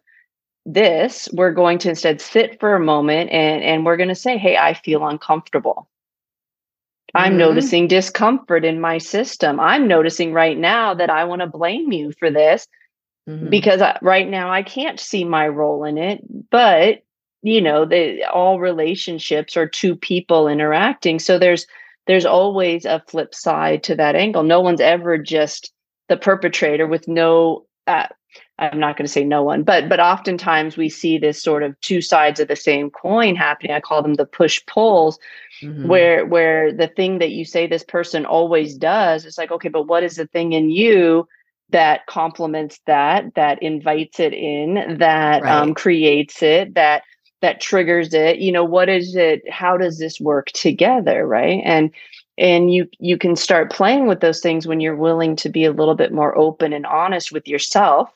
this 0.64 1.28
we're 1.32 1.52
going 1.52 1.78
to 1.78 1.88
instead 1.88 2.20
sit 2.20 2.58
for 2.58 2.74
a 2.74 2.80
moment 2.80 3.30
and 3.30 3.62
and 3.62 3.86
we're 3.86 3.96
going 3.96 4.08
to 4.08 4.14
say 4.14 4.36
hey 4.36 4.56
i 4.56 4.74
feel 4.74 5.06
uncomfortable 5.06 5.88
I'm 7.14 7.32
mm-hmm. 7.32 7.38
noticing 7.38 7.88
discomfort 7.88 8.64
in 8.64 8.80
my 8.80 8.98
system. 8.98 9.60
I'm 9.60 9.86
noticing 9.88 10.32
right 10.32 10.58
now 10.58 10.94
that 10.94 11.10
I 11.10 11.24
want 11.24 11.40
to 11.40 11.46
blame 11.46 11.92
you 11.92 12.12
for 12.18 12.30
this 12.30 12.66
mm-hmm. 13.28 13.48
because 13.48 13.80
I, 13.80 13.98
right 14.02 14.28
now 14.28 14.50
I 14.50 14.62
can't 14.62 15.00
see 15.00 15.24
my 15.24 15.48
role 15.48 15.84
in 15.84 15.98
it. 15.98 16.22
But, 16.50 17.02
you 17.42 17.60
know, 17.60 17.84
the, 17.84 18.24
all 18.24 18.58
relationships 18.60 19.56
are 19.56 19.68
two 19.68 19.96
people 19.96 20.48
interacting. 20.48 21.18
So 21.18 21.38
there's, 21.38 21.66
there's 22.06 22.26
always 22.26 22.84
a 22.84 23.02
flip 23.08 23.34
side 23.34 23.82
to 23.84 23.94
that 23.96 24.16
angle. 24.16 24.42
No 24.42 24.60
one's 24.60 24.80
ever 24.80 25.18
just 25.18 25.72
the 26.08 26.16
perpetrator 26.16 26.86
with 26.86 27.08
no 27.08 27.66
uh, 27.86 28.06
I'm 28.58 28.80
not 28.80 28.96
going 28.96 29.04
to 29.06 29.12
say 29.12 29.24
no 29.24 29.42
one, 29.42 29.62
but 29.64 29.88
but 29.88 30.00
oftentimes 30.00 30.76
we 30.76 30.88
see 30.88 31.18
this 31.18 31.42
sort 31.42 31.62
of 31.62 31.78
two 31.82 32.00
sides 32.00 32.40
of 32.40 32.48
the 32.48 32.56
same 32.56 32.90
coin 32.90 33.36
happening. 33.36 33.72
I 33.72 33.80
call 33.80 34.02
them 34.02 34.14
the 34.14 34.24
push 34.24 34.64
pulls, 34.66 35.18
mm-hmm. 35.60 35.86
where 35.86 36.24
where 36.24 36.72
the 36.72 36.88
thing 36.88 37.18
that 37.18 37.32
you 37.32 37.44
say 37.44 37.66
this 37.66 37.84
person 37.84 38.24
always 38.24 38.74
does 38.76 39.26
is 39.26 39.36
like, 39.36 39.50
okay, 39.50 39.68
but 39.68 39.86
what 39.86 40.02
is 40.02 40.16
the 40.16 40.26
thing 40.26 40.52
in 40.52 40.70
you 40.70 41.28
that 41.70 42.06
complements 42.06 42.80
that, 42.86 43.34
that 43.34 43.60
invites 43.62 44.20
it 44.20 44.32
in, 44.32 44.98
that 44.98 45.42
right. 45.42 45.52
um, 45.52 45.74
creates 45.74 46.42
it, 46.42 46.74
that 46.74 47.02
that 47.42 47.60
triggers 47.60 48.14
it? 48.14 48.38
You 48.38 48.52
know, 48.52 48.64
what 48.64 48.88
is 48.88 49.14
it? 49.16 49.42
How 49.50 49.76
does 49.76 49.98
this 49.98 50.18
work 50.18 50.46
together, 50.52 51.26
right? 51.26 51.60
And 51.62 51.90
and 52.38 52.72
you 52.72 52.88
you 52.98 53.18
can 53.18 53.36
start 53.36 53.70
playing 53.70 54.06
with 54.06 54.20
those 54.20 54.40
things 54.40 54.66
when 54.66 54.80
you're 54.80 54.96
willing 54.96 55.36
to 55.36 55.50
be 55.50 55.66
a 55.66 55.72
little 55.72 55.94
bit 55.94 56.10
more 56.10 56.36
open 56.38 56.72
and 56.72 56.86
honest 56.86 57.32
with 57.32 57.46
yourself 57.46 58.10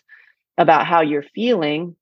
about 0.60 0.86
how 0.86 1.00
you're 1.00 1.24
feeling 1.34 1.96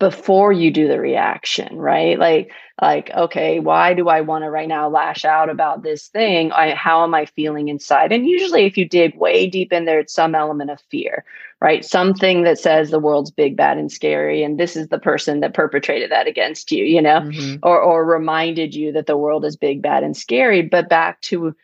before 0.00 0.52
you 0.52 0.70
do 0.72 0.88
the 0.88 0.98
reaction 0.98 1.76
right? 1.76 2.18
Like 2.18 2.50
like 2.82 3.08
okay 3.10 3.60
why 3.60 3.94
do 3.94 4.08
i 4.08 4.20
want 4.20 4.42
to 4.42 4.50
right 4.50 4.66
now 4.66 4.88
lash 4.88 5.24
out 5.24 5.48
about 5.48 5.84
this 5.84 6.08
thing? 6.08 6.50
I, 6.50 6.74
how 6.74 7.04
am 7.04 7.14
i 7.14 7.26
feeling 7.26 7.68
inside? 7.68 8.10
And 8.10 8.26
usually 8.26 8.66
if 8.66 8.76
you 8.76 8.88
dig 8.88 9.16
way 9.16 9.46
deep 9.46 9.72
in 9.72 9.84
there 9.84 10.00
it's 10.00 10.12
some 10.12 10.34
element 10.34 10.70
of 10.70 10.80
fear 10.90 11.24
right? 11.60 11.84
Something 11.84 12.42
that 12.42 12.58
says 12.58 12.90
the 12.90 12.98
world's 12.98 13.30
big 13.30 13.56
bad 13.56 13.78
and 13.78 13.90
scary 13.90 14.42
and 14.42 14.58
this 14.58 14.74
is 14.74 14.88
the 14.88 14.98
person 14.98 15.40
that 15.40 15.54
perpetrated 15.54 16.10
that 16.10 16.26
against 16.26 16.72
you 16.72 16.84
you 16.84 17.00
know? 17.00 17.20
Mm-hmm. 17.20 17.56
or 17.62 17.80
or 17.80 18.04
reminded 18.04 18.74
you 18.74 18.90
that 18.92 19.06
the 19.06 19.16
world 19.16 19.44
is 19.44 19.56
big 19.56 19.80
bad 19.82 20.02
and 20.02 20.16
scary 20.16 20.62
but 20.62 20.88
back 20.88 21.20
to 21.22 21.54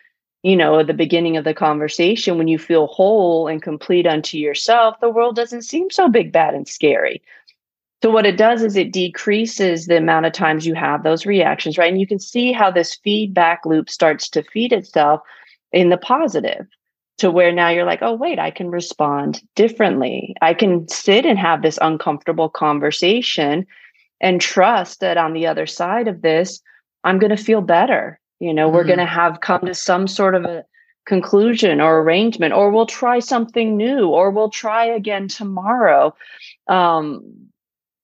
you 0.42 0.56
know, 0.56 0.78
at 0.78 0.86
the 0.86 0.94
beginning 0.94 1.36
of 1.36 1.44
the 1.44 1.54
conversation, 1.54 2.38
when 2.38 2.48
you 2.48 2.58
feel 2.58 2.86
whole 2.86 3.46
and 3.46 3.62
complete 3.62 4.06
unto 4.06 4.38
yourself, 4.38 4.98
the 5.00 5.10
world 5.10 5.36
doesn't 5.36 5.62
seem 5.62 5.90
so 5.90 6.08
big, 6.08 6.32
bad, 6.32 6.54
and 6.54 6.66
scary. 6.66 7.22
So, 8.02 8.10
what 8.10 8.24
it 8.24 8.38
does 8.38 8.62
is 8.62 8.76
it 8.76 8.92
decreases 8.92 9.86
the 9.86 9.98
amount 9.98 10.24
of 10.24 10.32
times 10.32 10.66
you 10.66 10.74
have 10.74 11.02
those 11.02 11.26
reactions, 11.26 11.76
right? 11.76 11.90
And 11.90 12.00
you 12.00 12.06
can 12.06 12.18
see 12.18 12.52
how 12.52 12.70
this 12.70 12.94
feedback 13.04 13.66
loop 13.66 13.90
starts 13.90 14.30
to 14.30 14.42
feed 14.42 14.72
itself 14.72 15.20
in 15.72 15.90
the 15.90 15.98
positive 15.98 16.66
to 17.18 17.30
where 17.30 17.52
now 17.52 17.68
you're 17.68 17.84
like, 17.84 18.00
oh, 18.00 18.14
wait, 18.14 18.38
I 18.38 18.50
can 18.50 18.70
respond 18.70 19.42
differently. 19.54 20.34
I 20.40 20.54
can 20.54 20.88
sit 20.88 21.26
and 21.26 21.38
have 21.38 21.60
this 21.60 21.78
uncomfortable 21.82 22.48
conversation 22.48 23.66
and 24.22 24.40
trust 24.40 25.00
that 25.00 25.18
on 25.18 25.34
the 25.34 25.46
other 25.46 25.66
side 25.66 26.08
of 26.08 26.22
this, 26.22 26.62
I'm 27.04 27.18
going 27.18 27.36
to 27.36 27.42
feel 27.42 27.60
better 27.60 28.18
you 28.40 28.54
know, 28.54 28.66
mm-hmm. 28.66 28.76
we're 28.76 28.84
going 28.84 28.98
to 28.98 29.06
have 29.06 29.40
come 29.40 29.60
to 29.66 29.74
some 29.74 30.08
sort 30.08 30.34
of 30.34 30.44
a 30.44 30.64
conclusion 31.06 31.80
or 31.80 32.00
arrangement 32.00 32.54
or 32.54 32.70
we'll 32.70 32.86
try 32.86 33.18
something 33.18 33.76
new 33.76 34.08
or 34.08 34.30
we'll 34.30 34.50
try 34.50 34.84
again 34.84 35.28
tomorrow. 35.28 36.14
Um, 36.66 37.50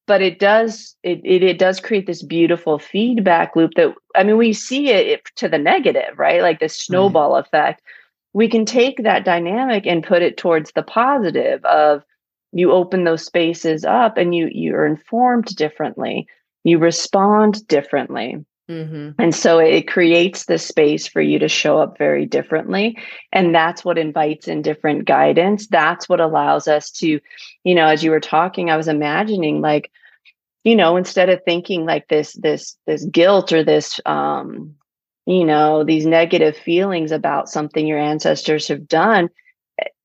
but 0.06 0.22
it 0.22 0.38
does 0.38 0.94
it, 1.02 1.20
it, 1.24 1.42
it 1.42 1.58
does 1.58 1.80
create 1.80 2.06
this 2.06 2.22
beautiful 2.22 2.78
feedback 2.78 3.56
loop 3.56 3.72
that 3.74 3.92
i 4.14 4.22
mean 4.22 4.36
we 4.36 4.52
see 4.52 4.90
it, 4.90 5.24
to 5.34 5.48
the 5.48 5.58
negative 5.58 6.16
right? 6.16 6.42
Like 6.42 6.60
the 6.60 6.68
snowball 6.68 7.34
right. 7.34 7.44
effect. 7.44 7.82
We 8.32 8.48
can 8.48 8.66
take 8.66 9.02
that 9.02 9.24
dynamic 9.24 9.86
and 9.86 10.04
put 10.04 10.22
it 10.22 10.36
towards 10.36 10.72
the 10.72 10.82
positive 10.82 11.64
of 11.64 12.04
you 12.52 12.72
open 12.72 13.04
those 13.04 13.24
spaces 13.24 13.84
up 13.84 14.16
and 14.16 14.34
you 14.34 14.48
you're 14.52 14.86
informed 14.86 15.56
differently. 15.56 16.28
You 16.64 16.78
respond 16.78 17.66
differently 17.66 18.44
mm-hmm. 18.68 19.10
and 19.18 19.34
so 19.34 19.58
it 19.58 19.88
creates 19.88 20.46
the 20.46 20.58
space 20.58 21.06
for 21.06 21.20
you 21.20 21.38
to 21.38 21.48
show 21.48 21.78
up 21.78 21.98
very 21.98 22.26
differently. 22.26 22.98
And 23.32 23.54
that's 23.54 23.84
what 23.84 23.98
invites 23.98 24.48
in 24.48 24.62
different 24.62 25.04
guidance. 25.04 25.66
That's 25.66 26.08
what 26.08 26.20
allows 26.20 26.68
us 26.68 26.90
to 26.92 27.20
you 27.66 27.74
know 27.74 27.88
as 27.88 28.02
you 28.02 28.10
were 28.10 28.20
talking 28.20 28.70
i 28.70 28.76
was 28.76 28.88
imagining 28.88 29.60
like 29.60 29.90
you 30.64 30.76
know 30.76 30.96
instead 30.96 31.28
of 31.28 31.42
thinking 31.44 31.84
like 31.84 32.06
this 32.08 32.32
this 32.34 32.76
this 32.86 33.04
guilt 33.06 33.52
or 33.52 33.62
this 33.64 34.00
um 34.06 34.74
you 35.26 35.44
know 35.44 35.82
these 35.84 36.06
negative 36.06 36.56
feelings 36.56 37.10
about 37.10 37.48
something 37.48 37.86
your 37.86 37.98
ancestors 37.98 38.68
have 38.68 38.86
done 38.86 39.28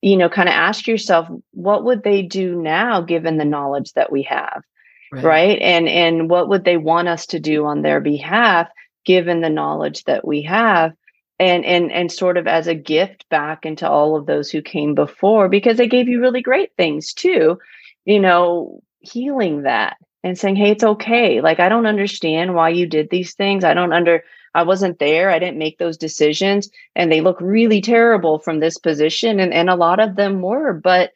you 0.02 0.18
know 0.18 0.28
kind 0.28 0.50
of 0.50 0.54
ask 0.54 0.88
yourself 0.88 1.28
what 1.52 1.86
would 1.86 2.04
they 2.04 2.24
do 2.24 2.60
now 2.60 3.00
given 3.00 3.38
the 3.38 3.46
knowledge 3.46 3.94
that 3.94 4.12
we 4.12 4.24
have 4.24 4.64
right. 5.12 5.24
right 5.24 5.62
and 5.62 5.88
and 5.88 6.30
what 6.30 6.50
would 6.50 6.64
they 6.64 6.78
want 6.78 7.08
us 7.08 7.26
to 7.28 7.40
do 7.40 7.66
on 7.66 7.82
their 7.82 8.00
behalf 8.00 8.70
given 9.06 9.42
the 9.42 9.50
knowledge 9.50 10.04
that 10.06 10.26
we 10.26 10.42
have 10.42 10.94
and 11.40 11.66
and 11.66 11.92
and 11.92 12.12
sort 12.12 12.38
of 12.38 12.48
as 12.48 12.68
a 12.68 12.76
gift 12.76 13.28
back 13.30 13.66
into 13.66 13.90
all 13.90 14.16
of 14.16 14.26
those 14.26 14.50
who 14.50 14.62
came 14.62 14.96
before 14.96 15.50
because 15.50 15.78
they 15.78 15.88
gave 15.88 16.08
you 16.08 16.20
really 16.20 16.42
great 16.42 16.72
things 16.78 17.14
too 17.14 17.58
you 18.06 18.20
know 18.20 18.82
healing 19.00 19.64
that 19.64 19.98
and 20.24 20.38
saying 20.38 20.56
hey 20.56 20.72
it's 20.72 20.84
okay 20.84 21.42
like 21.42 21.60
i 21.60 21.70
don't 21.70 21.88
understand 21.88 22.54
why 22.54 22.70
you 22.70 22.86
did 22.86 23.10
these 23.10 23.34
things 23.34 23.64
i 23.64 23.74
don't 23.74 23.94
under 23.94 24.24
I 24.54 24.64
wasn't 24.64 25.00
there. 25.00 25.30
I 25.30 25.40
didn't 25.40 25.58
make 25.58 25.78
those 25.78 25.98
decisions. 25.98 26.70
And 26.96 27.12
they 27.12 27.22
look 27.22 27.40
really 27.40 27.82
terrible 27.82 28.40
from 28.40 28.60
this 28.60 28.78
position. 28.78 29.40
And, 29.40 29.54
and 29.54 29.70
a 29.70 29.76
lot 29.76 30.00
of 30.00 30.16
them 30.16 30.42
were, 30.42 30.74
but 30.74 31.12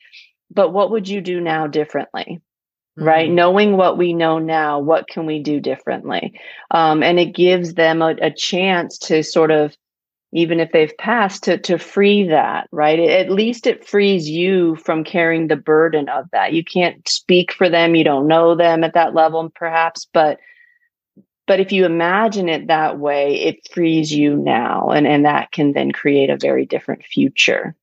but 0.52 0.72
what 0.72 0.91
would 0.91 1.10
you 1.10 1.22
do 1.22 1.41
now 1.41 1.68
differently? 1.68 2.39
Mm-hmm. 2.98 3.08
Right. 3.08 3.30
Knowing 3.30 3.76
what 3.76 3.98
we 3.98 4.14
know 4.14 4.39
now, 4.39 4.80
what 4.80 5.08
can 5.08 5.26
we 5.26 5.39
do 5.39 5.60
differently? 5.60 6.39
Um, 6.72 7.04
and 7.04 7.20
it 7.20 7.36
gives 7.36 7.74
them 7.74 8.02
a, 8.02 8.16
a 8.22 8.32
chance 8.32 8.98
to 9.00 9.22
sort 9.22 9.52
of 9.52 9.76
even 10.36 10.60
if 10.60 10.72
they've 10.72 10.98
passed 10.98 11.43
to 11.43 11.58
to 11.58 11.78
free 11.78 12.28
that 12.28 12.68
right 12.72 13.00
at 13.00 13.30
least 13.30 13.66
it 13.66 13.88
frees 13.88 14.30
you 14.30 14.76
from 14.76 15.04
carrying 15.04 15.48
the 15.48 15.56
burden 15.56 16.10
of 16.10 16.26
that 16.32 16.54
you 16.54 16.64
can't 16.64 17.08
speak 17.08 17.54
for 17.54 17.70
them 17.70 17.96
you 17.96 18.04
don't 18.04 18.28
know 18.28 18.56
them 18.56 18.84
at 18.84 18.93
that 18.93 19.14
level 19.14 19.50
perhaps 19.56 20.08
but 20.14 20.39
but 21.48 21.60
if 21.60 21.72
you 21.72 21.86
imagine 21.86 22.50
it 22.50 22.68
that 22.68 23.00
way 23.00 23.36
it 23.36 23.68
frees 23.72 24.12
you 24.12 24.36
now 24.36 24.89
and 24.89 25.08
and 25.08 25.26
that 25.26 25.52
can 25.52 25.72
then 25.74 25.91
create 25.91 26.30
a 26.30 26.38
very 26.38 26.66
different 26.66 27.04
future 27.04 27.76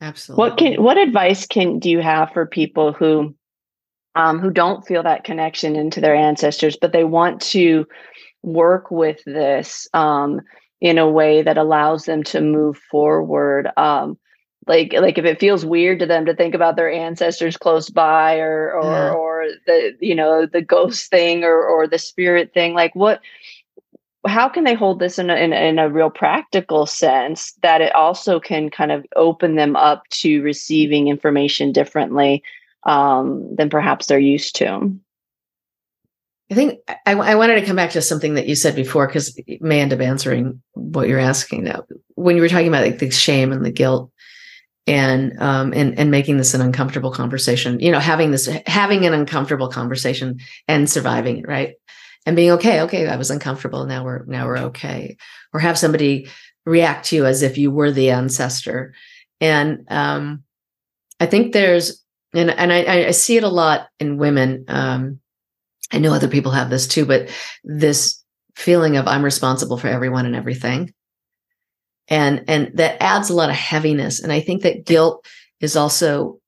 absolutely 0.00 0.40
what 0.40 0.58
can 0.58 0.82
what 0.82 0.98
advice 0.98 1.46
can 1.46 1.78
do 1.78 1.88
you 1.88 2.00
have 2.00 2.32
for 2.32 2.44
people 2.44 2.92
who 2.92 3.34
um, 4.14 4.38
who 4.38 4.50
don't 4.50 4.86
feel 4.86 5.02
that 5.02 5.24
connection 5.24 5.76
into 5.76 6.00
their 6.00 6.14
ancestors 6.14 6.76
but 6.80 6.92
they 6.92 7.04
want 7.04 7.40
to 7.40 7.86
work 8.42 8.90
with 8.90 9.22
this 9.24 9.88
um, 9.94 10.40
in 10.80 10.98
a 10.98 11.08
way 11.08 11.42
that 11.42 11.58
allows 11.58 12.04
them 12.04 12.22
to 12.22 12.40
move 12.40 12.76
forward 12.90 13.68
um, 13.76 14.18
like 14.66 14.92
like 14.92 15.18
if 15.18 15.24
it 15.24 15.40
feels 15.40 15.64
weird 15.64 15.98
to 15.98 16.06
them 16.06 16.26
to 16.26 16.34
think 16.34 16.54
about 16.54 16.76
their 16.76 16.90
ancestors 16.90 17.56
close 17.56 17.90
by 17.90 18.38
or 18.38 18.72
or 18.72 18.84
yeah. 18.84 19.12
or 19.12 19.46
the 19.66 19.96
you 20.00 20.14
know 20.14 20.46
the 20.46 20.62
ghost 20.62 21.10
thing 21.10 21.44
or 21.44 21.64
or 21.64 21.86
the 21.86 21.98
spirit 21.98 22.52
thing 22.54 22.74
like 22.74 22.94
what 22.94 23.20
how 24.24 24.48
can 24.48 24.62
they 24.62 24.74
hold 24.74 25.00
this 25.00 25.18
in 25.18 25.30
a, 25.30 25.34
in, 25.34 25.52
in 25.52 25.80
a 25.80 25.88
real 25.88 26.10
practical 26.10 26.86
sense 26.86 27.54
that 27.62 27.80
it 27.80 27.92
also 27.92 28.38
can 28.38 28.70
kind 28.70 28.92
of 28.92 29.04
open 29.16 29.56
them 29.56 29.74
up 29.74 30.06
to 30.10 30.42
receiving 30.42 31.08
information 31.08 31.72
differently 31.72 32.42
um, 32.84 33.54
than 33.56 33.70
perhaps 33.70 34.06
they're 34.06 34.18
used 34.18 34.56
to. 34.56 34.96
I 36.50 36.54
think 36.54 36.80
I, 37.06 37.14
I, 37.14 37.34
wanted 37.34 37.60
to 37.60 37.66
come 37.66 37.76
back 37.76 37.92
to 37.92 38.02
something 38.02 38.34
that 38.34 38.46
you 38.46 38.54
said 38.54 38.76
before 38.76 39.06
because 39.06 39.38
it 39.46 39.62
may 39.62 39.80
end 39.80 39.94
up 39.94 40.00
answering 40.00 40.60
what 40.74 41.08
you're 41.08 41.18
asking 41.18 41.64
now. 41.64 41.84
When 42.14 42.36
you 42.36 42.42
were 42.42 42.48
talking 42.48 42.68
about 42.68 42.84
like 42.84 42.98
the 42.98 43.10
shame 43.10 43.52
and 43.52 43.64
the 43.64 43.70
guilt, 43.70 44.12
and 44.86 45.40
um 45.40 45.72
and 45.74 45.98
and 45.98 46.10
making 46.10 46.38
this 46.38 46.54
an 46.54 46.60
uncomfortable 46.60 47.12
conversation 47.12 47.78
you 47.78 47.92
know 47.92 48.00
having 48.00 48.32
this 48.32 48.48
having 48.66 49.06
an 49.06 49.14
uncomfortable 49.14 49.68
conversation 49.68 50.40
and 50.66 50.90
surviving 50.90 51.38
it 51.38 51.48
right? 51.48 51.74
And 52.26 52.36
being 52.36 52.50
okay 52.52 52.80
okay 52.82 53.06
i 53.08 53.16
was 53.16 53.30
uncomfortable. 53.30 53.86
Now 53.86 54.04
we're 54.04 54.24
now 54.26 54.46
we're 54.46 54.58
okay. 54.58 55.16
Or 55.52 55.60
have 55.60 55.78
somebody 55.78 56.28
react 56.66 57.06
to 57.06 57.16
you 57.16 57.26
as 57.26 57.42
if 57.42 57.58
you 57.58 57.70
were 57.70 57.90
the 57.90 58.10
ancestor. 58.10 58.94
And 59.40 59.86
um 59.88 60.42
i 61.20 61.26
think 61.26 61.52
there's 61.52 62.01
and 62.34 62.50
and 62.50 62.72
i 62.72 63.06
i 63.06 63.10
see 63.10 63.36
it 63.36 63.44
a 63.44 63.48
lot 63.48 63.88
in 63.98 64.18
women. 64.18 64.64
Um 64.68 65.20
i 65.92 65.98
know 65.98 66.12
other 66.12 66.28
people 66.28 66.52
have 66.52 66.70
this 66.70 66.86
too 66.86 67.04
but 67.04 67.30
this 67.64 68.22
feeling 68.54 68.96
of 68.96 69.06
i'm 69.06 69.24
responsible 69.24 69.78
for 69.78 69.88
everyone 69.88 70.26
and 70.26 70.36
everything. 70.36 70.92
And 72.08 72.44
and 72.48 72.72
that 72.74 73.02
adds 73.02 73.30
a 73.30 73.34
lot 73.34 73.50
of 73.50 73.56
heaviness. 73.56 74.20
And 74.20 74.32
i 74.32 74.40
think 74.40 74.62
that 74.62 74.84
guilt 74.84 75.26
is 75.60 75.76
also 75.76 76.40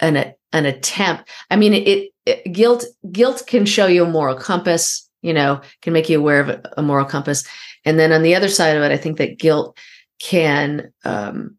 an 0.00 0.34
an 0.52 0.66
attempt. 0.66 1.30
I 1.50 1.56
mean 1.56 1.74
it, 1.74 2.10
it 2.26 2.52
guilt 2.52 2.84
guilt 3.10 3.44
can 3.46 3.66
show 3.66 3.86
you 3.86 4.04
a 4.04 4.08
moral 4.10 4.36
compass 4.36 5.08
you 5.22 5.32
know 5.32 5.60
can 5.80 5.92
make 5.92 6.08
you 6.08 6.18
aware 6.18 6.40
of 6.40 6.60
a, 6.76 6.82
moral 6.82 7.06
compass. 7.06 7.44
And 7.84 7.98
then 7.98 8.12
on 8.12 8.22
the 8.22 8.34
other 8.34 8.48
side 8.48 8.76
of 8.76 8.82
it 8.82 8.92
i 8.92 8.96
think 8.96 9.18
that 9.18 9.38
guilt 9.38 9.76
can 10.22 10.92
um, 11.04 11.56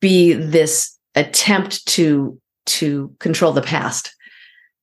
be 0.00 0.32
this 0.32 0.98
attempt 1.14 1.86
to 1.86 2.38
to 2.66 3.14
control 3.18 3.52
the 3.52 3.62
past. 3.62 4.14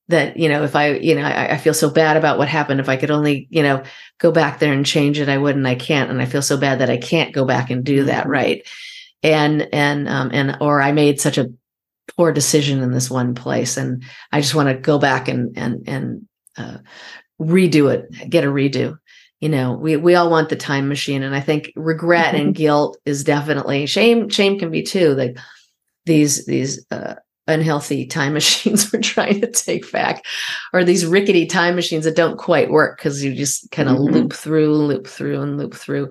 That 0.08 0.36
you 0.36 0.48
know 0.48 0.64
if 0.64 0.74
i 0.74 0.94
you 0.94 1.14
know 1.14 1.22
I, 1.22 1.52
I, 1.52 1.56
feel 1.56 1.72
so 1.72 1.88
bad 1.88 2.16
about 2.16 2.36
what 2.36 2.48
happened 2.48 2.80
if 2.80 2.88
i 2.88 2.96
could 2.96 3.12
only 3.12 3.46
you 3.48 3.62
know 3.62 3.84
go 4.18 4.32
back 4.32 4.58
there 4.58 4.72
and 4.72 4.84
change 4.84 5.20
it 5.20 5.28
i 5.28 5.38
would 5.38 5.54
and 5.54 5.68
i 5.68 5.76
can't. 5.76 6.10
And 6.10 6.20
i 6.20 6.24
feel 6.24 6.42
so 6.42 6.56
bad 6.56 6.80
that 6.80 6.90
i 6.90 6.96
can't 6.96 7.32
go 7.32 7.44
back 7.44 7.70
and 7.70 7.84
do 7.84 8.02
that 8.04 8.22
mm-hmm. 8.22 8.32
right? 8.32 8.68
And 9.22 9.68
and 9.72 10.08
um 10.08 10.30
and 10.32 10.56
or 10.60 10.82
i 10.82 10.90
made 10.90 11.20
such 11.20 11.38
a 11.38 11.52
poor 12.16 12.32
decision 12.32 12.82
in 12.82 12.90
this 12.90 13.08
one 13.08 13.36
place 13.36 13.76
and 13.76 14.02
i 14.32 14.40
just 14.40 14.54
want 14.54 14.68
to 14.68 14.74
go 14.74 14.98
back 14.98 15.28
and 15.28 15.56
and 15.56 15.88
and 15.88 16.26
uh, 16.56 16.78
redo 17.40 17.92
it 17.92 18.10
get 18.28 18.44
a 18.44 18.48
redo. 18.48 18.98
You 19.38 19.48
know 19.48 19.72
we 19.74 19.96
we 19.96 20.16
all 20.16 20.28
want 20.28 20.48
the 20.48 20.56
time 20.56 20.88
machine 20.88 21.22
and 21.22 21.34
i 21.34 21.40
think 21.40 21.72
regret 21.76 22.34
and 22.34 22.54
guilt 22.62 22.98
is 23.06 23.22
definitely 23.22 23.86
shame 23.86 24.28
shame 24.28 24.58
can 24.58 24.70
be 24.70 24.82
too 24.82 25.14
like 25.14 25.38
these 26.04 26.44
these 26.46 26.84
uh, 26.90 27.14
unhealthy 27.50 28.06
time 28.06 28.32
machines 28.40 28.92
we're 28.92 29.00
trying 29.00 29.40
to 29.40 29.50
take 29.50 29.90
back 29.92 30.24
or 30.72 30.84
these 30.84 31.06
rickety 31.06 31.46
time 31.46 31.74
machines 31.74 32.04
that 32.04 32.16
don't 32.16 32.38
quite 32.38 32.70
work 32.70 32.98
because 32.98 33.22
you 33.22 33.34
just 33.34 33.70
kind 33.70 33.88
of 33.88 33.96
mm-hmm. 33.96 34.14
loop 34.14 34.32
through 34.32 34.74
loop 34.74 35.06
through 35.06 35.40
and 35.40 35.58
loop 35.58 35.74
through 35.74 36.10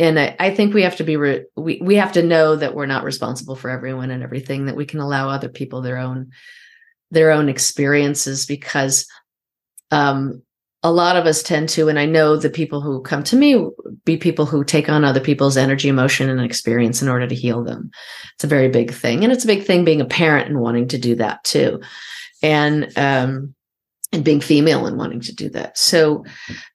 and 0.00 0.18
I, 0.18 0.36
I 0.38 0.54
think 0.54 0.74
we 0.74 0.82
have 0.82 0.96
to 0.96 1.04
be 1.04 1.16
re- 1.16 1.44
we, 1.56 1.80
we 1.82 1.96
have 1.96 2.12
to 2.12 2.22
know 2.22 2.54
that 2.54 2.74
we're 2.74 2.86
not 2.86 3.02
responsible 3.02 3.56
for 3.56 3.68
everyone 3.68 4.12
and 4.12 4.22
everything 4.22 4.66
that 4.66 4.76
we 4.76 4.86
can 4.86 5.00
allow 5.00 5.28
other 5.28 5.48
people 5.48 5.82
their 5.82 5.98
own 5.98 6.30
their 7.10 7.30
own 7.30 7.48
experiences 7.48 8.46
because 8.46 9.06
um 9.90 10.42
a 10.82 10.92
lot 10.92 11.16
of 11.16 11.26
us 11.26 11.42
tend 11.42 11.68
to, 11.70 11.88
and 11.88 11.98
I 11.98 12.06
know 12.06 12.36
the 12.36 12.50
people 12.50 12.80
who 12.80 13.02
come 13.02 13.24
to 13.24 13.36
me 13.36 13.66
be 14.04 14.16
people 14.16 14.46
who 14.46 14.62
take 14.62 14.88
on 14.88 15.04
other 15.04 15.20
people's 15.20 15.56
energy, 15.56 15.88
emotion, 15.88 16.28
and 16.28 16.40
experience 16.40 17.02
in 17.02 17.08
order 17.08 17.26
to 17.26 17.34
heal 17.34 17.64
them. 17.64 17.90
It's 18.34 18.44
a 18.44 18.48
very 18.48 18.68
big 18.68 18.92
thing. 18.92 19.24
And 19.24 19.32
it's 19.32 19.44
a 19.44 19.48
big 19.48 19.64
thing 19.64 19.84
being 19.84 20.00
a 20.00 20.06
parent 20.06 20.48
and 20.48 20.60
wanting 20.60 20.88
to 20.88 20.98
do 20.98 21.16
that 21.16 21.42
too. 21.42 21.80
And, 22.42 22.96
um, 22.96 23.54
and 24.12 24.24
being 24.24 24.40
female 24.40 24.86
and 24.86 24.96
wanting 24.96 25.20
to 25.20 25.34
do 25.34 25.50
that. 25.50 25.76
So 25.76 26.24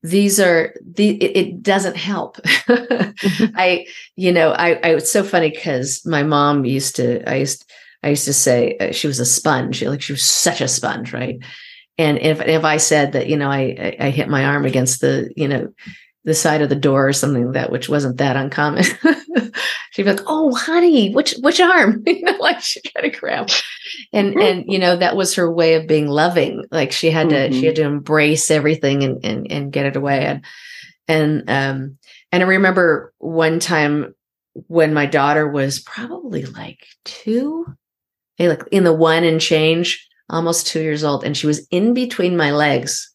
these 0.03 0.39
are 0.39 0.75
the, 0.85 1.11
it, 1.23 1.37
it 1.37 1.63
doesn't 1.63 1.97
help. 1.97 2.37
I, 2.45 3.87
you 4.15 4.31
know, 4.31 4.51
I, 4.51 4.73
I, 4.73 4.95
it's 4.95 5.11
so 5.11 5.23
funny 5.23 5.49
because 5.49 6.05
my 6.05 6.21
mom 6.21 6.65
used 6.65 6.95
to, 6.97 7.27
I 7.27 7.37
used, 7.37 7.67
I 8.03 8.09
used 8.09 8.25
to 8.25 8.33
say 8.33 8.77
uh, 8.77 8.91
she 8.91 9.07
was 9.07 9.19
a 9.19 9.25
sponge. 9.25 9.81
Like 9.81 10.01
she 10.01 10.13
was 10.13 10.23
such 10.23 10.61
a 10.61 10.67
sponge, 10.67 11.13
right? 11.13 11.39
And 11.97 12.17
if 12.17 12.41
if 12.41 12.63
I 12.63 12.77
said 12.77 13.13
that 13.13 13.27
you 13.27 13.37
know 13.37 13.49
I 13.49 13.95
I 13.99 14.09
hit 14.09 14.29
my 14.29 14.45
arm 14.45 14.65
against 14.65 15.01
the 15.01 15.31
you 15.35 15.47
know 15.47 15.73
the 16.25 16.33
side 16.33 16.61
of 16.61 16.69
the 16.69 16.75
door 16.75 17.07
or 17.07 17.13
something 17.13 17.47
like 17.47 17.53
that, 17.55 17.71
which 17.71 17.89
wasn't 17.89 18.17
that 18.17 18.37
uncommon, 18.37 18.83
she'd 19.91 20.03
be 20.03 20.11
like, 20.11 20.23
"Oh, 20.25 20.55
honey, 20.55 21.11
which 21.11 21.35
which 21.41 21.59
arm?" 21.59 22.03
you 22.07 22.21
know, 22.21 22.37
like 22.39 22.61
she 22.61 22.81
tried 22.81 23.01
to 23.01 23.09
grab, 23.09 23.49
and 24.11 24.35
and 24.35 24.65
you 24.67 24.79
know 24.79 24.95
that 24.95 25.15
was 25.15 25.35
her 25.35 25.51
way 25.51 25.75
of 25.75 25.87
being 25.87 26.07
loving. 26.07 26.63
Like 26.71 26.91
she 26.91 27.11
had 27.11 27.29
to 27.29 27.35
mm-hmm. 27.35 27.59
she 27.59 27.65
had 27.65 27.75
to 27.75 27.83
embrace 27.83 28.49
everything 28.49 29.03
and 29.03 29.23
and 29.25 29.51
and 29.51 29.71
get 29.73 29.85
it 29.85 29.95
away. 29.95 30.25
And 30.25 30.45
and 31.07 31.49
um 31.49 31.97
and 32.31 32.41
I 32.43 32.45
remember 32.47 33.13
one 33.19 33.59
time 33.59 34.15
when 34.53 34.93
my 34.93 35.05
daughter 35.05 35.47
was 35.47 35.79
probably 35.79 36.45
like 36.45 36.79
two, 37.05 37.65
like 38.39 38.63
in 38.71 38.83
the 38.83 38.93
one 38.93 39.23
and 39.23 39.41
change, 39.41 40.07
almost 40.33 40.67
two 40.67 40.81
years 40.81 41.03
old, 41.03 41.23
and 41.23 41.37
she 41.37 41.47
was 41.47 41.67
in 41.69 41.93
between 41.93 42.37
my 42.37 42.51
legs. 42.51 43.09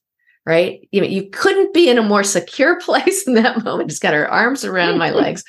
Right, 0.46 0.88
you 0.92 1.02
know, 1.02 1.06
you 1.06 1.28
couldn't 1.28 1.74
be 1.74 1.90
in 1.90 1.98
a 1.98 2.02
more 2.02 2.24
secure 2.24 2.80
place 2.80 3.26
in 3.26 3.34
that 3.34 3.64
moment. 3.64 3.90
She's 3.90 3.98
got 3.98 4.14
her 4.14 4.30
arms 4.30 4.64
around 4.64 4.98
my 4.98 5.10
legs, 5.22 5.44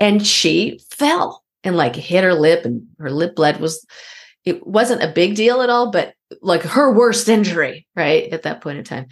and 0.00 0.26
she 0.26 0.80
fell 0.90 1.42
and 1.62 1.76
like 1.76 1.94
hit 1.94 2.24
her 2.24 2.34
lip, 2.34 2.64
and 2.64 2.86
her 2.98 3.10
lip 3.10 3.36
bled. 3.36 3.60
Was 3.60 3.84
it 4.44 4.66
wasn't 4.66 5.02
a 5.02 5.08
big 5.08 5.34
deal 5.34 5.60
at 5.60 5.70
all, 5.70 5.90
but 5.90 6.14
like 6.40 6.62
her 6.62 6.92
worst 6.92 7.28
injury, 7.28 7.86
right 7.94 8.32
at 8.32 8.42
that 8.42 8.62
point 8.62 8.78
in 8.78 8.84
time. 8.84 9.06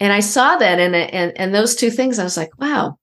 And 0.00 0.12
I 0.12 0.20
saw 0.20 0.56
that, 0.56 0.80
and 0.80 0.96
and 0.96 1.32
and 1.36 1.54
those 1.54 1.76
two 1.76 1.90
things, 1.90 2.18
I 2.18 2.24
was 2.24 2.36
like, 2.36 2.58
wow, 2.58 2.98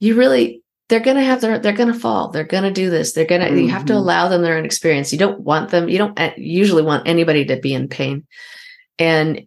you 0.00 0.16
really 0.16 0.62
they're 0.88 1.00
going 1.00 1.16
to 1.16 1.22
have 1.22 1.40
their 1.40 1.58
they're 1.58 1.72
going 1.72 1.92
to 1.92 1.98
fall 1.98 2.28
they're 2.30 2.44
going 2.44 2.62
to 2.62 2.70
do 2.70 2.90
this 2.90 3.12
they're 3.12 3.24
going 3.24 3.40
to 3.40 3.48
mm-hmm. 3.48 3.58
you 3.58 3.68
have 3.68 3.84
to 3.84 3.92
mm-hmm. 3.92 4.02
allow 4.02 4.28
them 4.28 4.42
their 4.42 4.56
own 4.56 4.64
experience 4.64 5.12
you 5.12 5.18
don't 5.18 5.40
want 5.40 5.70
them 5.70 5.88
you 5.88 5.98
don't 5.98 6.18
uh, 6.18 6.32
usually 6.36 6.82
want 6.82 7.06
anybody 7.06 7.44
to 7.44 7.56
be 7.56 7.74
in 7.74 7.88
pain 7.88 8.26
and 8.98 9.46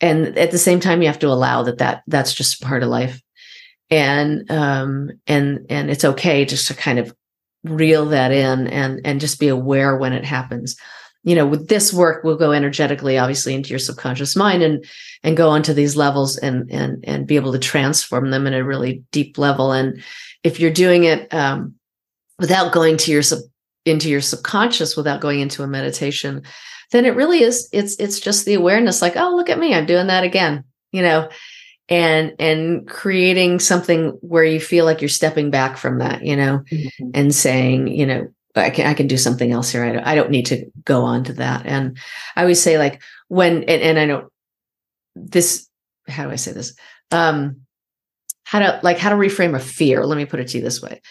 and 0.00 0.38
at 0.38 0.50
the 0.50 0.58
same 0.58 0.80
time 0.80 1.02
you 1.02 1.08
have 1.08 1.18
to 1.18 1.28
allow 1.28 1.62
that 1.62 1.78
that 1.78 2.02
that's 2.06 2.34
just 2.34 2.62
part 2.62 2.82
of 2.82 2.88
life 2.88 3.20
and 3.90 4.50
um 4.50 5.10
and 5.26 5.66
and 5.68 5.90
it's 5.90 6.04
okay 6.04 6.44
just 6.44 6.66
to 6.66 6.74
kind 6.74 6.98
of 6.98 7.14
reel 7.64 8.06
that 8.06 8.32
in 8.32 8.66
and 8.68 9.00
and 9.04 9.20
just 9.20 9.40
be 9.40 9.48
aware 9.48 9.96
when 9.96 10.12
it 10.12 10.24
happens 10.24 10.76
you 11.24 11.34
know 11.34 11.46
with 11.46 11.68
this 11.68 11.92
work 11.92 12.22
we'll 12.22 12.36
go 12.36 12.52
energetically 12.52 13.18
obviously 13.18 13.54
into 13.54 13.70
your 13.70 13.78
subconscious 13.78 14.36
mind 14.36 14.62
and 14.62 14.84
and 15.22 15.36
go 15.36 15.48
onto 15.48 15.72
these 15.72 15.96
levels 15.96 16.36
and 16.38 16.70
and 16.70 17.04
and 17.06 17.26
be 17.26 17.36
able 17.36 17.52
to 17.52 17.58
transform 17.58 18.30
them 18.30 18.46
in 18.46 18.54
a 18.54 18.64
really 18.64 19.02
deep 19.10 19.36
level 19.36 19.72
and 19.72 20.02
if 20.46 20.60
you're 20.60 20.70
doing 20.70 21.04
it 21.04 21.32
um, 21.34 21.74
without 22.38 22.72
going 22.72 22.96
to 22.96 23.10
your 23.10 23.22
sub 23.22 23.40
into 23.84 24.08
your 24.08 24.20
subconscious 24.20 24.96
without 24.96 25.20
going 25.20 25.40
into 25.40 25.62
a 25.62 25.66
meditation 25.66 26.42
then 26.92 27.04
it 27.04 27.14
really 27.14 27.42
is 27.42 27.68
it's 27.72 27.96
it's 27.96 28.18
just 28.18 28.44
the 28.44 28.54
awareness 28.54 29.02
like 29.02 29.16
oh 29.16 29.34
look 29.34 29.48
at 29.48 29.58
me 29.58 29.74
i'm 29.74 29.86
doing 29.86 30.08
that 30.08 30.24
again 30.24 30.64
you 30.92 31.02
know 31.02 31.28
and 31.88 32.34
and 32.40 32.88
creating 32.88 33.60
something 33.60 34.10
where 34.20 34.44
you 34.44 34.58
feel 34.58 34.84
like 34.84 35.00
you're 35.00 35.08
stepping 35.08 35.50
back 35.50 35.76
from 35.76 35.98
that 35.98 36.24
you 36.24 36.34
know 36.34 36.60
mm-hmm. 36.70 37.10
and 37.14 37.34
saying 37.34 37.86
you 37.86 38.06
know 38.06 38.26
I 38.56 38.70
can 38.70 38.86
I 38.86 38.94
can 38.94 39.06
do 39.06 39.18
something 39.18 39.52
else 39.52 39.70
here. 39.70 39.84
I 39.84 39.92
don't, 39.92 40.06
I 40.06 40.14
don't 40.14 40.30
need 40.30 40.46
to 40.46 40.64
go 40.84 41.02
on 41.02 41.24
to 41.24 41.34
that. 41.34 41.66
And 41.66 41.98
I 42.36 42.40
always 42.40 42.62
say 42.62 42.78
like 42.78 43.02
when 43.28 43.64
and, 43.64 43.82
and 43.82 43.98
I 43.98 44.06
know 44.06 44.30
this 45.14 45.68
how 46.08 46.24
do 46.24 46.30
I 46.30 46.36
say 46.36 46.52
this? 46.52 46.74
Um 47.10 47.65
how 48.46 48.60
to 48.60 48.80
like 48.82 48.96
how 48.96 49.10
to 49.10 49.16
reframe 49.16 49.56
a 49.56 49.60
fear. 49.60 50.06
Let 50.06 50.16
me 50.16 50.24
put 50.24 50.40
it 50.40 50.48
to 50.48 50.58
you 50.58 50.64
this 50.64 50.80
way. 50.80 51.02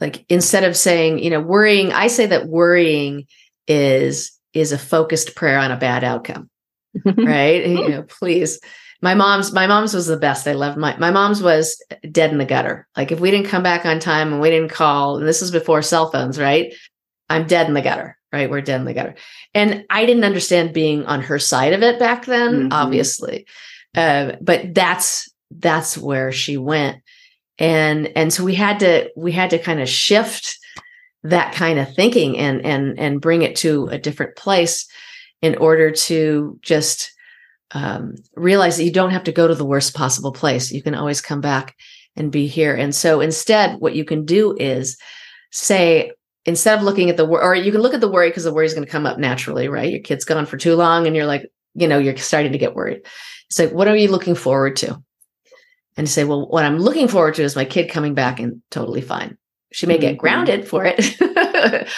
Like 0.00 0.24
instead 0.30 0.64
of 0.64 0.76
saying, 0.76 1.18
you 1.18 1.28
know, 1.28 1.40
worrying, 1.40 1.92
I 1.92 2.06
say 2.06 2.26
that 2.26 2.48
worrying 2.48 3.26
is 3.68 4.32
is 4.54 4.72
a 4.72 4.78
focused 4.78 5.36
prayer 5.36 5.58
on 5.58 5.70
a 5.70 5.76
bad 5.76 6.02
outcome. 6.02 6.48
right? 7.04 7.64
you 7.66 7.88
know, 7.88 8.02
please. 8.02 8.58
My 9.02 9.14
mom's 9.14 9.52
my 9.52 9.66
mom's 9.66 9.94
was 9.94 10.06
the 10.06 10.16
best. 10.16 10.48
I 10.48 10.52
loved 10.52 10.78
my 10.78 10.96
my 10.96 11.10
mom's 11.10 11.42
was 11.42 11.82
dead 12.10 12.32
in 12.32 12.38
the 12.38 12.44
gutter. 12.46 12.88
Like 12.96 13.12
if 13.12 13.20
we 13.20 13.30
didn't 13.30 13.48
come 13.48 13.62
back 13.62 13.84
on 13.84 14.00
time 14.00 14.32
and 14.32 14.40
we 14.40 14.50
didn't 14.50 14.70
call, 14.70 15.18
and 15.18 15.28
this 15.28 15.40
was 15.42 15.50
before 15.50 15.82
cell 15.82 16.10
phones, 16.10 16.38
right? 16.38 16.74
I'm 17.28 17.46
dead 17.46 17.68
in 17.68 17.74
the 17.74 17.82
gutter, 17.82 18.16
right? 18.32 18.50
We're 18.50 18.60
dead 18.62 18.80
in 18.80 18.86
the 18.86 18.94
gutter. 18.94 19.14
And 19.54 19.84
I 19.90 20.04
didn't 20.06 20.24
understand 20.24 20.74
being 20.74 21.04
on 21.06 21.22
her 21.22 21.38
side 21.38 21.72
of 21.74 21.82
it 21.82 21.98
back 21.98 22.26
then, 22.26 22.52
mm-hmm. 22.54 22.72
obviously. 22.72 23.46
Uh, 23.94 24.32
but 24.40 24.74
that's 24.74 25.29
that's 25.50 25.98
where 25.98 26.32
she 26.32 26.56
went. 26.56 27.02
And 27.58 28.10
and 28.16 28.32
so 28.32 28.44
we 28.44 28.54
had 28.54 28.80
to 28.80 29.10
we 29.16 29.32
had 29.32 29.50
to 29.50 29.58
kind 29.58 29.80
of 29.80 29.88
shift 29.88 30.58
that 31.24 31.54
kind 31.54 31.78
of 31.78 31.94
thinking 31.94 32.38
and 32.38 32.64
and 32.64 32.98
and 32.98 33.20
bring 33.20 33.42
it 33.42 33.56
to 33.56 33.86
a 33.88 33.98
different 33.98 34.36
place 34.36 34.86
in 35.42 35.56
order 35.56 35.90
to 35.90 36.58
just 36.62 37.12
um, 37.72 38.14
realize 38.34 38.76
that 38.76 38.84
you 38.84 38.92
don't 38.92 39.10
have 39.10 39.24
to 39.24 39.32
go 39.32 39.46
to 39.46 39.54
the 39.54 39.64
worst 39.64 39.94
possible 39.94 40.32
place. 40.32 40.72
You 40.72 40.82
can 40.82 40.94
always 40.94 41.20
come 41.20 41.40
back 41.40 41.76
and 42.16 42.32
be 42.32 42.46
here. 42.46 42.74
And 42.74 42.94
so 42.94 43.20
instead 43.20 43.78
what 43.78 43.94
you 43.94 44.04
can 44.04 44.24
do 44.24 44.56
is 44.58 44.96
say 45.52 46.12
instead 46.44 46.78
of 46.78 46.84
looking 46.84 47.10
at 47.10 47.16
the 47.16 47.24
worry, 47.24 47.44
or 47.44 47.54
you 47.54 47.70
can 47.70 47.80
look 47.80 47.94
at 47.94 48.00
the 48.00 48.10
worry 48.10 48.28
because 48.28 48.44
the 48.44 48.52
worry 48.52 48.66
is 48.66 48.74
going 48.74 48.84
to 48.84 48.90
come 48.90 49.06
up 49.06 49.18
naturally 49.18 49.68
right? 49.68 49.90
Your 49.90 50.00
kid's 50.00 50.24
gone 50.24 50.46
for 50.46 50.56
too 50.56 50.74
long 50.74 51.06
and 51.06 51.14
you're 51.14 51.26
like 51.26 51.46
you 51.74 51.86
know 51.86 51.98
you're 51.98 52.16
starting 52.16 52.52
to 52.52 52.58
get 52.58 52.74
worried. 52.74 53.02
It's 53.48 53.58
like 53.58 53.72
what 53.72 53.88
are 53.88 53.96
you 53.96 54.08
looking 54.10 54.34
forward 54.34 54.76
to 54.76 55.02
and 56.00 56.08
say, 56.08 56.24
well, 56.24 56.48
what 56.48 56.64
I'm 56.64 56.78
looking 56.78 57.08
forward 57.08 57.34
to 57.34 57.42
is 57.42 57.54
my 57.54 57.66
kid 57.66 57.90
coming 57.90 58.14
back 58.14 58.40
and 58.40 58.62
totally 58.70 59.02
fine. 59.02 59.36
She 59.70 59.84
may 59.84 59.98
get 59.98 60.12
mm-hmm. 60.12 60.20
grounded 60.20 60.66
for 60.66 60.82
it, 60.86 61.14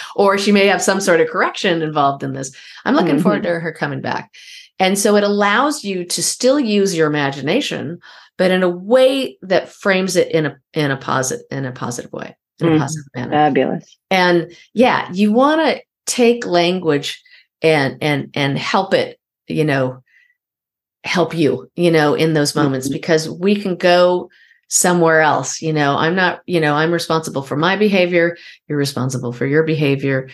or 0.17 0.37
she 0.37 0.51
may 0.51 0.67
have 0.67 0.81
some 0.81 0.99
sort 0.99 1.21
of 1.21 1.29
correction 1.29 1.81
involved 1.81 2.21
in 2.21 2.33
this. 2.33 2.53
I'm 2.83 2.95
looking 2.95 3.13
mm-hmm. 3.13 3.21
forward 3.21 3.43
to 3.43 3.61
her 3.61 3.71
coming 3.71 4.01
back. 4.01 4.33
And 4.77 4.99
so 4.99 5.15
it 5.15 5.23
allows 5.23 5.85
you 5.85 6.03
to 6.03 6.21
still 6.21 6.59
use 6.59 6.93
your 6.93 7.07
imagination, 7.07 7.99
but 8.37 8.51
in 8.51 8.61
a 8.61 8.67
way 8.67 9.37
that 9.41 9.69
frames 9.69 10.17
it 10.17 10.29
in 10.31 10.47
a 10.47 10.57
in 10.73 10.91
a 10.91 10.97
positive 10.97 11.45
in 11.49 11.63
a 11.63 11.71
positive 11.71 12.11
way, 12.11 12.35
in 12.59 12.67
mm-hmm. 12.67 12.75
a 12.75 12.79
positive 12.79 13.05
manner. 13.15 13.31
Fabulous. 13.31 13.97
And 14.11 14.53
yeah, 14.73 15.09
you 15.13 15.31
want 15.31 15.61
to 15.61 15.81
take 16.07 16.45
language 16.45 17.23
and 17.61 17.97
and 18.01 18.31
and 18.33 18.59
help 18.59 18.93
it, 18.93 19.17
you 19.47 19.63
know, 19.63 20.03
help 21.03 21.35
you, 21.35 21.69
you 21.75 21.91
know, 21.91 22.13
in 22.13 22.33
those 22.33 22.55
moments 22.55 22.87
mm-hmm. 22.87 22.93
because 22.93 23.29
we 23.29 23.55
can 23.55 23.75
go 23.75 24.29
somewhere 24.69 25.21
else. 25.21 25.61
You 25.61 25.73
know, 25.73 25.95
I'm 25.95 26.15
not, 26.15 26.41
you 26.45 26.59
know, 26.59 26.73
I'm 26.73 26.91
responsible 26.91 27.43
for 27.43 27.55
my 27.55 27.75
behavior. 27.75 28.37
You're 28.67 28.77
responsible 28.77 29.31
for 29.31 29.45
your 29.45 29.63
behavior, 29.63 30.29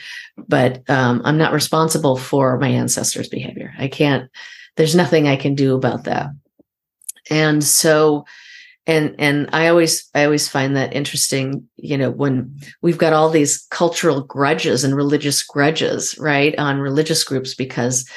but 0.47 0.89
um, 0.89 1.22
I'm 1.26 1.38
not 1.38 1.53
responsible 1.53 2.17
for 2.17 2.57
my 2.57 2.70
ancestors' 2.70 3.28
behavior. 3.28 3.74
I 3.78 3.88
can't, 3.88 4.30
there's 4.78 4.95
nothing 4.95 5.28
I 5.28 5.36
can 5.36 5.55
do 5.55 5.76
about 5.76 6.05
that. 6.05 6.28
And 7.30 7.63
so, 7.63 8.26
and 8.88 9.13
and 9.20 9.49
I 9.53 9.67
always 9.67 10.09
I 10.15 10.24
always 10.24 10.49
find 10.49 10.76
that 10.76 10.95
interesting, 10.95 11.67
you 11.76 11.95
know, 11.95 12.09
when 12.09 12.59
we've 12.82 12.97
got 12.97 13.13
all 13.13 13.30
these 13.30 13.67
cultural 13.70 14.22
grudges 14.22 14.84
and 14.84 14.95
religious 14.95 15.43
grudges, 15.43 16.17
right, 16.17 16.57
on 16.57 16.80
religious 16.80 17.24
groups 17.24 17.53
because 17.53 18.09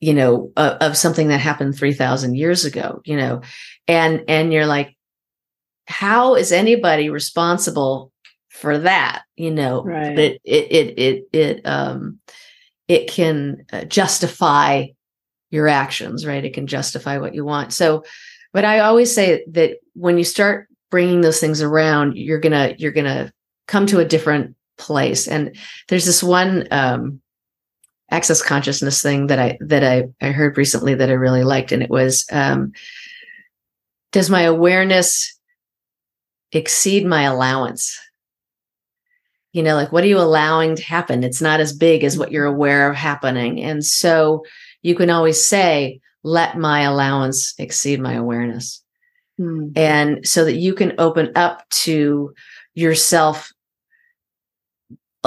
you 0.00 0.14
know 0.14 0.52
of, 0.56 0.72
of 0.80 0.96
something 0.96 1.28
that 1.28 1.40
happened 1.40 1.76
3000 1.76 2.34
years 2.34 2.64
ago 2.64 3.00
you 3.04 3.16
know? 3.16 3.42
And 3.86 4.24
and 4.28 4.52
you're 4.52 4.66
like 4.66 4.96
how 5.86 6.34
is 6.34 6.52
anybody 6.52 7.10
responsible 7.10 8.12
for 8.48 8.78
that 8.78 9.22
you 9.36 9.50
know? 9.50 9.82
Right. 9.82 10.18
it 10.18 10.40
it 10.44 10.72
it 10.72 10.98
it, 10.98 11.24
it 11.32 11.66
um 11.66 12.18
it 12.86 13.10
can 13.10 13.64
uh, 13.72 13.84
justify 13.84 14.86
your 15.50 15.68
actions 15.68 16.26
right? 16.26 16.44
It 16.44 16.54
can 16.54 16.66
justify 16.66 17.18
what 17.18 17.34
you 17.34 17.44
want. 17.44 17.72
So 17.72 18.04
but 18.52 18.64
i 18.64 18.78
always 18.80 19.14
say 19.14 19.44
that 19.50 19.78
when 19.94 20.16
you 20.16 20.24
start 20.24 20.68
bringing 20.90 21.20
those 21.20 21.38
things 21.38 21.60
around 21.60 22.16
you're 22.16 22.40
gonna 22.40 22.74
you're 22.78 22.92
gonna 22.92 23.30
come 23.66 23.86
to 23.86 24.00
a 24.00 24.04
different 24.04 24.56
place. 24.78 25.28
And 25.28 25.54
there's 25.88 26.06
this 26.06 26.22
one 26.22 26.66
um 26.70 27.20
access 28.10 28.42
consciousness 28.42 29.02
thing 29.02 29.26
that 29.26 29.38
I 29.38 29.58
that 29.60 29.84
I, 29.84 30.04
I 30.20 30.30
heard 30.30 30.56
recently 30.56 30.94
that 30.94 31.10
I 31.10 31.14
really 31.14 31.44
liked, 31.44 31.72
and 31.72 31.82
it 31.82 31.90
was 31.90 32.24
um, 32.32 32.72
does 34.12 34.30
my 34.30 34.42
awareness 34.42 35.38
exceed 36.52 37.06
my 37.06 37.22
allowance? 37.22 37.98
You 39.52 39.62
know, 39.62 39.74
like 39.74 39.92
what 39.92 40.04
are 40.04 40.08
you 40.08 40.18
allowing 40.18 40.76
to 40.76 40.82
happen? 40.82 41.24
It's 41.24 41.42
not 41.42 41.60
as 41.60 41.72
big 41.72 42.04
as 42.04 42.18
what 42.18 42.32
you're 42.32 42.46
aware 42.46 42.90
of 42.90 42.96
happening. 42.96 43.60
And 43.60 43.84
so 43.84 44.44
you 44.82 44.94
can 44.94 45.10
always 45.10 45.42
say, 45.44 46.00
let 46.22 46.58
my 46.58 46.82
allowance 46.82 47.54
exceed 47.58 48.00
my 48.00 48.14
awareness. 48.14 48.82
Mm. 49.40 49.72
And 49.76 50.26
so 50.26 50.44
that 50.44 50.56
you 50.56 50.74
can 50.74 50.94
open 50.98 51.32
up 51.34 51.68
to 51.70 52.34
yourself 52.74 53.52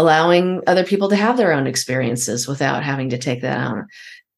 allowing 0.01 0.61
other 0.65 0.83
people 0.83 1.09
to 1.09 1.15
have 1.15 1.37
their 1.37 1.53
own 1.53 1.67
experiences 1.67 2.47
without 2.47 2.83
having 2.83 3.09
to 3.09 3.17
take 3.17 3.41
that 3.41 3.59
on. 3.59 3.87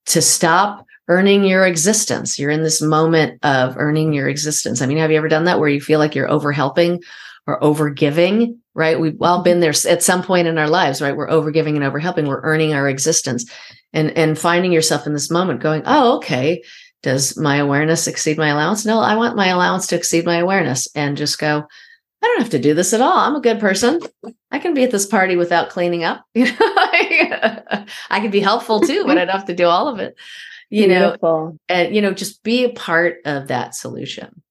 To 0.08 0.22
stop 0.22 0.86
earning 1.08 1.44
your 1.46 1.66
existence. 1.66 2.38
You're 2.38 2.52
in 2.52 2.64
this 2.64 2.82
moment 2.82 3.40
of 3.44 3.78
earning 3.78 4.14
your 4.14 4.28
existence. 4.28 4.82
I 4.82 4.86
mean 4.86 4.98
have 4.98 5.12
you 5.12 5.18
ever 5.18 5.30
done 5.30 5.46
that 5.46 5.60
where 5.60 5.70
you 5.70 5.82
feel 5.82 6.00
like 6.00 6.16
you're 6.16 6.30
over 6.30 6.52
helping 6.52 7.02
or 7.48 7.62
over 7.64 7.90
giving 7.90 8.60
right? 8.76 9.00
We've 9.00 9.22
all 9.22 9.38
mm-hmm. 9.38 9.44
been 9.44 9.60
there 9.60 9.74
at 9.88 10.04
some 10.04 10.24
point 10.24 10.48
in 10.48 10.58
our 10.58 10.70
lives 10.70 11.02
right? 11.02 11.16
We're 11.16 11.30
over 11.30 11.52
giving 11.52 11.76
and 11.76 11.86
over 11.86 12.00
helping 12.00 12.28
we're 12.28 12.42
earning 12.42 12.74
our 12.74 12.90
existence. 12.90 13.50
And 13.92 14.12
and 14.18 14.40
finding 14.40 14.72
yourself 14.72 15.08
in 15.08 15.14
this 15.14 15.32
moment 15.32 15.62
going 15.62 15.84
oh 15.86 16.18
okay. 16.18 16.64
Does 17.02 17.38
my 17.38 17.58
awareness 17.58 18.08
exceed 18.08 18.38
my 18.38 18.50
allowance? 18.50 18.86
No 18.86 19.00
i 19.00 19.16
want 19.16 19.36
my 19.36 19.48
allowance 19.48 19.88
to 19.88 19.96
exceed 19.96 20.26
my 20.26 20.38
awareness 20.38 20.88
and 20.96 21.18
just 21.18 21.40
go 21.40 21.68
I 22.24 22.28
don't 22.28 22.40
have 22.40 22.52
to 22.52 22.60
do 22.60 22.74
this 22.74 22.94
at 22.94 23.02
all. 23.02 23.18
I'm 23.18 23.36
a 23.36 23.42
good 23.42 23.60
person. 23.60 24.00
I 24.50 24.58
can 24.60 24.74
be 24.74 24.84
at 24.84 24.92
this 24.92 25.06
party 25.06 25.36
without 25.36 25.70
cleaning 25.70 26.06
up. 26.06 26.26
I 26.38 27.86
can 28.10 28.32
be 28.32 28.40
helpful 28.40 28.80
too, 28.80 29.04
but 29.06 29.18
I 29.18 29.26
don't 29.26 29.36
have 29.36 29.46
to 29.48 29.54
do 29.54 29.66
all 29.66 29.90
of 29.90 30.00
it. 30.00 30.16
You 30.70 30.88
Beautiful. 30.88 31.48
know, 31.50 31.60
and 31.68 31.94
you 31.94 32.02
know, 32.02 32.14
just 32.14 32.42
be 32.42 32.64
a 32.64 32.70
part 32.70 33.18
of 33.26 33.50
that 33.50 33.76
solution. 33.76 34.42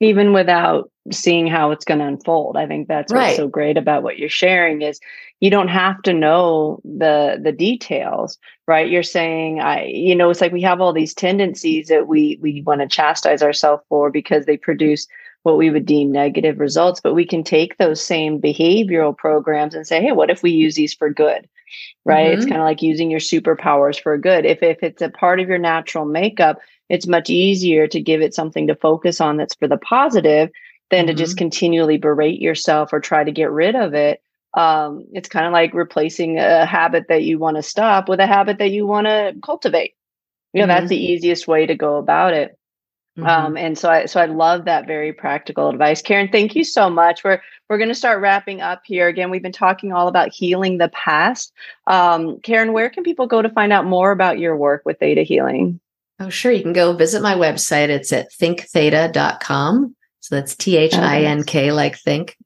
even 0.00 0.32
without 0.32 0.90
seeing 1.12 1.46
how 1.46 1.70
it's 1.70 1.84
going 1.84 2.00
to 2.00 2.06
unfold. 2.06 2.56
I 2.56 2.66
think 2.66 2.88
that's 2.88 3.12
right. 3.12 3.26
what's 3.26 3.36
so 3.36 3.48
great 3.48 3.76
about 3.76 4.02
what 4.02 4.18
you're 4.18 4.28
sharing 4.28 4.82
is 4.82 4.98
you 5.40 5.50
don't 5.50 5.68
have 5.68 6.00
to 6.02 6.12
know 6.12 6.80
the 6.84 7.40
the 7.42 7.52
details, 7.52 8.38
right? 8.66 8.90
You're 8.90 9.02
saying 9.02 9.60
I 9.60 9.84
you 9.86 10.14
know 10.14 10.30
it's 10.30 10.40
like 10.40 10.52
we 10.52 10.62
have 10.62 10.80
all 10.80 10.92
these 10.92 11.14
tendencies 11.14 11.88
that 11.88 12.06
we 12.08 12.38
we 12.40 12.62
want 12.62 12.80
to 12.80 12.88
chastise 12.88 13.42
ourselves 13.42 13.82
for 13.88 14.10
because 14.10 14.46
they 14.46 14.56
produce 14.56 15.06
what 15.42 15.58
we 15.58 15.68
would 15.70 15.84
deem 15.84 16.10
negative 16.10 16.58
results, 16.58 17.00
but 17.02 17.14
we 17.14 17.26
can 17.26 17.44
take 17.44 17.76
those 17.76 18.02
same 18.02 18.40
behavioral 18.40 19.16
programs 19.16 19.74
and 19.74 19.86
say, 19.86 20.00
"Hey, 20.00 20.12
what 20.12 20.30
if 20.30 20.42
we 20.42 20.50
use 20.50 20.74
these 20.74 20.94
for 20.94 21.10
good?" 21.10 21.46
Right? 22.04 22.30
Mm-hmm. 22.30 22.38
It's 22.38 22.46
kind 22.46 22.60
of 22.60 22.66
like 22.66 22.82
using 22.82 23.10
your 23.10 23.20
superpowers 23.20 24.00
for 24.00 24.16
good. 24.16 24.46
If 24.46 24.62
if 24.62 24.82
it's 24.82 25.02
a 25.02 25.10
part 25.10 25.40
of 25.40 25.48
your 25.48 25.58
natural 25.58 26.06
makeup, 26.06 26.58
it's 26.88 27.06
much 27.06 27.28
easier 27.28 27.86
to 27.88 28.00
give 28.00 28.22
it 28.22 28.34
something 28.34 28.66
to 28.66 28.74
focus 28.74 29.20
on 29.20 29.36
that's 29.36 29.54
for 29.54 29.68
the 29.68 29.78
positive 29.78 30.50
than 30.90 31.00
mm-hmm. 31.00 31.08
to 31.08 31.14
just 31.14 31.32
mm-hmm. 31.32 31.44
continually 31.44 31.98
berate 31.98 32.40
yourself 32.40 32.92
or 32.92 33.00
try 33.00 33.24
to 33.24 33.32
get 33.32 33.50
rid 33.50 33.76
of 33.76 33.92
it. 33.92 34.22
Um, 34.54 35.06
it's 35.12 35.28
kind 35.28 35.46
of 35.46 35.52
like 35.52 35.74
replacing 35.74 36.38
a 36.38 36.64
habit 36.64 37.06
that 37.08 37.24
you 37.24 37.38
want 37.38 37.56
to 37.56 37.62
stop 37.62 38.08
with 38.08 38.20
a 38.20 38.26
habit 38.26 38.58
that 38.58 38.70
you 38.70 38.86
want 38.86 39.06
to 39.06 39.34
cultivate. 39.42 39.94
You 40.52 40.60
know, 40.60 40.72
mm-hmm. 40.72 40.80
that's 40.80 40.88
the 40.88 41.04
easiest 41.04 41.48
way 41.48 41.66
to 41.66 41.74
go 41.74 41.96
about 41.96 42.32
it. 42.32 42.56
Mm-hmm. 43.18 43.28
Um, 43.28 43.56
and 43.56 43.78
so 43.78 43.88
I 43.90 44.06
so 44.06 44.20
I 44.20 44.26
love 44.26 44.64
that 44.64 44.88
very 44.88 45.12
practical 45.12 45.68
advice. 45.68 46.02
Karen, 46.02 46.28
thank 46.30 46.56
you 46.56 46.64
so 46.64 46.90
much. 46.90 47.22
We're 47.22 47.40
we're 47.68 47.78
going 47.78 47.88
to 47.88 47.94
start 47.94 48.20
wrapping 48.20 48.60
up 48.60 48.82
here. 48.84 49.06
Again, 49.06 49.30
we've 49.30 49.42
been 49.42 49.52
talking 49.52 49.92
all 49.92 50.08
about 50.08 50.32
healing 50.32 50.78
the 50.78 50.88
past. 50.88 51.52
Um, 51.86 52.40
Karen, 52.40 52.72
where 52.72 52.90
can 52.90 53.04
people 53.04 53.26
go 53.26 53.40
to 53.40 53.48
find 53.48 53.72
out 53.72 53.86
more 53.86 54.10
about 54.10 54.40
your 54.40 54.56
work 54.56 54.82
with 54.84 54.98
theta 54.98 55.22
healing? 55.22 55.80
Oh, 56.18 56.28
sure. 56.28 56.52
You 56.52 56.62
can 56.62 56.72
go 56.72 56.92
visit 56.92 57.22
my 57.22 57.34
website. 57.34 57.88
It's 57.88 58.12
at 58.12 58.32
thinktheta.com. 58.32 59.96
So 60.20 60.34
that's 60.34 60.56
T 60.56 60.76
H 60.76 60.94
I 60.94 61.22
N 61.22 61.44
K, 61.44 61.70
like 61.70 61.98
think, 61.98 62.36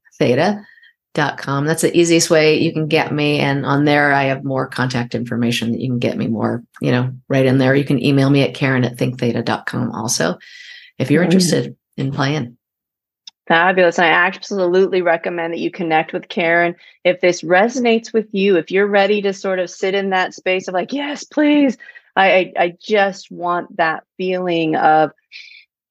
theta.com. 1.19 1.67
That's 1.67 1.83
the 1.83 1.97
easiest 1.97 2.31
way 2.31 2.59
you 2.59 2.73
can 2.73 2.87
get 2.87 3.13
me. 3.13 3.41
And 3.41 3.67
on 3.67 3.85
there, 3.85 4.13
I 4.13 4.25
have 4.25 4.45
more 4.45 4.67
contact 4.67 5.15
information 5.15 5.73
that 5.73 5.81
you 5.81 5.89
can 5.89 5.99
get 5.99 6.17
me 6.17 6.27
more, 6.27 6.63
you 6.81 6.91
know, 6.91 7.13
right 7.29 7.47
in 7.47 7.59
there. 7.59 7.75
You 7.75 7.85
can 7.85 8.03
email 8.03 8.31
me 8.31 8.43
at 8.43 8.55
Karen 8.55 8.85
at 8.85 8.97
thinktheta.com 8.97 9.93
also 9.93 10.39
if 10.99 11.11
you're 11.11 11.23
interested 11.23 11.77
in 11.97 12.13
playing. 12.13 12.57
Fabulous. 13.47 13.99
I 13.99 14.09
absolutely 14.09 15.01
recommend 15.01 15.55
that 15.55 15.61
you 15.61 15.71
connect 15.71 16.13
with 16.13 16.29
Karen. 16.29 16.77
If 17.05 17.21
this 17.21 17.43
resonates 17.43 18.13
with 18.13 18.27
you, 18.33 18.57
if 18.57 18.71
you're 18.71 18.87
ready 18.87 19.23
to 19.23 19.33
sort 19.33 19.59
of 19.59 19.71
sit 19.71 19.95
in 19.95 20.11
that 20.11 20.35
space 20.35 20.69
of 20.69 20.75
like, 20.75 20.93
yes, 20.93 21.25
please, 21.25 21.79
I, 22.15 22.53
I, 22.59 22.75
just 22.79 23.31
want 23.31 23.77
that 23.77 24.03
feeling 24.17 24.75
of 24.75 25.13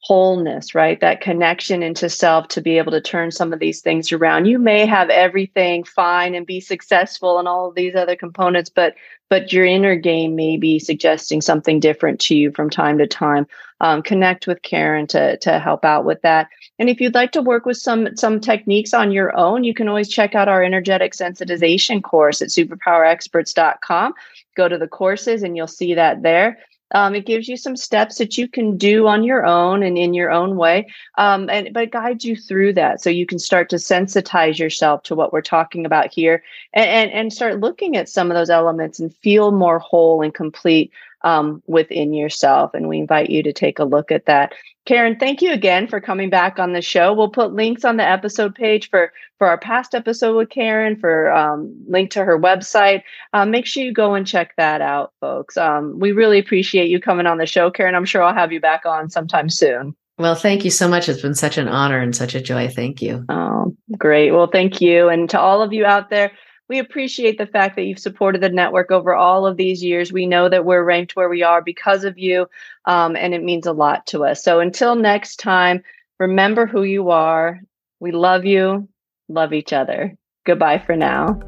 wholeness, 0.07 0.73
right? 0.73 1.01
That 1.01 1.19
connection 1.19 1.83
into 1.83 2.09
self 2.09 2.47
to 2.49 2.61
be 2.61 2.77
able 2.77 2.93
to 2.93 3.01
turn 3.01 3.29
some 3.31 3.51
of 3.51 3.59
these 3.59 3.81
things 3.81 4.13
around. 4.13 4.45
You 4.45 4.57
may 4.57 4.85
have 4.85 5.09
everything 5.09 5.83
fine 5.83 6.33
and 6.33 6.45
be 6.45 6.61
successful 6.61 7.39
and 7.39 7.47
all 7.47 7.67
of 7.67 7.75
these 7.75 7.93
other 7.93 8.15
components, 8.15 8.69
but 8.69 8.95
but 9.29 9.51
your 9.51 9.65
inner 9.65 9.97
game 9.97 10.37
may 10.37 10.55
be 10.55 10.79
suggesting 10.79 11.41
something 11.41 11.81
different 11.81 12.21
to 12.21 12.35
you 12.35 12.51
from 12.51 12.69
time 12.69 12.97
to 12.99 13.05
time. 13.05 13.45
Um, 13.81 14.01
connect 14.01 14.47
with 14.47 14.61
Karen 14.61 15.07
to 15.07 15.35
to 15.39 15.59
help 15.59 15.83
out 15.83 16.05
with 16.05 16.21
that. 16.21 16.47
And 16.79 16.89
if 16.89 17.01
you'd 17.01 17.13
like 17.13 17.33
to 17.33 17.41
work 17.41 17.65
with 17.65 17.75
some 17.75 18.15
some 18.15 18.39
techniques 18.39 18.93
on 18.93 19.11
your 19.11 19.35
own, 19.37 19.65
you 19.65 19.73
can 19.73 19.89
always 19.89 20.07
check 20.07 20.35
out 20.35 20.47
our 20.47 20.63
energetic 20.63 21.11
sensitization 21.11 22.01
course 22.01 22.41
at 22.41 22.47
superpowerexperts.com 22.47 24.13
go 24.55 24.67
to 24.67 24.77
the 24.77 24.87
courses 24.87 25.43
and 25.43 25.55
you'll 25.55 25.67
see 25.67 25.93
that 25.93 26.23
there. 26.23 26.57
Um, 26.91 27.15
it 27.15 27.25
gives 27.25 27.47
you 27.49 27.57
some 27.57 27.75
steps 27.75 28.17
that 28.17 28.37
you 28.37 28.47
can 28.47 28.77
do 28.77 29.07
on 29.07 29.23
your 29.23 29.45
own 29.45 29.83
and 29.83 29.97
in 29.97 30.13
your 30.13 30.31
own 30.31 30.55
way, 30.55 30.87
um, 31.17 31.49
and 31.49 31.73
but 31.73 31.91
guides 31.91 32.23
you 32.23 32.35
through 32.35 32.73
that 32.73 33.01
so 33.01 33.09
you 33.09 33.25
can 33.25 33.39
start 33.39 33.69
to 33.69 33.75
sensitize 33.75 34.57
yourself 34.57 35.03
to 35.03 35.15
what 35.15 35.33
we're 35.33 35.41
talking 35.41 35.85
about 35.85 36.13
here, 36.13 36.43
and 36.73 36.89
and, 36.89 37.11
and 37.11 37.33
start 37.33 37.59
looking 37.59 37.97
at 37.97 38.07
some 38.07 38.31
of 38.31 38.35
those 38.35 38.49
elements 38.49 38.99
and 38.99 39.15
feel 39.17 39.51
more 39.51 39.79
whole 39.79 40.21
and 40.21 40.33
complete 40.33 40.91
um, 41.23 41.61
within 41.67 42.13
yourself. 42.13 42.73
And 42.73 42.87
we 42.87 42.99
invite 42.99 43.29
you 43.29 43.43
to 43.43 43.53
take 43.53 43.79
a 43.79 43.83
look 43.83 44.11
at 44.11 44.25
that. 44.25 44.53
Karen, 44.85 45.17
thank 45.19 45.41
you 45.41 45.51
again 45.51 45.87
for 45.87 45.99
coming 45.99 46.29
back 46.29 46.59
on 46.59 46.71
the 46.71 46.81
show. 46.81 47.13
We'll 47.13 47.29
put 47.29 47.53
links 47.53 47.83
on 47.83 47.97
the 47.97 48.07
episode 48.07 48.55
page 48.55 48.89
for 48.89 49.11
for 49.37 49.47
our 49.47 49.57
past 49.57 49.93
episode 49.93 50.35
with 50.35 50.49
Karen, 50.49 50.95
for 50.95 51.31
um, 51.31 51.75
link 51.87 52.09
to 52.11 52.23
her 52.23 52.39
website. 52.39 53.03
Um, 53.33 53.51
make 53.51 53.65
sure 53.65 53.83
you 53.83 53.93
go 53.93 54.15
and 54.15 54.25
check 54.25 54.55
that 54.57 54.81
out, 54.81 55.13
folks. 55.19 55.57
Um, 55.57 55.99
we 55.99 56.11
really 56.11 56.39
appreciate 56.39 56.89
you 56.89 56.99
coming 56.99 57.27
on 57.27 57.37
the 57.37 57.45
show, 57.45 57.69
Karen. 57.69 57.95
I'm 57.95 58.05
sure 58.05 58.23
I'll 58.23 58.33
have 58.33 58.51
you 58.51 58.59
back 58.59 58.85
on 58.85 59.09
sometime 59.09 59.49
soon. 59.49 59.95
Well, 60.17 60.33
thank 60.33 60.65
you 60.65 60.71
so 60.71 60.87
much. 60.87 61.07
It's 61.07 61.21
been 61.21 61.35
such 61.35 61.59
an 61.59 61.67
honor 61.67 61.99
and 61.99 62.15
such 62.15 62.33
a 62.33 62.41
joy. 62.41 62.67
Thank 62.69 63.01
you. 63.03 63.23
Oh, 63.29 63.75
great. 63.97 64.31
Well, 64.31 64.47
thank 64.47 64.81
you. 64.81 65.09
And 65.09 65.29
to 65.29 65.39
all 65.39 65.61
of 65.61 65.73
you 65.73 65.85
out 65.85 66.09
there, 66.09 66.31
we 66.69 66.79
appreciate 66.79 67.37
the 67.37 67.47
fact 67.47 67.75
that 67.75 67.83
you've 67.83 67.99
supported 67.99 68.41
the 68.41 68.49
network 68.49 68.91
over 68.91 69.15
all 69.15 69.45
of 69.45 69.57
these 69.57 69.83
years. 69.83 70.11
We 70.11 70.25
know 70.25 70.49
that 70.49 70.65
we're 70.65 70.83
ranked 70.83 71.15
where 71.15 71.29
we 71.29 71.43
are 71.43 71.61
because 71.61 72.03
of 72.03 72.17
you, 72.17 72.47
um, 72.85 73.15
and 73.15 73.33
it 73.33 73.43
means 73.43 73.65
a 73.65 73.73
lot 73.73 74.05
to 74.07 74.25
us. 74.25 74.43
So 74.43 74.59
until 74.59 74.95
next 74.95 75.37
time, 75.37 75.83
remember 76.19 76.65
who 76.65 76.83
you 76.83 77.09
are. 77.09 77.61
We 77.99 78.11
love 78.11 78.45
you, 78.45 78.87
love 79.29 79.53
each 79.53 79.73
other. 79.73 80.17
Goodbye 80.45 80.79
for 80.79 80.95
now. 80.95 81.39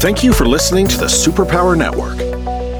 Thank 0.00 0.24
you 0.24 0.32
for 0.32 0.46
listening 0.46 0.88
to 0.88 0.98
the 0.98 1.06
Superpower 1.06 1.78
Network. 1.78 2.18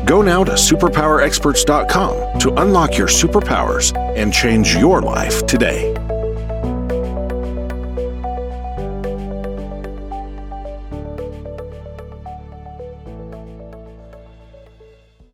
Go 0.06 0.22
now 0.22 0.42
to 0.42 0.52
superpowerexperts.com 0.52 2.40
to 2.40 2.52
unlock 2.60 2.98
your 2.98 3.06
superpowers 3.06 3.96
and 4.16 4.32
change 4.32 4.74
your 4.74 5.00
life 5.00 5.46
today. 5.46 5.94